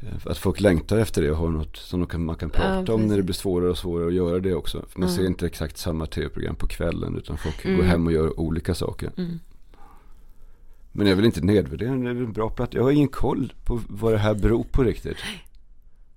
Eh, 0.00 0.08
Att 0.30 0.38
folk 0.38 0.60
längtar 0.60 0.98
efter 0.98 1.22
det 1.22 1.30
och 1.30 1.36
har 1.36 1.48
något 1.48 1.76
som 1.76 2.06
kan, 2.06 2.24
man 2.24 2.36
kan 2.36 2.50
prata 2.50 2.78
om 2.78 2.84
precis. 2.86 3.08
när 3.10 3.16
det 3.16 3.22
blir 3.22 3.34
svårare 3.34 3.70
och 3.70 3.78
svårare 3.78 4.06
att 4.08 4.14
göra 4.14 4.38
det 4.38 4.54
också. 4.54 4.84
För 4.88 5.00
man 5.00 5.08
Ja. 5.08 5.14
ser 5.16 5.26
inte 5.26 5.46
exakt 5.46 5.76
samma 5.78 6.06
tv-program 6.06 6.54
på 6.54 6.66
kvällen 6.66 7.16
utan 7.16 7.38
folk 7.38 7.64
Mm. 7.64 7.76
går 7.76 7.84
hem 7.84 8.06
och 8.06 8.12
gör 8.12 8.40
olika 8.40 8.74
saker. 8.74 9.10
Mm. 9.16 9.38
Men 10.92 11.06
jag 11.06 11.16
vill 11.16 11.24
inte 11.24 11.40
nedvärdera 11.40 11.90
den, 11.90 12.04
det 12.04 12.10
är 12.10 12.14
en 12.14 12.32
bra 12.32 12.50
platta. 12.50 12.76
Jag 12.76 12.82
har 12.84 12.90
ingen 12.90 13.08
koll 13.08 13.52
på 13.64 13.80
vad 13.88 14.12
det 14.12 14.18
här 14.18 14.34
beror 14.34 14.64
på 14.64 14.82
riktigt. 14.82 15.16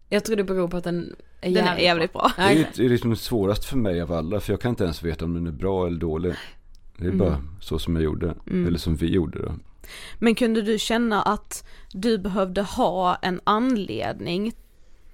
Jag 0.10 0.26
tror 0.26 0.36
det 0.36 0.44
beror 0.44 0.68
på 0.68 0.78
att 0.78 0.84
den 0.84 1.16
är 1.42 1.52
Den 1.52 1.66
är 1.68 1.78
jävligt 1.78 2.14
bra. 2.14 2.32
Det 2.38 2.42
är, 2.44 2.68
det 2.76 2.86
är 2.86 2.90
liksom 2.90 3.16
svårast 3.16 3.66
för 3.66 3.78
mig 3.78 4.02
av 4.02 4.12
alla, 4.12 4.40
för 4.40 4.54
jag 4.54 4.62
kan 4.62 4.70
inte 4.70 4.84
ens 4.84 5.04
veta 5.04 5.26
om 5.26 5.34
den 5.34 5.48
är 5.48 5.52
bra 5.52 5.88
eller 5.88 6.00
dålig. 6.00 6.34
Det 6.98 7.04
är 7.06 7.08
Mm. 7.08 7.18
bara 7.18 7.42
så 7.62 7.80
som 7.80 7.96
jag 7.96 8.04
gjorde, 8.04 8.36
Mm. 8.48 8.68
eller 8.68 8.78
som 8.78 8.96
vi 8.96 9.08
gjorde 9.14 9.40
då. 9.42 9.52
Men 10.20 10.36
kunde 10.36 10.62
du 10.62 10.80
känna 10.80 11.22
att 11.22 11.68
du 11.92 12.18
behövde 12.18 12.62
ha 12.62 13.16
en 13.16 13.42
anledning 13.44 14.54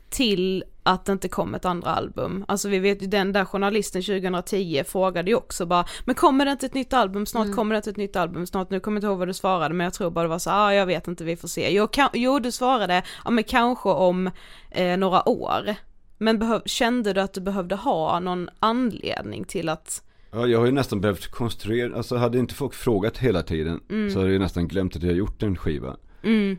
till 0.09 0.63
att 0.83 1.05
det 1.05 1.11
inte 1.11 1.29
kom 1.29 1.55
ett 1.55 1.65
andra 1.65 1.89
album? 1.89 2.45
Alltså 2.47 2.69
vi 2.69 2.79
vet 2.79 3.03
ju 3.03 3.07
den 3.07 3.33
där 3.33 3.45
journalisten 3.45 4.01
2010 4.01 4.83
frågade 4.87 5.31
ju 5.31 5.35
också 5.35 5.65
bara, 5.65 5.85
men 6.05 6.15
kommer 6.15 6.45
det 6.45 6.51
inte 6.51 6.65
ett 6.65 6.73
nytt 6.73 6.93
album 6.93 7.25
snart, 7.25 7.55
kommer 7.55 7.75
det 7.75 7.77
inte 7.77 7.89
ett 7.89 7.97
nytt 7.97 8.15
album 8.15 8.47
snart, 8.47 8.69
nu 8.69 8.79
kommer 8.79 8.95
jag 8.95 8.99
inte 8.99 9.07
ihåg 9.07 9.17
vad 9.17 9.27
du 9.27 9.33
svarade 9.33 9.75
men 9.75 9.83
jag 9.83 9.93
tror 9.93 10.11
bara 10.11 10.23
det 10.23 10.29
var 10.29 10.39
så, 10.39 10.49
ah, 10.49 10.73
jag 10.73 10.85
vet 10.85 11.07
inte, 11.07 11.23
vi 11.23 11.35
får 11.35 11.47
se. 11.47 11.73
Jo, 11.73 11.87
kan, 11.87 12.09
jo 12.13 12.39
du 12.39 12.51
svarade, 12.51 13.03
ja 13.23 13.31
men 13.31 13.43
kanske 13.43 13.89
om 13.89 14.31
eh, 14.71 14.97
några 14.97 15.29
år. 15.29 15.75
Men 16.17 16.39
behöv, 16.39 16.61
kände 16.65 17.13
du 17.13 17.21
att 17.21 17.33
du 17.33 17.41
behövde 17.41 17.75
ha 17.75 18.19
någon 18.19 18.49
anledning 18.59 19.45
till 19.45 19.69
att, 19.69 20.03
Ja, 20.31 20.47
jag 20.47 20.59
har 20.59 20.65
ju 20.65 20.71
nästan 20.71 21.01
behövt 21.01 21.27
konstruera, 21.27 21.95
alltså 21.97 22.15
hade 22.17 22.39
inte 22.39 22.53
folk 22.53 22.73
frågat 22.73 23.17
hela 23.17 23.43
tiden 23.43 23.79
Mm. 23.89 24.09
så 24.11 24.19
hade 24.19 24.31
jag 24.31 24.41
nästan 24.41 24.67
glömt 24.67 24.95
att 24.95 25.03
jag 25.03 25.13
gjort 25.15 25.43
en 25.43 25.57
skiva. 25.57 25.97
mm, 26.23 26.57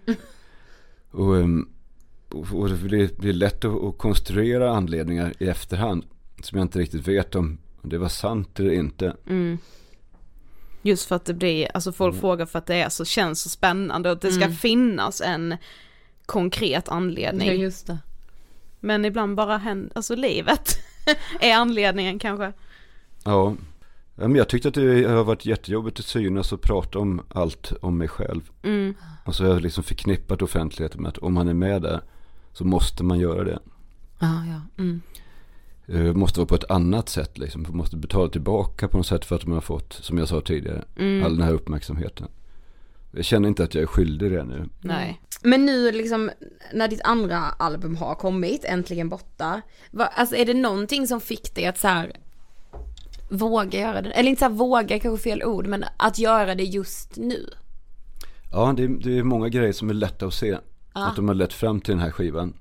Och, 1.10 1.36
ehm, 1.36 1.68
och, 2.52 2.68
det 2.68 2.74
blir, 2.76 3.10
blir 3.18 3.32
lätt 3.32 3.64
att, 3.64 3.82
att 3.84 3.98
konstruera 3.98 4.70
anledningar 4.76 5.32
i 5.38 5.46
efterhand 5.48 6.04
som 6.42 6.58
jag 6.58 6.64
inte 6.64 6.78
riktigt 6.78 7.08
vet 7.08 7.34
om 7.34 7.58
det 7.82 7.98
var 7.98 8.08
sant 8.08 8.60
eller 8.60 8.70
inte. 8.72 9.16
mm. 9.26 9.58
Just 10.82 11.06
för 11.08 11.16
att 11.16 11.24
det 11.24 11.34
blir, 11.34 11.68
alltså 11.74 11.92
folk 11.92 12.12
Mm. 12.12 12.20
frågar 12.20 12.46
för 12.46 12.58
att 12.58 12.66
det 12.66 12.74
är 12.74 12.88
så, 12.88 13.04
känns 13.04 13.42
så 13.42 13.48
spännande 13.48 14.08
och 14.08 14.16
att 14.16 14.22
det 14.22 14.32
ska 14.32 14.44
Mm. 14.44 14.56
finnas 14.56 15.20
en 15.20 15.56
konkret 16.26 16.88
anledning. 16.88 17.48
Ja 17.48 17.54
just 17.54 17.86
det. 17.86 17.98
Men 18.80 19.04
ibland 19.04 19.36
bara 19.36 19.56
händer, 19.58 19.92
alltså 19.94 20.14
livet 20.14 20.78
är 21.40 21.54
anledningen 21.54 22.18
kanske. 22.18 22.52
Ja. 23.24 23.54
men 24.14 24.34
jag 24.34 24.48
tyckte 24.48 24.68
att 24.68 24.74
det 24.74 25.04
har 25.08 25.24
varit 25.24 25.46
jättejobbigt 25.46 25.98
att 25.98 26.04
synas 26.06 26.52
och 26.52 26.60
prata 26.62 26.98
om 26.98 27.22
allt 27.28 27.72
om 27.80 27.98
mig 27.98 28.08
själv. 28.08 28.50
Mm. 28.62 28.94
Och 29.24 29.34
så 29.34 29.44
har 29.44 29.50
jag 29.50 29.62
liksom 29.62 29.84
förknippat 29.84 30.42
offentligheten 30.42 31.02
med 31.02 31.08
att 31.08 31.18
om 31.18 31.34
man 31.34 31.48
är 31.48 31.54
med 31.54 31.82
där 31.82 32.00
så 32.52 32.64
måste 32.64 33.04
man 33.04 33.18
göra 33.18 33.44
det. 33.44 33.58
Ja, 34.18 34.42
ja. 34.46 34.82
Mm. 34.82 35.00
Eh, 35.86 36.12
måste 36.14 36.40
vara 36.40 36.46
på 36.46 36.54
ett 36.54 36.70
annat 36.70 37.08
sätt 37.08 37.38
liksom. 37.38 37.66
Måste 37.68 37.96
betala 37.96 38.28
tillbaka 38.28 38.88
på 38.88 38.96
något 38.96 39.06
sätt 39.06 39.24
för 39.24 39.36
att 39.36 39.46
man 39.46 39.54
har 39.54 39.60
fått, 39.60 39.92
som 39.92 40.18
jag 40.18 40.28
sa 40.28 40.40
tidigare, 40.40 40.84
Mm. 40.96 41.24
all 41.24 41.36
den 41.36 41.46
här 41.46 41.52
uppmärksamheten. 41.52 42.28
Jag 43.12 43.24
känner 43.24 43.48
inte 43.48 43.64
att 43.64 43.74
jag 43.74 43.82
är 43.82 43.86
skyldig 43.86 44.30
det 44.32 44.44
nu. 44.44 44.68
Nej. 44.80 45.20
Men 45.42 45.66
nu 45.66 45.92
liksom 45.92 46.30
när 46.72 46.88
ditt 46.88 47.00
andra 47.04 47.38
album 47.38 47.96
har 47.96 48.14
kommit, 48.14 48.64
äntligen 48.64 49.08
borta. 49.08 49.60
Va, 49.90 50.06
alltså 50.06 50.36
är 50.36 50.44
det 50.46 50.54
någonting 50.54 51.06
som 51.06 51.20
fick 51.20 51.54
dig 51.54 51.66
att 51.66 51.78
så 51.78 51.88
här 51.88 52.12
våga 53.30 53.80
göra 53.80 54.02
det? 54.02 54.10
Eller 54.10 54.30
inte 54.30 54.38
så 54.38 54.44
här 54.44 54.52
våga 54.52 54.98
kanske 54.98 55.22
fel 55.22 55.44
ord, 55.44 55.66
men 55.66 55.84
att 55.96 56.18
göra 56.18 56.54
det 56.54 56.64
just 56.64 57.16
nu. 57.16 57.46
Ja, 58.52 58.74
det 58.76 58.84
är, 58.84 58.88
det 58.88 59.18
är 59.18 59.22
många 59.22 59.48
grejer 59.48 59.72
som 59.72 59.90
är 59.90 59.94
lätta 59.94 60.26
att 60.26 60.34
se. 60.34 60.58
Ja. 60.94 61.06
Att 61.08 61.16
de 61.16 61.28
har 61.28 61.34
lett 61.34 61.52
fram 61.52 61.80
till 61.80 61.92
den 61.92 62.00
här 62.02 62.10
skivan. 62.10 62.52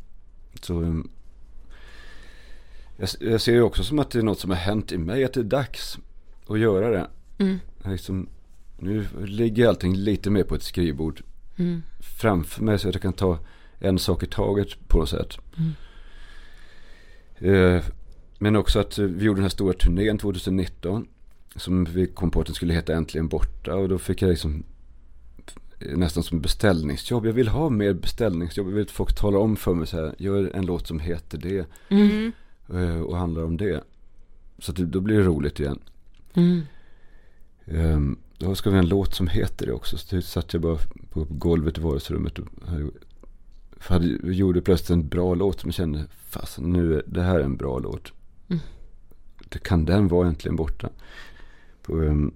Så 0.61 0.73
um, 0.73 1.09
jag, 2.97 3.09
jag 3.19 3.41
ser 3.41 3.51
ju 3.53 3.61
också 3.61 3.83
som 3.83 3.99
att 3.99 4.11
det 4.11 4.19
är 4.19 4.23
något 4.23 4.39
som 4.39 4.49
har 4.49 4.57
hänt 4.57 4.91
i 4.91 4.97
mig, 4.97 5.23
att 5.23 5.33
det 5.33 5.39
är 5.39 5.43
dags 5.43 5.97
att 6.47 6.59
göra 6.59 6.89
det. 6.89 7.07
Mm. 7.37 7.59
Liksom, 7.85 8.27
nu 8.77 9.07
ligger 9.25 9.67
allting 9.67 9.95
lite 9.95 10.29
mer 10.29 10.43
på 10.43 10.55
ett 10.55 10.63
skrivbord 10.63 11.23
Mm. 11.59 11.83
framför 11.99 12.63
mig 12.63 12.79
så 12.79 12.87
att 12.87 12.95
jag 12.95 13.01
kan 13.01 13.13
ta 13.13 13.39
en 13.79 13.99
sak 13.99 14.23
i 14.23 14.25
taget 14.25 14.87
på 14.87 14.97
något 14.97 15.09
sätt. 15.09 15.37
Mm. 15.57 15.73
Eh, 17.37 17.83
men 18.39 18.55
också 18.55 18.79
att 18.79 18.97
vi 18.97 19.25
gjorde 19.25 19.37
den 19.37 19.43
här 19.43 19.49
stora 19.49 19.73
turnén 19.73 20.17
2019. 20.17 21.07
Som 21.55 21.85
vi 21.85 22.07
kom 22.07 22.31
på 22.31 22.39
att 22.39 22.45
den 22.45 22.55
skulle 22.55 22.73
heta 22.73 22.93
Äntligen 22.93 23.27
Borta. 23.27 23.75
Och 23.75 23.89
då 23.89 23.97
fick 23.97 24.21
jag 24.21 24.29
liksom 24.29 24.63
nästan 25.79 26.23
som 26.23 26.41
beställningsjobb. 26.41 27.25
Jag 27.25 27.33
vill 27.33 27.47
ha 27.47 27.69
mer 27.69 27.93
beställningsjobb. 27.93 28.67
Jag 28.67 28.73
vill 28.73 28.83
att 28.83 28.91
folk 28.91 29.15
talar 29.15 29.39
om 29.39 29.55
för 29.55 29.73
mig 29.73 29.87
så 29.87 29.97
här. 29.97 30.15
Gör 30.17 30.55
en 30.55 30.65
låt 30.65 30.87
som 30.87 30.99
heter 30.99 31.37
det. 31.37 31.67
Mm. 31.89 32.31
eh, 32.69 33.01
Och 33.01 33.17
handlar 33.17 33.43
om 33.43 33.57
det. 33.57 33.83
Så 34.59 34.71
då 34.71 34.99
blir 34.99 35.17
det 35.17 35.23
roligt 35.23 35.59
igen. 35.59 35.79
Mm. 36.33 36.61
Um, 37.65 38.19
då 38.37 38.55
ska 38.55 38.69
vi 38.69 38.75
ha 38.75 38.83
en 38.83 38.89
låt 38.89 39.15
som 39.15 39.27
heter 39.27 39.65
det 39.65 39.73
också. 39.73 39.97
Så 39.97 40.21
satt 40.21 40.53
jag 40.53 40.61
bara 40.61 40.77
på 41.09 41.27
golvet 41.29 41.77
i 41.77 41.81
vardagsrummet 41.81 42.39
och 42.39 42.47
hade, 43.79 44.07
gjorde 44.23 44.61
plötsligt 44.61 44.89
en 44.89 45.07
bra 45.07 45.35
låt 45.35 45.59
som 45.59 45.67
jag 45.67 45.75
kände, 45.75 46.05
fast 46.09 46.59
nu 46.59 46.95
är 46.95 47.03
det 47.05 47.21
här 47.21 47.39
är 47.39 47.43
en 47.43 47.57
bra 47.57 47.79
låt. 47.79 48.13
Mm. 48.49 48.61
Det 49.49 49.59
kan 49.63 49.85
den 49.85 50.07
vara 50.07 50.27
äntligen 50.27 50.55
borta. 50.55 50.89
Um, 51.87 52.33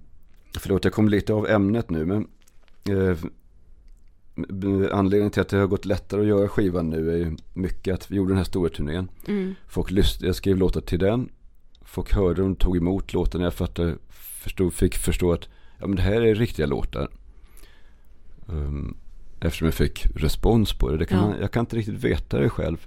förlåt, 0.58 0.84
jag 0.84 0.92
kom 0.92 1.08
lite 1.08 1.32
av 1.32 1.46
ämnet 1.48 1.90
nu, 1.90 2.04
men 2.04 2.28
uh, 2.90 3.16
b- 4.34 4.88
anledningen 4.92 5.30
till 5.30 5.42
att 5.42 5.48
det 5.48 5.56
har 5.56 5.66
gått 5.66 5.84
lättare 5.84 6.20
att 6.20 6.26
göra 6.26 6.48
skivan 6.48 6.90
nu 6.90 7.10
är 7.12 7.16
ju 7.16 7.36
mycket 7.52 7.94
att 7.94 8.10
vi 8.10 8.16
gjorde 8.16 8.30
den 8.30 8.36
här 8.36 8.44
stora 8.44 8.70
turnén. 8.70 9.08
Mm. 9.26 9.54
Folk 9.68 9.90
lyssnade, 9.90 10.26
jag 10.26 10.36
skrev 10.36 10.56
låtar 10.56 10.80
till 10.80 10.98
den. 10.98 11.28
Folk 11.82 12.12
hörde 12.14 12.42
dem, 12.42 12.56
tog 12.56 12.76
emot 12.76 13.12
låten. 13.12 13.40
Jag 13.40 13.54
fattade, 13.54 13.96
förstod, 14.10 14.74
fick 14.74 14.94
förstå 14.96 15.32
att 15.32 15.48
ja, 15.78 15.86
men 15.86 15.96
det 15.96 16.02
här 16.02 16.20
är 16.22 16.34
riktiga 16.34 16.66
låtar. 16.66 17.08
Um, 18.46 18.96
eftersom 19.40 19.64
jag 19.66 19.74
fick 19.74 20.06
respons 20.16 20.72
på 20.78 20.90
det. 20.90 20.96
det 20.98 21.06
kan 21.06 21.18
Ja. 21.18 21.28
man, 21.28 21.40
jag 21.40 21.50
kan 21.50 21.60
inte 21.60 21.76
riktigt 21.76 22.04
veta 22.04 22.38
det 22.38 22.48
själv. 22.50 22.86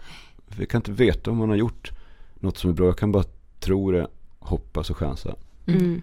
Jag 0.58 0.70
kan 0.70 0.80
inte 0.80 0.92
veta 0.92 1.32
om 1.32 1.38
man 1.38 1.50
har 1.50 1.56
gjort 1.56 1.92
något 2.40 2.58
som 2.58 2.70
är 2.70 2.74
bra. 2.74 2.86
Jag 2.86 2.98
kan 2.98 3.12
bara 3.12 3.24
tro 3.60 3.92
det, 3.92 4.08
hoppas 4.40 4.90
och 4.90 4.98
chansa. 4.98 5.36
Mm. 5.66 6.02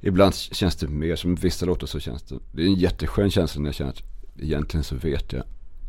Ibland 0.00 0.34
känns 0.34 0.76
det 0.76 0.88
mer 0.88 1.16
som 1.16 1.34
vissa 1.34 1.66
låtar 1.66 1.86
så 1.86 2.00
känns 2.00 2.22
det. 2.22 2.38
Det 2.52 2.62
är 2.62 2.66
en 2.66 2.74
jätteskön 2.74 3.30
känsla 3.30 3.60
när 3.62 3.68
jag 3.68 3.74
känner 3.74 3.90
att 3.90 4.02
egentligen 4.38 4.84
så 4.84 4.96
vet 4.96 5.32
jag. 5.32 5.42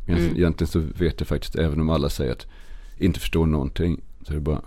Egentligen, 0.05 0.29
Mm. 0.31 0.37
egentligen 0.37 0.71
så 0.71 0.79
vet 0.79 1.19
jag 1.19 1.27
faktiskt, 1.27 1.55
även 1.55 1.81
om 1.81 1.89
alla 1.89 2.09
säger 2.09 2.31
att 2.31 2.47
inte 2.97 3.19
förstår 3.19 3.45
någonting. 3.45 4.01
Så 4.21 4.31
är 4.31 4.35
det 4.35 4.41
bara, 4.41 4.61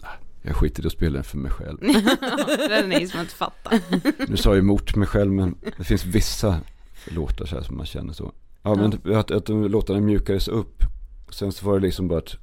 ah, 0.00 0.08
jag 0.42 0.56
skiter 0.56 0.82
i 0.84 0.86
att 0.86 0.92
spela 0.92 1.14
den 1.14 1.24
för 1.24 1.38
mig 1.38 1.50
själv. 1.50 1.78
det 1.80 2.74
är 2.74 2.86
ni 2.86 3.08
som 3.08 3.20
inte 3.20 3.34
fattar. 3.34 3.80
Nu 4.30 4.36
sa 4.36 4.50
jag 4.50 4.58
emot 4.58 4.96
mig 4.96 5.08
själv 5.08 5.32
men 5.32 5.54
det 5.76 5.84
finns 5.84 6.04
vissa 6.04 6.60
låtar 7.06 7.46
så 7.46 7.56
här 7.56 7.62
som 7.62 7.76
man 7.76 7.86
känner 7.86 8.12
så. 8.12 8.32
Ja 8.62 8.74
men 8.74 9.16
att, 9.16 9.30
att 9.30 9.48
låtarna 9.48 10.00
mjukades 10.00 10.48
upp. 10.48 10.82
Sen 11.30 11.52
så 11.52 11.66
var 11.66 11.74
det 11.80 11.86
liksom 11.86 12.08
bara 12.08 12.18
att, 12.18 12.36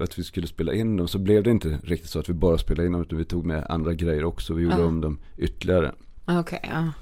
att 0.00 0.18
vi 0.18 0.24
skulle 0.24 0.46
spela 0.46 0.72
in 0.72 0.96
dem. 0.96 1.08
Så 1.08 1.18
blev 1.18 1.42
det 1.42 1.50
inte 1.50 1.78
riktigt 1.82 2.10
så 2.10 2.18
att 2.18 2.28
vi 2.28 2.32
bara 2.32 2.58
spelade 2.58 2.86
in 2.86 2.92
dem 2.92 3.02
utan 3.02 3.18
vi 3.18 3.24
tog 3.24 3.46
med 3.46 3.66
andra 3.68 3.94
grejer 3.94 4.24
också. 4.24 4.54
Vi 4.54 4.62
gjorde 4.62 4.76
Ja. 4.78 4.84
om 4.84 5.00
dem 5.00 5.18
ytterligare. 5.36 5.94
Okej, 6.26 6.60
ja. 6.62 6.92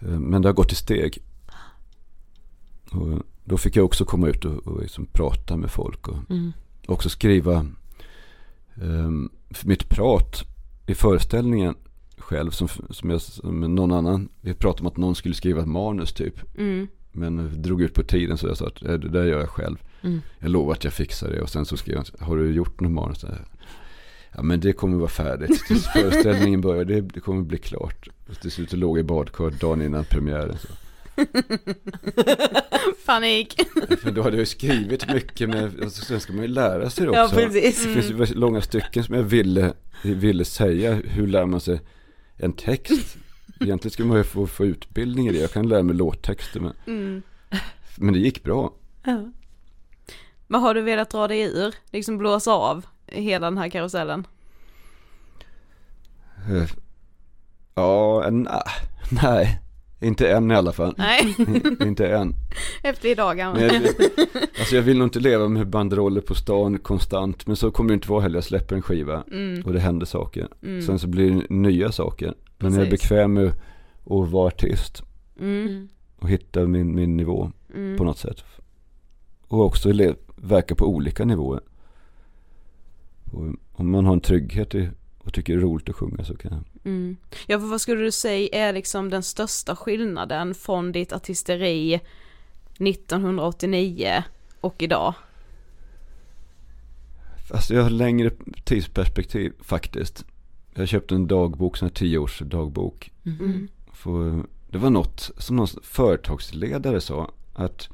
Eh, 0.00 0.18
Men 0.18 0.42
det 0.42 0.48
har 0.48 0.54
gått 0.54 0.72
i 0.72 0.74
steg. 0.74 1.18
Och 2.90 3.22
då 3.44 3.58
fick 3.58 3.76
jag 3.76 3.84
också 3.84 4.04
komma 4.04 4.28
ut 4.28 4.44
och, 4.44 4.66
och 4.66 4.82
liksom 4.82 5.06
prata 5.06 5.56
med 5.56 5.70
folk. 5.70 6.08
Och 6.08 6.30
Mm. 6.30 6.52
också 6.86 7.08
skriva 7.08 7.66
um, 8.74 9.30
mitt 9.64 9.88
prat 9.88 10.44
i 10.86 10.94
föreställningen 10.94 11.74
själv. 12.18 12.50
Som, 12.50 12.68
som, 12.90 13.10
jag, 13.10 13.20
som 13.20 13.60
någon 13.74 13.92
annan. 13.92 14.28
Vi 14.40 14.54
pratade 14.54 14.80
om 14.80 14.86
att 14.86 14.96
någon 14.96 15.14
skulle 15.14 15.34
skriva 15.34 15.60
ett 15.60 15.68
manus 15.68 16.12
typ. 16.12 16.58
Mm. 16.58 16.88
Men 17.12 17.62
drog 17.62 17.82
ut 17.82 17.94
på 17.94 18.02
tiden 18.02 18.38
så 18.38 18.46
jag 18.46 18.56
sa 18.56 18.66
att 18.66 18.82
"Eh, 18.82 18.92
det 18.92 19.08
där 19.08 19.24
gör 19.24 19.40
jag 19.40 19.48
själv. 19.50 19.76
Mm. 20.02 20.20
Jag 20.38 20.50
lovar 20.50 20.72
att 20.72 20.84
jag 20.84 20.92
fixar 20.92 21.30
det. 21.30 21.40
Och 21.42 21.50
sen 21.50 21.64
så 21.66 21.76
skrev 21.76 21.96
han, 21.96 22.06
har 22.28 22.36
du 22.36 22.52
gjort 22.52 22.80
något 22.80 22.92
manus? 22.92 23.24
Ja 24.34 24.42
men 24.42 24.60
det 24.60 24.72
kommer 24.72 24.96
vara 24.96 25.08
färdigt. 25.08 25.64
Tills 25.68 25.86
föreställningen 25.86 26.60
börjar, 26.60 26.84
det, 26.84 27.00
det 27.00 27.20
kommer 27.20 27.42
bli 27.42 27.58
klart. 27.58 28.08
Och 28.28 28.40
till 28.40 28.50
slut 28.50 28.72
låg 28.72 28.98
jag 28.98 29.04
i 29.04 29.06
badkar 29.06 29.50
dagen 29.50 29.82
innan 29.82 30.04
premiären. 30.04 30.56
Så. 30.58 30.68
Panik. 33.06 33.60
För 34.02 34.10
då 34.10 34.22
hade 34.22 34.36
jag 34.36 34.40
ju 34.40 34.46
skrivit 34.46 35.12
mycket 35.14 35.48
med, 35.48 35.64
alltså, 35.82 36.04
sen 36.04 36.20
ska 36.20 36.32
man 36.32 36.42
ju 36.42 36.48
lära 36.48 36.90
sig 36.90 37.06
det 37.06 37.10
också. 37.22 37.40
Ja, 37.40 37.46
precis. 37.46 37.84
Det 37.84 37.92
finns 38.02 38.30
ju 38.30 38.34
långa 38.34 38.60
stycken 38.60 39.04
som 39.04 39.14
jag 39.14 39.22
ville, 39.22 39.72
ville 40.02 40.44
säga. 40.44 40.94
Hur 41.04 41.26
lär 41.26 41.46
man 41.46 41.60
sig 41.60 41.80
en 42.36 42.52
text? 42.52 43.16
Egentligen 43.60 43.90
ska 43.92 44.04
man 44.04 44.16
ju 44.16 44.24
få, 44.24 44.46
få 44.46 44.64
utbildning 44.66 45.28
i 45.28 45.32
det. 45.32 45.38
Jag 45.38 45.50
kan 45.52 45.68
lära 45.68 45.82
mig 45.82 45.94
låttexter 45.96 46.60
men, 46.60 46.72
Mm. 46.86 47.22
men 47.96 48.12
det 48.14 48.18
gick 48.20 48.42
bra. 48.42 48.72
Ja. 49.04 49.30
Men 50.46 50.60
har 50.60 50.74
du 50.74 50.80
velat 50.80 51.10
dra 51.10 51.28
dig 51.28 51.40
ur, 51.40 51.74
liksom 51.90 52.18
blåsa 52.18 52.52
av 52.52 52.86
hela 53.06 53.46
den 53.46 53.58
här 53.58 53.68
karusellen? 53.68 54.26
Eh, 56.50 56.68
Ja, 57.74 58.24
en, 58.24 58.48
nej. 59.22 59.60
Inte 60.00 60.30
än 60.32 60.50
i 60.50 60.54
alla 60.54 60.72
fall. 60.72 60.94
Nej, 60.98 61.36
inte 61.80 62.08
än. 62.08 62.34
efter 62.82 63.08
idag 63.08 63.36
Men 63.36 63.44
kanske. 63.70 63.76
jag, 64.02 64.42
alltså 64.58 64.76
jag 64.76 64.82
vill 64.82 64.98
nog 64.98 65.06
inte 65.06 65.20
leva 65.20 65.48
med 65.48 65.68
banderoller 65.68 66.20
på 66.20 66.34
stan 66.34 66.78
konstant. 66.78 67.46
Men 67.46 67.56
så 67.56 67.70
kommer 67.70 67.88
det 67.88 67.94
inte 67.94 68.10
vara 68.10 68.20
heller. 68.22 68.36
Jag 68.36 68.44
släpper 68.44 68.76
en 68.76 68.82
skiva 68.82 69.24
Mm. 69.32 69.62
och 69.66 69.72
det 69.72 69.80
händer 69.80 70.06
saker. 70.06 70.48
Mm. 70.62 70.82
Sen 70.82 70.98
så 70.98 71.06
blir 71.08 71.30
det 71.30 71.54
nya 71.54 71.92
saker. 71.92 72.34
Men 72.58 72.72
jag 72.74 72.82
är 72.86 72.90
Precis. 72.90 73.08
bekväm 73.08 73.32
med 73.32 73.46
att 74.04 74.30
vara 74.30 74.46
artist. 74.46 75.02
Mm. 75.40 75.88
Och 76.18 76.28
hitta 76.28 76.66
min, 76.66 76.94
min 76.94 77.16
nivå 77.16 77.52
Mm. 77.74 77.96
på 77.98 78.04
något 78.04 78.18
sätt. 78.18 78.44
Och 79.48 79.64
också 79.64 79.92
verka 80.36 80.74
på 80.74 80.86
olika 80.86 81.24
nivåer. 81.24 81.60
Och 83.32 83.42
om 83.72 83.90
man 83.90 84.04
har 84.06 84.12
en 84.12 84.20
trygghet 84.20 84.74
i, 84.74 84.88
och 85.28 85.34
tycker 85.34 85.52
det 85.52 85.58
är 85.58 85.62
roligt 85.62 85.88
att 85.88 85.96
sjunga 85.96 86.24
så 86.24 86.36
kan 86.36 86.52
jag. 86.52 86.92
Mm. 86.92 87.16
Ja, 87.46 87.60
för 87.60 87.66
vad 87.66 87.80
skulle 87.80 88.02
du 88.02 88.12
säga 88.12 88.68
är 88.68 88.72
liksom 88.72 89.10
den 89.10 89.22
största 89.22 89.76
skillnaden 89.76 90.54
från 90.54 90.92
ditt 90.92 91.12
artisteri 91.12 92.00
1989 92.78 94.24
och 94.60 94.82
idag? 94.82 95.14
Alltså 97.50 97.74
jag 97.74 97.82
har 97.82 97.90
längre 97.90 98.30
tidsperspektiv 98.64 99.52
faktiskt. 99.60 100.24
Jag 100.74 100.88
köpte 100.88 101.14
en 101.14 101.26
dagbok, 101.26 101.76
sån 101.76 101.88
här 101.88 101.94
tioårs 101.94 102.38
dagbok. 102.38 103.12
Mm. 103.24 103.68
För 103.92 104.44
det 104.70 104.78
var 104.78 104.90
något 104.90 105.30
som 105.38 105.56
någon 105.56 105.68
företagsledare 105.82 107.00
sa. 107.00 107.30
Att 107.52 107.88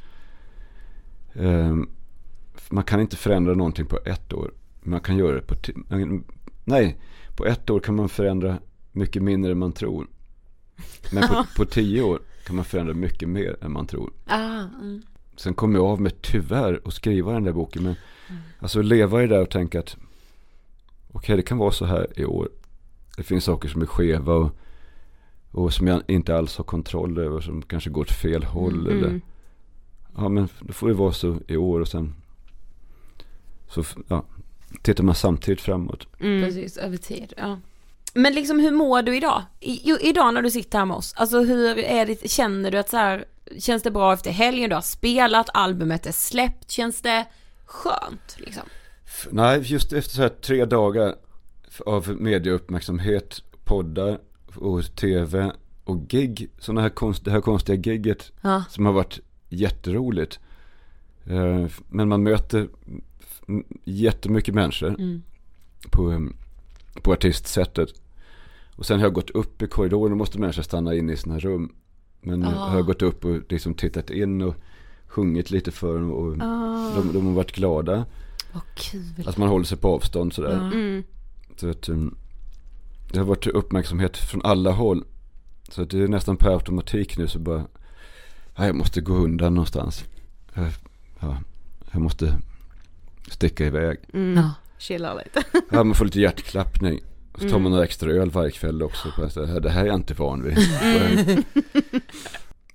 ehm, 1.34 1.88
man 2.70 2.84
kan 2.84 3.00
inte 3.00 3.16
förändra 3.16 3.54
någonting 3.54 3.86
på 3.86 3.98
ett 4.04 4.32
år. 4.32 4.52
Man 4.82 5.00
kan 5.00 5.16
göra 5.16 5.34
det 5.34 5.42
på 5.42 5.54
Nej, 6.64 6.98
på 7.36 7.46
ett 7.46 7.70
år 7.70 7.80
kan 7.80 7.94
man 7.96 8.08
förändra 8.08 8.58
mycket 8.92 9.22
mindre 9.22 9.52
än 9.52 9.58
man 9.58 9.72
tror. 9.72 10.06
Men 11.12 11.28
på, 11.28 11.46
på 11.56 11.64
tio 11.64 12.02
år 12.02 12.20
kan 12.46 12.56
man 12.56 12.64
förändra 12.64 12.94
mycket 12.94 13.28
mer 13.28 13.56
än 13.60 13.72
man 13.72 13.86
tror. 13.86 14.12
Ah, 14.26 14.58
mm. 14.80 15.02
Sen 15.36 15.54
kom 15.54 15.74
jag 15.74 15.84
av 15.84 16.00
med 16.00 16.22
tyvärr 16.22 16.80
att 16.84 16.94
skriva 16.94 17.32
den 17.32 17.44
där 17.44 17.52
boken. 17.52 17.82
Men 17.82 17.94
alltså 18.58 18.82
leva 18.82 19.22
i 19.22 19.26
det 19.26 19.34
där 19.34 19.42
och 19.42 19.50
tänka 19.50 19.78
att 19.80 19.96
okej 21.12 21.36
det 21.36 21.42
kan 21.42 21.58
vara 21.58 21.70
så 21.70 21.84
här 21.84 22.06
i 22.16 22.24
år. 22.24 22.48
Det 23.16 23.22
finns 23.22 23.44
saker 23.44 23.68
som 23.68 23.82
är 23.82 23.86
skeva 23.86 24.34
och, 24.34 24.50
och 25.50 25.72
som 25.74 25.86
jag 25.86 26.02
inte 26.08 26.36
alls 26.36 26.56
har 26.56 26.64
kontroll 26.64 27.18
över. 27.18 27.40
Som 27.40 27.62
kanske 27.62 27.90
går 27.90 28.00
åt 28.02 28.10
fel 28.12 28.44
håll. 28.44 28.86
Eller, 28.86 29.08
Mm. 29.08 29.20
ja 30.16 30.28
men 30.28 30.48
då 30.60 30.72
får 30.72 30.88
det 30.88 30.94
vara 30.94 31.12
så 31.12 31.38
i 31.48 31.56
år 31.56 31.80
och 31.80 31.88
sen 31.88 32.14
så 33.68 33.84
ja, 34.08 34.24
tittar 34.82 35.04
man 35.04 35.14
samtidigt 35.14 35.60
framåt. 35.60 36.06
Mm. 36.20 36.42
Precis, 36.44 36.76
över 36.76 36.96
tid. 36.96 37.32
Ja. 37.36 37.58
Men 38.14 38.34
liksom 38.34 38.60
hur 38.60 38.70
mår 38.70 39.02
du 39.02 39.16
idag? 39.16 39.42
I, 39.60 39.80
jo, 39.84 39.96
idag 40.00 40.34
när 40.34 40.42
du 40.42 40.50
sitter 40.50 40.78
här 40.78 40.84
med 40.86 40.96
oss, 40.96 41.14
alltså 41.16 41.40
hur 41.40 41.78
är 41.78 42.06
det, 42.06 42.30
känner 42.30 42.70
du 42.70 42.78
att 42.78 42.88
så 42.88 42.96
här, 42.96 43.24
känns 43.58 43.82
det 43.82 43.90
bra 43.90 44.12
efter 44.12 44.30
helgen, 44.30 44.68
du 44.70 44.74
har 44.74 44.82
spelat, 44.82 45.48
albumet 45.54 46.06
är 46.06 46.12
släppt, 46.12 46.70
känns 46.70 47.00
det 47.02 47.24
skönt 47.64 48.36
liksom? 48.38 48.62
Nej, 49.30 49.60
just 49.64 49.92
efter 49.92 50.14
så 50.16 50.22
här 50.22 50.28
tre 50.28 50.64
dagar 50.64 51.14
av 51.86 52.08
medieuppmärksamhet, 52.20 53.42
poddar 53.64 54.18
och 54.56 54.96
tv 54.96 55.52
och 55.84 56.08
gig. 56.08 56.50
Sådana 56.58 56.80
här 56.80 56.88
konst, 56.88 57.24
det 57.24 57.30
här 57.30 57.40
konstiga 57.40 57.92
gigget 57.92 58.32
Ja. 58.40 58.64
som 58.70 58.86
har 58.86 58.92
varit 58.92 59.20
jätteroligt. 59.48 60.38
Eh, 61.26 61.66
Men 61.88 62.08
man 62.08 62.22
möter 62.22 62.68
jättemycket 63.84 64.54
människor 64.54 64.88
Mm. 64.88 65.22
på, 65.90 66.12
eh, 66.12 66.20
på 67.02 67.12
artistsättet. 67.12 67.88
Och 68.76 68.86
sen 68.86 68.98
har 68.98 69.06
jag 69.06 69.14
gått 69.14 69.30
upp 69.30 69.62
i 69.62 69.66
korridoren 69.66 70.12
och 70.12 70.18
måste 70.18 70.38
människor 70.38 70.62
stanna 70.62 70.94
inne 70.94 71.12
i 71.12 71.16
sina 71.16 71.38
rum. 71.38 71.72
Men 72.20 72.44
Ah. 72.44 72.50
har 72.50 72.76
jag 72.76 72.86
gått 72.86 73.02
upp 73.02 73.24
och 73.24 73.40
liksom 73.48 73.74
tittat 73.74 74.10
in 74.10 74.42
och 74.42 74.54
sjungit 75.06 75.50
lite 75.50 75.70
för 75.70 75.94
dem 75.98 76.12
och 76.12 76.36
Ah. 76.40 76.92
de, 76.96 77.12
de 77.12 77.26
har 77.26 77.32
varit 77.32 77.52
glada. 77.52 78.06
Vad 78.52 78.62
kul. 78.74 79.24
Att 79.26 79.36
man 79.36 79.48
håller 79.48 79.64
sig 79.64 79.78
på 79.78 79.88
avstånd 79.94 80.32
sådär. 80.32 80.52
Ja. 80.52 80.66
Mm. 80.78 81.02
Så 81.56 81.70
att 81.70 81.88
um, 81.88 82.16
det 83.12 83.18
har 83.18 83.26
varit 83.26 83.46
uppmärksamhet 83.46 84.16
från 84.16 84.42
alla 84.44 84.70
håll. 84.70 85.04
Så 85.68 85.82
att 85.82 85.90
det 85.90 85.98
är 86.02 86.08
nästan 86.08 86.36
per 86.36 86.50
automatik 86.50 87.18
nu 87.18 87.28
så 87.28 87.38
bara, 87.38 87.66
ja, 88.56 88.66
jag 88.66 88.74
måste 88.76 89.00
gå 89.00 89.14
undan 89.14 89.54
någonstans. 89.54 90.04
Jag, 90.54 90.70
ja, 91.20 91.38
jag 91.92 92.02
måste 92.02 92.38
sticka 93.30 93.66
iväg. 93.66 93.98
Mm. 94.12 94.36
Ja. 94.36 94.50
Chilla 94.78 95.14
lite. 95.14 95.42
Ja, 95.70 95.84
man 95.84 95.94
får 95.94 96.04
lite 96.04 96.20
hjärtklappning. 96.20 97.00
Så 97.34 97.40
tar 97.40 97.48
man 97.48 97.60
Mm. 97.60 97.72
några 97.72 97.84
extra 97.84 98.10
öl 98.10 98.30
varje 98.30 98.50
kväll 98.50 98.82
också. 98.82 99.08
På 99.16 99.22
det, 99.22 99.46
här, 99.46 99.60
det 99.60 99.70
här 99.70 99.82
är 99.82 99.86
jag 99.86 99.94
inte 99.94 100.14
van 100.14 100.42
vid. 100.42 100.58
Mm. 100.82 101.42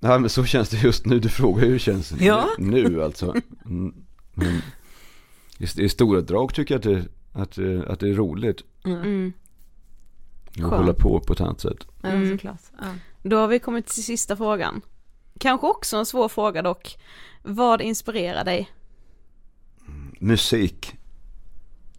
Ja 0.02 0.18
men 0.18 0.30
så 0.30 0.44
känns 0.44 0.68
det 0.68 0.76
just 0.82 1.06
nu. 1.06 1.18
Du 1.18 1.28
frågar 1.28 1.64
hur 1.64 1.72
det 1.72 1.78
känns 1.78 2.12
Ja. 2.20 2.48
nu 2.58 3.02
alltså. 3.04 3.34
Mm, 3.64 3.94
Men 4.34 4.62
i, 5.58 5.82
i 5.84 5.88
stora 5.88 6.20
drag 6.20 6.54
tycker 6.54 6.74
jag 6.74 6.78
att 6.78 6.84
det, 6.84 7.04
att, 7.40 7.52
det- 7.52 7.86
att 7.88 8.00
det 8.00 8.08
är 8.08 8.14
roligt. 8.14 8.62
Mm. 8.84 9.32
Att 10.56 10.70
hålla 10.70 10.92
på 10.94 11.20
på 11.20 11.32
ett 11.32 11.40
annat 11.40 11.60
sätt. 11.60 11.86
Mm. 12.02 12.38
Då 13.22 13.36
har 13.36 13.48
vi 13.48 13.58
kommit 13.58 13.86
till 13.86 14.04
sista 14.04 14.36
frågan. 14.36 14.80
Kanske 15.38 15.66
också 15.66 15.96
en 15.96 16.06
svår 16.06 16.28
fråga 16.28 16.62
dock. 16.62 16.98
Vad 17.42 17.80
inspirerar 17.80 18.44
dig? 18.44 18.70
Musik. 20.22 20.96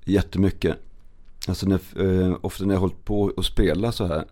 Jättemycket. 0.03 0.77
Alltså 1.47 1.65
när, 1.67 1.79
eh, 1.95 2.37
ofta 2.41 2.65
när 2.65 2.73
jag 2.73 2.81
hållit 2.81 3.05
på 3.05 3.33
att 3.37 3.45
spela 3.45 3.91
så 3.91 4.07
här. 4.07 4.25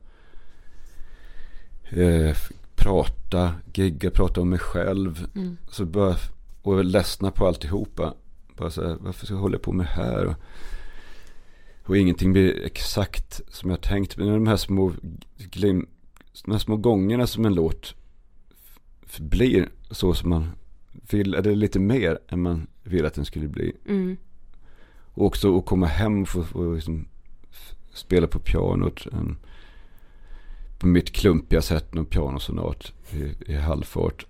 Eh, 1.89 2.35
prata, 2.75 3.53
gigga, 3.73 4.11
prata 4.11 4.41
om 4.41 4.49
mig 4.49 4.59
själv. 4.59 5.27
Mm. 5.35 5.57
Så 5.71 5.85
bara, 5.85 6.15
och 6.61 6.85
ledsna 6.85 7.31
på 7.31 7.47
alltihopa. 7.47 8.13
Bara 8.57 8.69
så 8.69 8.87
här, 8.87 8.97
varför 8.99 9.25
ska 9.25 9.35
jag 9.35 9.41
hålla 9.41 9.59
på 9.59 9.71
med 9.71 9.85
det 9.85 10.03
här? 10.03 10.25
Och, 10.25 10.35
och 11.85 11.97
ingenting 11.97 12.33
blir 12.33 12.65
exakt 12.65 13.41
som 13.49 13.69
jag 13.69 13.81
tänkt. 13.81 14.17
Men 14.17 14.27
de 14.27 14.47
här 14.47 14.57
små 14.57 14.93
glim, 15.37 15.87
de 16.45 16.51
här 16.51 16.59
små 16.59 16.77
gångerna 16.77 17.27
som 17.27 17.45
en 17.45 17.53
låt 17.53 17.95
blir 19.17 19.69
så 19.91 20.13
som 20.13 20.29
man 20.29 20.49
vill, 21.11 21.33
eller 21.33 21.55
lite 21.55 21.79
mer 21.79 22.19
än 22.27 22.41
man 22.41 22.67
vill 22.89 23.05
att 23.05 23.13
den 23.13 23.25
skulle 23.25 23.47
bli. 23.47 23.73
Mm. 23.85 24.17
Och 25.13 25.25
också 25.25 25.57
att 25.57 25.65
komma 25.65 25.85
hem 25.85 26.21
och 26.21 26.29
få, 26.29 26.43
få 26.43 26.73
liksom 26.73 27.05
spela 27.93 28.27
på 28.27 28.39
pianot. 28.39 29.07
En, 29.11 29.37
på 30.79 30.87
mitt 30.87 31.11
klumpiga 31.11 31.61
sätt, 31.61 31.93
någon 31.93 32.05
pianosonat 32.05 32.93
i, 33.11 33.51
i 33.51 33.55
halvfart. 33.55 34.25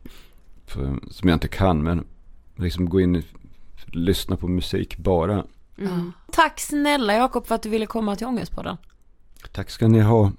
För, 0.65 0.99
som 1.11 1.29
jag 1.29 1.35
inte 1.35 1.47
kan, 1.47 1.83
men 1.83 2.05
liksom 2.55 2.89
gå 2.89 3.01
in 3.01 3.15
och 3.15 3.23
lyssna 3.85 4.35
på 4.35 4.47
musik 4.47 4.97
bara. 4.97 5.45
Mm. 5.77 6.11
Tack 6.31 6.59
snälla 6.59 7.13
Jakob 7.13 7.47
för 7.47 7.55
att 7.55 7.63
du 7.63 7.69
ville 7.69 7.85
komma 7.85 8.15
till 8.15 8.27
Ångestpodden. 8.27 8.77
Tack 9.51 9.69
ska 9.69 9.87
ni 9.87 9.99
ha. 9.99 10.31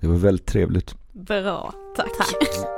Det 0.00 0.06
var 0.06 0.16
väldigt 0.16 0.46
trevligt. 0.46 0.94
Bra, 1.12 1.74
tack. 1.96 2.10
Tack. 2.18 2.77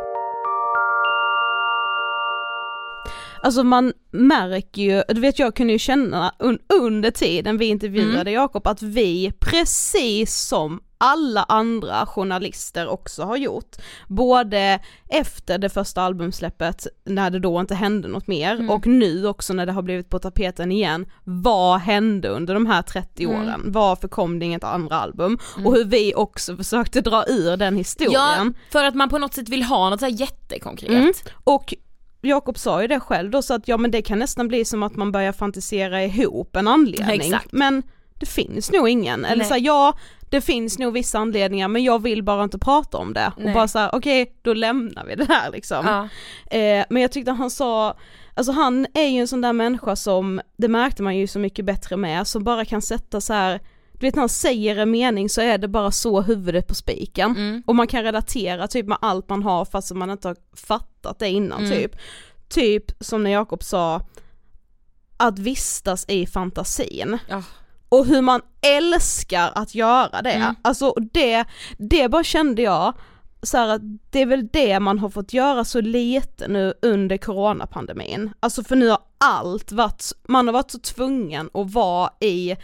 Alltså 3.43 3.63
man 3.65 3.93
märker 4.11 4.83
ju, 4.83 5.03
du 5.09 5.21
vet 5.21 5.39
jag 5.39 5.55
kunde 5.55 5.73
ju 5.73 5.79
känna 5.79 6.35
un 6.39 6.59
under 6.83 7.11
tiden 7.11 7.59
vi 7.59 7.67
intervjuade 7.67 8.21
Mm. 8.21 8.33
Jakob 8.35 8.67
att 8.67 8.83
vi, 8.83 9.33
precis 9.41 10.35
som 10.35 10.81
alla 11.03 11.43
andra 11.43 12.07
journalister 12.07 12.89
också 12.89 13.23
har 13.23 13.37
gjort, 13.37 13.77
både 14.09 14.79
efter 15.09 15.59
det 15.59 15.69
första 15.69 16.03
albumsläppet 16.03 16.87
när 17.05 17.31
det 17.31 17.39
då 17.39 17.61
inte 17.61 17.75
hände 17.75 18.09
något 18.09 18.27
mer 18.27 18.55
Mm. 18.55 18.71
och 18.71 18.87
nu 18.87 19.27
också 19.27 19.53
när 19.53 19.67
det 19.67 19.73
har 19.73 19.83
blivit 19.83 20.11
på 20.11 20.19
tapeten 20.19 20.73
igen, 20.73 21.07
vad 21.25 21.81
hände 21.81 22.29
under 22.29 22.55
de 22.55 22.67
här 22.67 22.83
30 22.83 23.25
Mm. 23.25 23.37
åren? 23.41 23.63
Varför 23.65 24.09
kom 24.09 24.39
det 24.39 24.45
inget 24.45 24.65
andra 24.65 24.97
album? 24.97 25.39
Och 25.65 25.75
hur 25.75 25.85
vi 25.85 26.15
också 26.15 26.57
försökte 26.57 27.01
dra 27.01 27.25
ur 27.29 27.57
den 27.57 27.77
historien. 27.77 28.13
Ja, 28.15 28.47
för 28.73 28.85
att 28.85 28.95
man 28.95 29.09
på 29.09 29.19
något 29.19 29.35
sätt 29.35 29.49
vill 29.49 29.63
ha 29.63 29.91
något 29.91 30.01
så 30.01 30.09
jättekonkret. 30.09 30.91
Mm. 30.91 31.13
Och 31.45 31.75
Jakob 32.21 32.59
sa 32.59 32.83
ju 32.83 32.89
det 32.89 33.01
själv 33.01 33.31
då 33.31 33.43
så 33.43 33.55
att 33.55 33.69
ja 33.69 33.77
men 33.77 33.91
det 33.91 34.03
kan 34.03 34.19
nästan 34.19 34.49
bli 34.49 34.65
som 34.65 34.83
att 34.83 34.97
man 34.97 35.13
börjar 35.13 35.33
fantisera 35.33 36.05
ihop 36.05 36.57
en 36.57 36.69
anledning. 36.69 37.21
Exakt. 37.21 37.53
Men 37.53 37.83
det 38.21 38.27
finns 38.27 38.73
nog 38.73 38.89
ingen, 38.89 39.25
eller 39.25 39.37
Nej. 39.37 39.47
så 39.47 39.55
här, 39.55 39.61
ja 39.61 39.95
det 40.31 40.41
finns 40.41 40.79
nog 40.79 40.93
vissa 40.93 41.19
anledningar 41.19 41.69
men 41.69 41.85
jag 41.85 42.03
vill 42.03 42.23
bara 42.23 42.43
inte 42.45 42.59
prata 42.59 42.99
om 42.99 43.13
det. 43.13 43.33
Nej. 43.37 43.47
Och 43.47 43.55
bara 43.55 43.69
såhär 43.69 43.91
okej 43.95 44.37
då 44.43 44.55
lämnar 44.55 45.05
vi 45.05 45.15
det 45.15 45.27
här 45.29 45.51
liksom. 45.51 45.87
Ja. 45.87 46.09
Eh, 46.59 46.85
men 46.91 47.03
jag 47.03 47.13
tyckte 47.13 47.31
han 47.31 47.51
sa, 47.51 47.97
alltså 48.35 48.53
han 48.53 48.87
är 48.95 49.07
ju 49.07 49.21
en 49.21 49.29
sån 49.29 49.41
där 49.41 49.53
människa 49.53 49.97
som, 49.97 50.41
det 50.57 50.69
märkte 50.69 51.03
man 51.03 51.17
ju 51.17 51.27
så 51.27 51.39
mycket 51.39 51.65
bättre 51.65 51.97
med, 51.97 52.27
som 52.27 52.45
bara 52.45 52.65
kan 52.65 52.83
sätta 52.83 53.21
så 53.21 53.33
här. 53.33 53.61
Du 54.01 54.07
vet 54.07 54.15
när 54.15 54.23
han 54.23 54.29
säger 54.29 54.77
en 54.77 54.91
mening 54.91 55.29
så 55.29 55.41
är 55.41 55.59
det 55.59 55.69
bara 55.69 55.91
så 55.91 56.23
huvudet 56.23 56.67
på 56.67 56.75
spiken. 56.75 57.31
Mm. 57.31 57.63
Och 57.67 57.75
man 57.75 57.87
kan 57.87 58.03
relatera 58.03 58.69
typ 58.69 58.87
med 58.87 58.99
allt 59.01 59.29
man 59.29 59.43
har 59.43 59.65
fast 59.65 59.95
man 59.95 60.11
inte 60.11 60.29
har 60.29 60.37
fattat 60.57 61.19
det 61.19 61.29
innan 61.29 61.65
Mm. 61.65 61.71
typ. 61.71 61.97
Typ 62.49 62.85
som 63.01 63.23
när 63.23 63.31
Jakob 63.31 63.63
sa, 63.63 64.03
att 65.17 65.39
vistas 65.39 66.05
i 66.09 66.27
fantasin. 66.27 67.19
Ja. 67.29 67.43
Och 67.89 68.07
hur 68.07 68.21
man 68.23 68.41
älskar 68.61 69.53
att 69.55 69.75
göra 69.75 70.23
det. 70.23 70.33
Mm. 70.33 70.55
Alltså 70.63 70.95
det, 71.13 71.45
det 71.79 72.09
bara 72.09 72.25
kände 72.25 72.63
jag, 72.63 72.95
så 73.43 73.57
här, 73.57 73.69
att 73.69 73.83
det 74.11 74.23
är 74.23 74.27
väl 74.27 74.49
det 74.53 74.81
man 74.81 74.99
har 74.99 75.09
fått 75.09 75.33
göra 75.33 75.65
så 75.65 75.81
lite 75.81 76.49
nu 76.49 76.75
under 76.83 77.17
coronapandemin. 77.17 78.31
Alltså 78.41 78.65
för 78.65 78.77
nu 78.77 78.89
har 78.89 78.99
allt 79.19 79.73
varit, 79.73 80.13
man 80.29 80.47
har 80.49 80.53
varit 80.53 80.71
så 80.71 80.79
tvungen 80.79 81.51
att 81.55 81.73
vara 81.73 82.11
i 82.21 82.57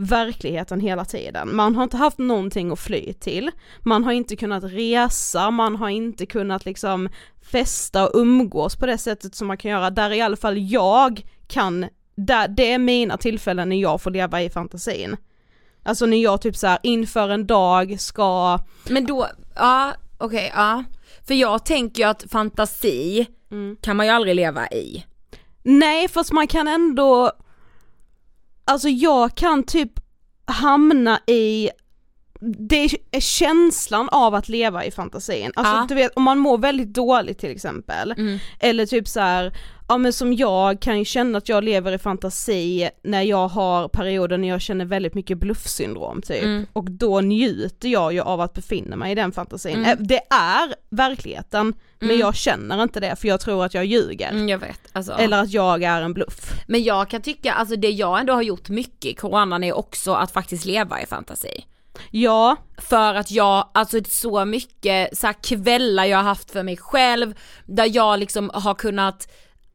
verkligheten 0.00 0.80
hela 0.80 1.04
tiden. 1.04 1.56
Man 1.56 1.76
har 1.76 1.82
inte 1.82 1.96
haft 1.96 2.18
någonting 2.18 2.70
att 2.72 2.78
fly 2.80 3.12
till, 3.12 3.50
man 3.80 4.04
har 4.04 4.12
inte 4.12 4.36
kunnat 4.36 4.64
resa, 4.64 5.50
man 5.50 5.76
har 5.76 5.88
inte 5.88 6.26
kunnat 6.26 6.64
liksom 6.64 7.08
festa 7.52 8.08
och 8.08 8.20
umgås 8.20 8.76
på 8.76 8.86
det 8.86 8.98
sättet 8.98 9.34
som 9.34 9.48
man 9.48 9.56
kan 9.56 9.70
göra, 9.70 9.90
där 9.90 10.12
i 10.12 10.20
alla 10.20 10.36
fall 10.36 10.58
jag 10.58 11.22
kan, 11.48 11.86
där, 12.14 12.48
det 12.48 12.72
är 12.72 12.78
mina 12.78 13.16
tillfällen 13.16 13.68
när 13.68 13.76
jag 13.80 14.02
får 14.02 14.10
leva 14.10 14.42
i 14.42 14.50
fantasin. 14.50 15.16
Alltså 15.82 16.06
när 16.06 16.16
jag 16.22 16.40
typ 16.42 16.56
så 16.56 16.66
här 16.66 16.78
inför 16.82 17.28
en 17.28 17.46
dag 17.46 18.00
ska, 18.00 18.58
Men 18.88 19.06
då, 19.06 19.26
ja 19.54 19.94
okej, 20.18 20.52
ja. 20.54 20.84
För 21.26 21.34
jag 21.34 21.64
tänker 21.64 22.02
ju 22.02 22.08
att 22.08 22.24
fantasi 22.30 23.26
Mm. 23.52 23.76
kan 23.80 23.96
man 23.96 24.06
ju 24.06 24.12
aldrig 24.12 24.34
leva 24.36 24.68
i. 24.68 25.04
nej 25.62 26.08
fast 26.08 26.32
man 26.32 26.46
kan 26.46 26.68
ändå, 26.68 27.32
alltså 28.70 28.88
jag 28.88 29.34
kan 29.34 29.62
typ 29.64 29.92
hamna 30.44 31.20
i 31.26 31.70
det 32.42 32.88
är 33.10 33.20
känslan 33.20 34.08
av 34.08 34.34
att 34.34 34.48
leva 34.48 34.84
i 34.84 34.90
fantasin, 34.90 35.52
alltså 35.54 35.74
Ja. 35.74 35.86
du 35.88 35.94
vet 35.94 36.12
om 36.16 36.22
man 36.22 36.38
mår 36.38 36.58
väldigt 36.58 36.94
dåligt 36.94 37.38
till 37.38 37.50
exempel, 37.50 38.12
Mm. 38.12 38.38
eller 38.58 38.86
typ 38.86 39.08
så 39.08 39.20
här, 39.20 39.52
ja 39.88 39.98
men 39.98 40.12
som 40.12 40.32
jag 40.32 40.80
kan 40.80 40.98
ju 40.98 41.04
känna 41.04 41.38
att 41.38 41.48
jag 41.48 41.64
lever 41.64 41.92
i 41.92 41.98
fantasi 41.98 42.90
när 43.04 43.22
jag 43.22 43.48
har 43.48 43.88
perioder 43.88 44.38
när 44.38 44.48
jag 44.48 44.60
känner 44.60 44.84
väldigt 44.84 45.14
mycket 45.14 45.38
bluffsyndrom 45.38 46.22
typ, 46.22 46.42
Mm. 46.42 46.66
och 46.72 46.90
då 46.90 47.20
njuter 47.20 47.88
jag 47.88 48.12
ju 48.12 48.20
av 48.20 48.40
att 48.40 48.54
befinna 48.54 48.96
mig 48.96 49.12
i 49.12 49.14
den 49.14 49.32
fantasin. 49.32 49.84
Mm. 49.84 49.96
Det 50.00 50.20
är 50.30 50.74
verkligheten, 50.90 51.74
men 51.98 52.08
Mm. 52.10 52.20
jag 52.20 52.34
känner 52.34 52.82
inte 52.82 53.00
det 53.00 53.16
för 53.16 53.28
jag 53.28 53.40
tror 53.40 53.64
att 53.64 53.74
jag 53.74 53.84
ljuger. 53.84 54.30
Mm, 54.30 54.48
jag 54.48 54.58
vet, 54.58 54.80
alltså. 54.92 55.12
Eller 55.12 55.42
att 55.42 55.50
jag 55.50 55.82
är 55.82 56.02
en 56.02 56.14
bluff. 56.14 56.52
Men 56.68 56.82
jag 56.82 57.10
kan 57.10 57.22
tycka, 57.22 57.52
alltså 57.52 57.76
det 57.76 57.90
jag 57.90 58.20
ändå 58.20 58.32
har 58.32 58.42
gjort 58.42 58.68
mycket 58.68 59.04
i 59.04 59.14
coronan 59.14 59.64
är 59.64 59.72
också 59.76 60.12
att 60.12 60.30
faktiskt 60.32 60.64
leva 60.64 61.02
i 61.02 61.06
fantasi. 61.06 61.64
Ja, 62.10 62.56
För 62.78 63.14
att 63.14 63.30
jag, 63.30 63.68
alltså 63.74 63.98
så 64.08 64.44
mycket 64.44 65.18
så 65.18 65.32
kvällar 65.42 66.04
jag 66.04 66.18
har 66.18 66.24
haft 66.24 66.50
för 66.50 66.62
mig 66.62 66.76
själv, 66.76 67.34
där 67.66 67.90
jag 67.96 68.18
liksom 68.18 68.50
har 68.54 68.74
kunnat 68.74 69.32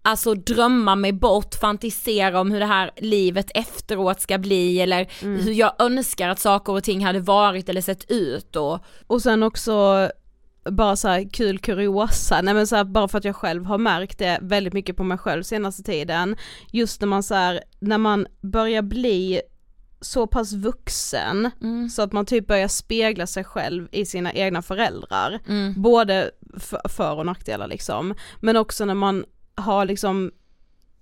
Alltså 0.07 0.33
drömma 0.33 0.95
mig 0.95 1.13
bort, 1.13 1.55
fantisera 1.55 2.39
om 2.39 2.51
hur 2.51 2.59
det 2.59 2.65
här 2.65 2.91
livet 2.97 3.51
efteråt 3.55 4.21
ska 4.21 4.37
bli 4.37 4.81
eller 4.81 5.07
hur 5.21 5.53
jag 5.53 5.73
önskar 5.79 6.29
att 6.29 6.39
saker 6.39 6.73
och 6.73 6.83
ting 6.83 7.05
hade 7.05 7.19
varit 7.19 7.69
eller 7.69 7.81
sett 7.81 8.11
ut 8.11 8.55
och 8.55 8.79
och 9.07 9.21
sen 9.21 9.43
också 9.43 10.09
bara 10.69 10.95
så 10.95 11.07
här 11.07 11.29
kul 11.33 11.59
kuriosa, 11.59 12.41
nej 12.41 12.53
men 12.53 12.67
så 12.67 12.75
här, 12.75 12.83
bara 12.83 13.07
för 13.07 13.17
att 13.17 13.25
jag 13.25 13.35
själv 13.35 13.65
har 13.65 13.77
märkt 13.77 14.19
det 14.19 14.39
väldigt 14.41 14.73
mycket 14.73 14.97
på 14.97 15.03
mig 15.03 15.17
själv 15.17 15.43
senaste 15.43 15.83
tiden, 15.83 16.35
just 16.71 17.01
när 17.01 17.07
man 17.07 17.23
så 17.23 17.35
här, 17.35 17.63
när 17.79 17.97
man 17.97 18.27
börjar 18.41 18.81
bli 18.81 19.41
så 20.05 20.27
pass 20.27 20.53
vuxen 20.53 21.51
så 21.91 22.01
att 22.01 22.11
man 22.11 22.25
typ 22.25 22.47
börjar 22.47 22.67
spegla 22.67 23.27
sig 23.27 23.43
själv 23.43 23.87
i 23.91 24.05
sina 24.05 24.33
egna 24.33 24.61
föräldrar, 24.61 25.39
både 25.79 26.31
för, 26.89 27.15
och 27.17 27.25
nackdelar 27.25 27.67
liksom, 27.67 28.13
men 28.39 28.57
också 28.57 28.85
när 28.85 28.93
man 28.93 29.25
har 29.55 29.85
liksom 29.85 30.31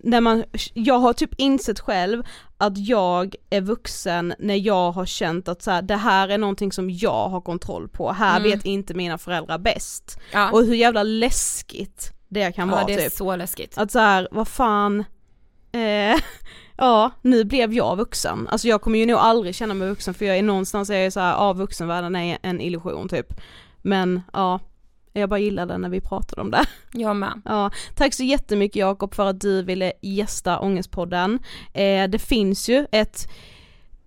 när 0.05 0.21
man, 0.21 0.43
jag 0.73 0.99
har 0.99 1.13
typ 1.13 1.33
insett 1.37 1.79
själv 1.79 2.23
att 2.57 2.77
jag 2.77 3.35
är 3.49 3.61
vuxen 3.61 4.33
när 4.39 4.55
jag 4.55 4.91
har 4.91 5.05
känt 5.05 5.47
att 5.47 5.61
så 5.61 5.71
här, 5.71 5.81
det 5.81 5.95
här 5.95 6.27
är 6.29 6.37
någonting 6.37 6.71
som 6.71 6.89
jag 6.89 7.29
har 7.29 7.41
kontroll 7.41 7.87
på, 7.87 8.11
här 8.11 8.39
Mm. 8.39 8.51
vet 8.51 8.65
inte 8.65 8.93
mina 8.93 9.17
föräldrar 9.17 9.57
bäst. 9.57 10.19
ja, 10.33 10.51
Och 10.51 10.65
hur 10.65 10.75
jävla 10.75 11.03
läskigt 11.03 12.11
det 12.27 12.51
kan 12.51 12.69
ja 12.69 12.75
vara 12.75 12.85
det 12.85 12.93
är 12.93 13.03
typ. 13.09 13.13
så 13.13 13.35
läskigt. 13.35 13.77
Att 13.77 13.91
så 13.91 13.99
här, 13.99 14.27
vad 14.31 14.47
fan, 14.47 14.99
eh, 15.71 16.19
ja 16.83 17.11
nu 17.21 17.43
blev 17.43 17.73
jag 17.73 17.95
vuxen. 17.95 18.47
Alltså 18.47 18.67
jag 18.67 18.81
kommer 18.81 18.99
ju 18.99 19.05
nog 19.05 19.17
aldrig 19.17 19.55
känna 19.55 19.73
mig 19.73 19.89
vuxen 19.89 20.13
för 20.13 20.25
jag 20.25 20.37
är 20.37 20.43
någonstans 20.43 20.89
är 20.89 20.97
jag 20.97 21.13
så 21.13 21.19
här, 21.19 21.31
ja 21.31 21.53
vuxenvärlden 21.53 22.15
är 22.15 22.37
en 22.41 22.61
illusion 22.61 23.09
typ. 23.09 23.33
Men 23.81 24.21
ja, 24.33 24.59
jag 25.13 25.29
bara 25.29 25.39
gillade 25.39 25.77
när 25.77 25.89
vi 25.89 26.01
pratade 26.01 26.41
om 26.41 26.51
det. 26.51 26.65
Jag 26.93 27.15
med. 27.15 27.41
Ja, 27.45 27.71
tack 27.95 28.13
så 28.13 28.23
jättemycket 28.23 28.75
Jakob 28.75 29.13
för 29.13 29.25
att 29.25 29.41
du 29.41 29.63
ville 29.63 29.93
gästa 30.01 30.59
Ångestpodden. 30.59 31.39
Eh, 31.73 32.09
det 32.09 32.19
finns 32.19 32.69
ju 32.69 32.87
ett 32.91 33.27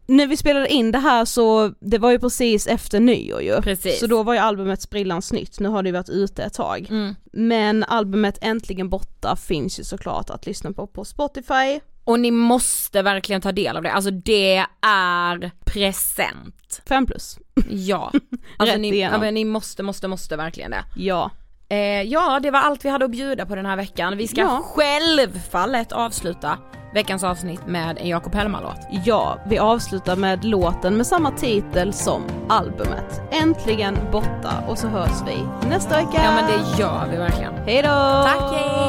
när 0.09 0.27
vi 0.27 0.37
spelade 0.37 0.69
in 0.69 0.93
det 0.93 0.99
här 0.99 1.25
så, 1.25 1.73
det 1.81 1.99
var 1.99 2.11
ju 2.11 2.19
precis 2.19 2.67
efter 2.67 3.01
nyår 3.01 3.43
ju. 3.43 3.63
Precis. 3.63 4.01
Så 4.01 4.07
då 4.07 4.23
var 4.23 4.35
ju 4.35 4.39
albumet 4.39 4.83
sprillans 4.83 5.33
nytt, 5.33 5.61
nu 5.61 5.69
har 5.69 5.83
det 5.83 5.89
ju 5.89 5.93
varit 5.93 6.09
ute 6.09 6.43
ett 6.43 6.55
tag. 6.55 6.87
Mm. 6.91 7.15
Men 7.33 7.85
albumet 7.85 8.39
Äntligen 8.41 8.89
borta 8.89 9.37
finns 9.37 9.81
ju 9.81 9.85
såklart 9.85 10.31
att 10.31 10.47
lyssna 10.47 10.73
på 10.73 10.87
på 10.87 11.05
Spotify. 11.05 11.81
Och 12.07 12.21
ni 12.21 12.31
måste 12.31 13.03
verkligen 13.03 13.41
ta 13.43 13.53
del 13.53 13.77
av 13.77 13.83
det, 13.83 13.93
alltså 13.93 14.11
det 14.11 14.57
är 14.87 15.51
present. 15.65 16.83
5 16.89 17.07
plus. 17.07 17.39
Ja. 17.71 18.13
Alltså 18.59 18.77
ni, 18.77 19.01
ja, 19.01 19.19
men 19.19 19.35
ni 19.35 19.45
måste, 19.45 19.83
måste, 19.83 20.09
måste 20.09 20.37
verkligen 20.37 20.71
det. 20.71 20.85
Ja. 20.97 21.31
Eh, 21.69 22.03
ja, 22.03 22.41
det 22.43 22.51
var 22.51 22.61
allt 22.61 22.85
vi 22.85 22.89
hade 22.89 23.05
att 23.05 23.11
bjuda 23.11 23.47
på 23.47 23.55
den 23.55 23.67
här 23.67 23.77
veckan. 23.77 24.17
Vi 24.17 24.29
ska 24.29 24.41
Ja. 24.41 24.63
självfallet 24.75 25.93
avsluta 25.93 26.59
veckans 26.95 27.25
avsnitt 27.25 27.67
med 27.67 27.99
en 27.99 28.09
Jakob 28.09 28.35
Hellman-låt. 28.35 28.87
Ja, 29.05 29.39
vi 29.47 29.59
avslutar 29.59 30.17
med 30.17 30.45
låten 30.45 30.97
med 30.97 31.07
samma 31.07 31.31
titel 31.31 31.93
som 31.93 32.23
albumet. 32.49 33.21
Äntligen 33.43 33.99
borta 34.13 34.65
och 34.69 34.79
så 34.79 34.87
hörs 34.89 35.23
vi 35.27 35.69
nästa 35.69 35.97
vecka. 35.97 36.21
Ja 36.25 36.33
men 36.35 36.47
det 36.47 36.79
gör 36.83 37.09
vi 37.11 37.17
verkligen. 37.17 37.55
Hej 37.67 37.83
då! 37.83 37.89
Tack, 38.25 38.53
hej! 38.53 38.86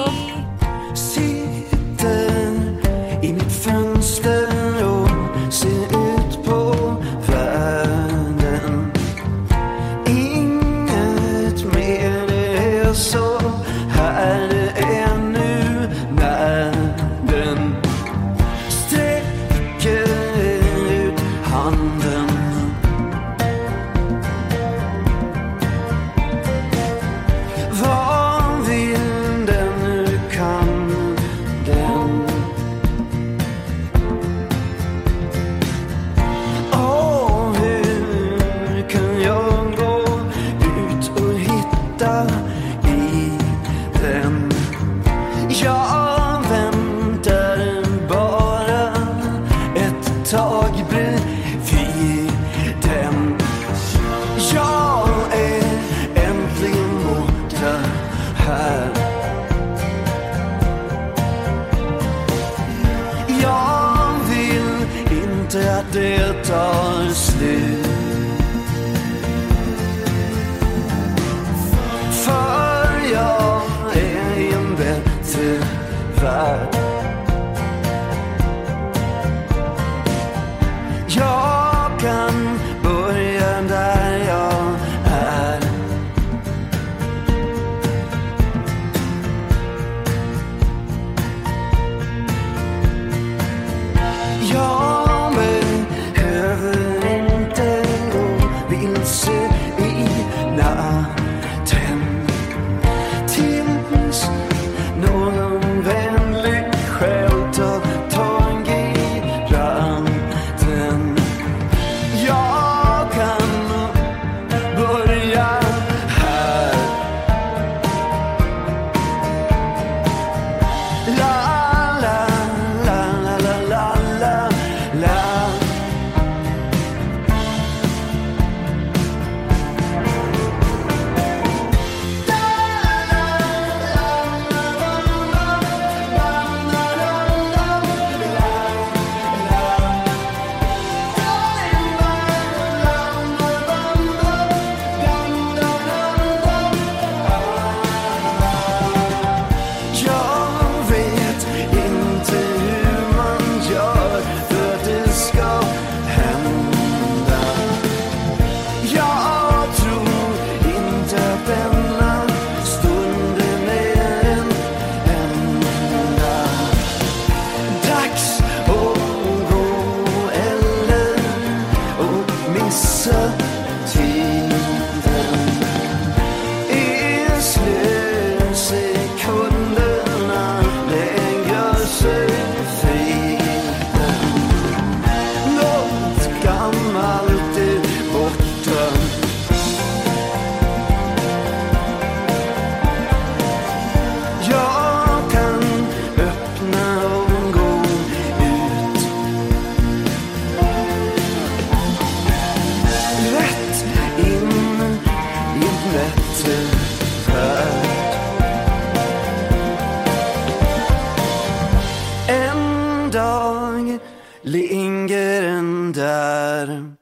Dag 214.47 214.53
ligger 214.53 215.41
den 215.41 215.93
där 215.93 216.93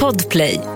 Podplay. 0.00 0.75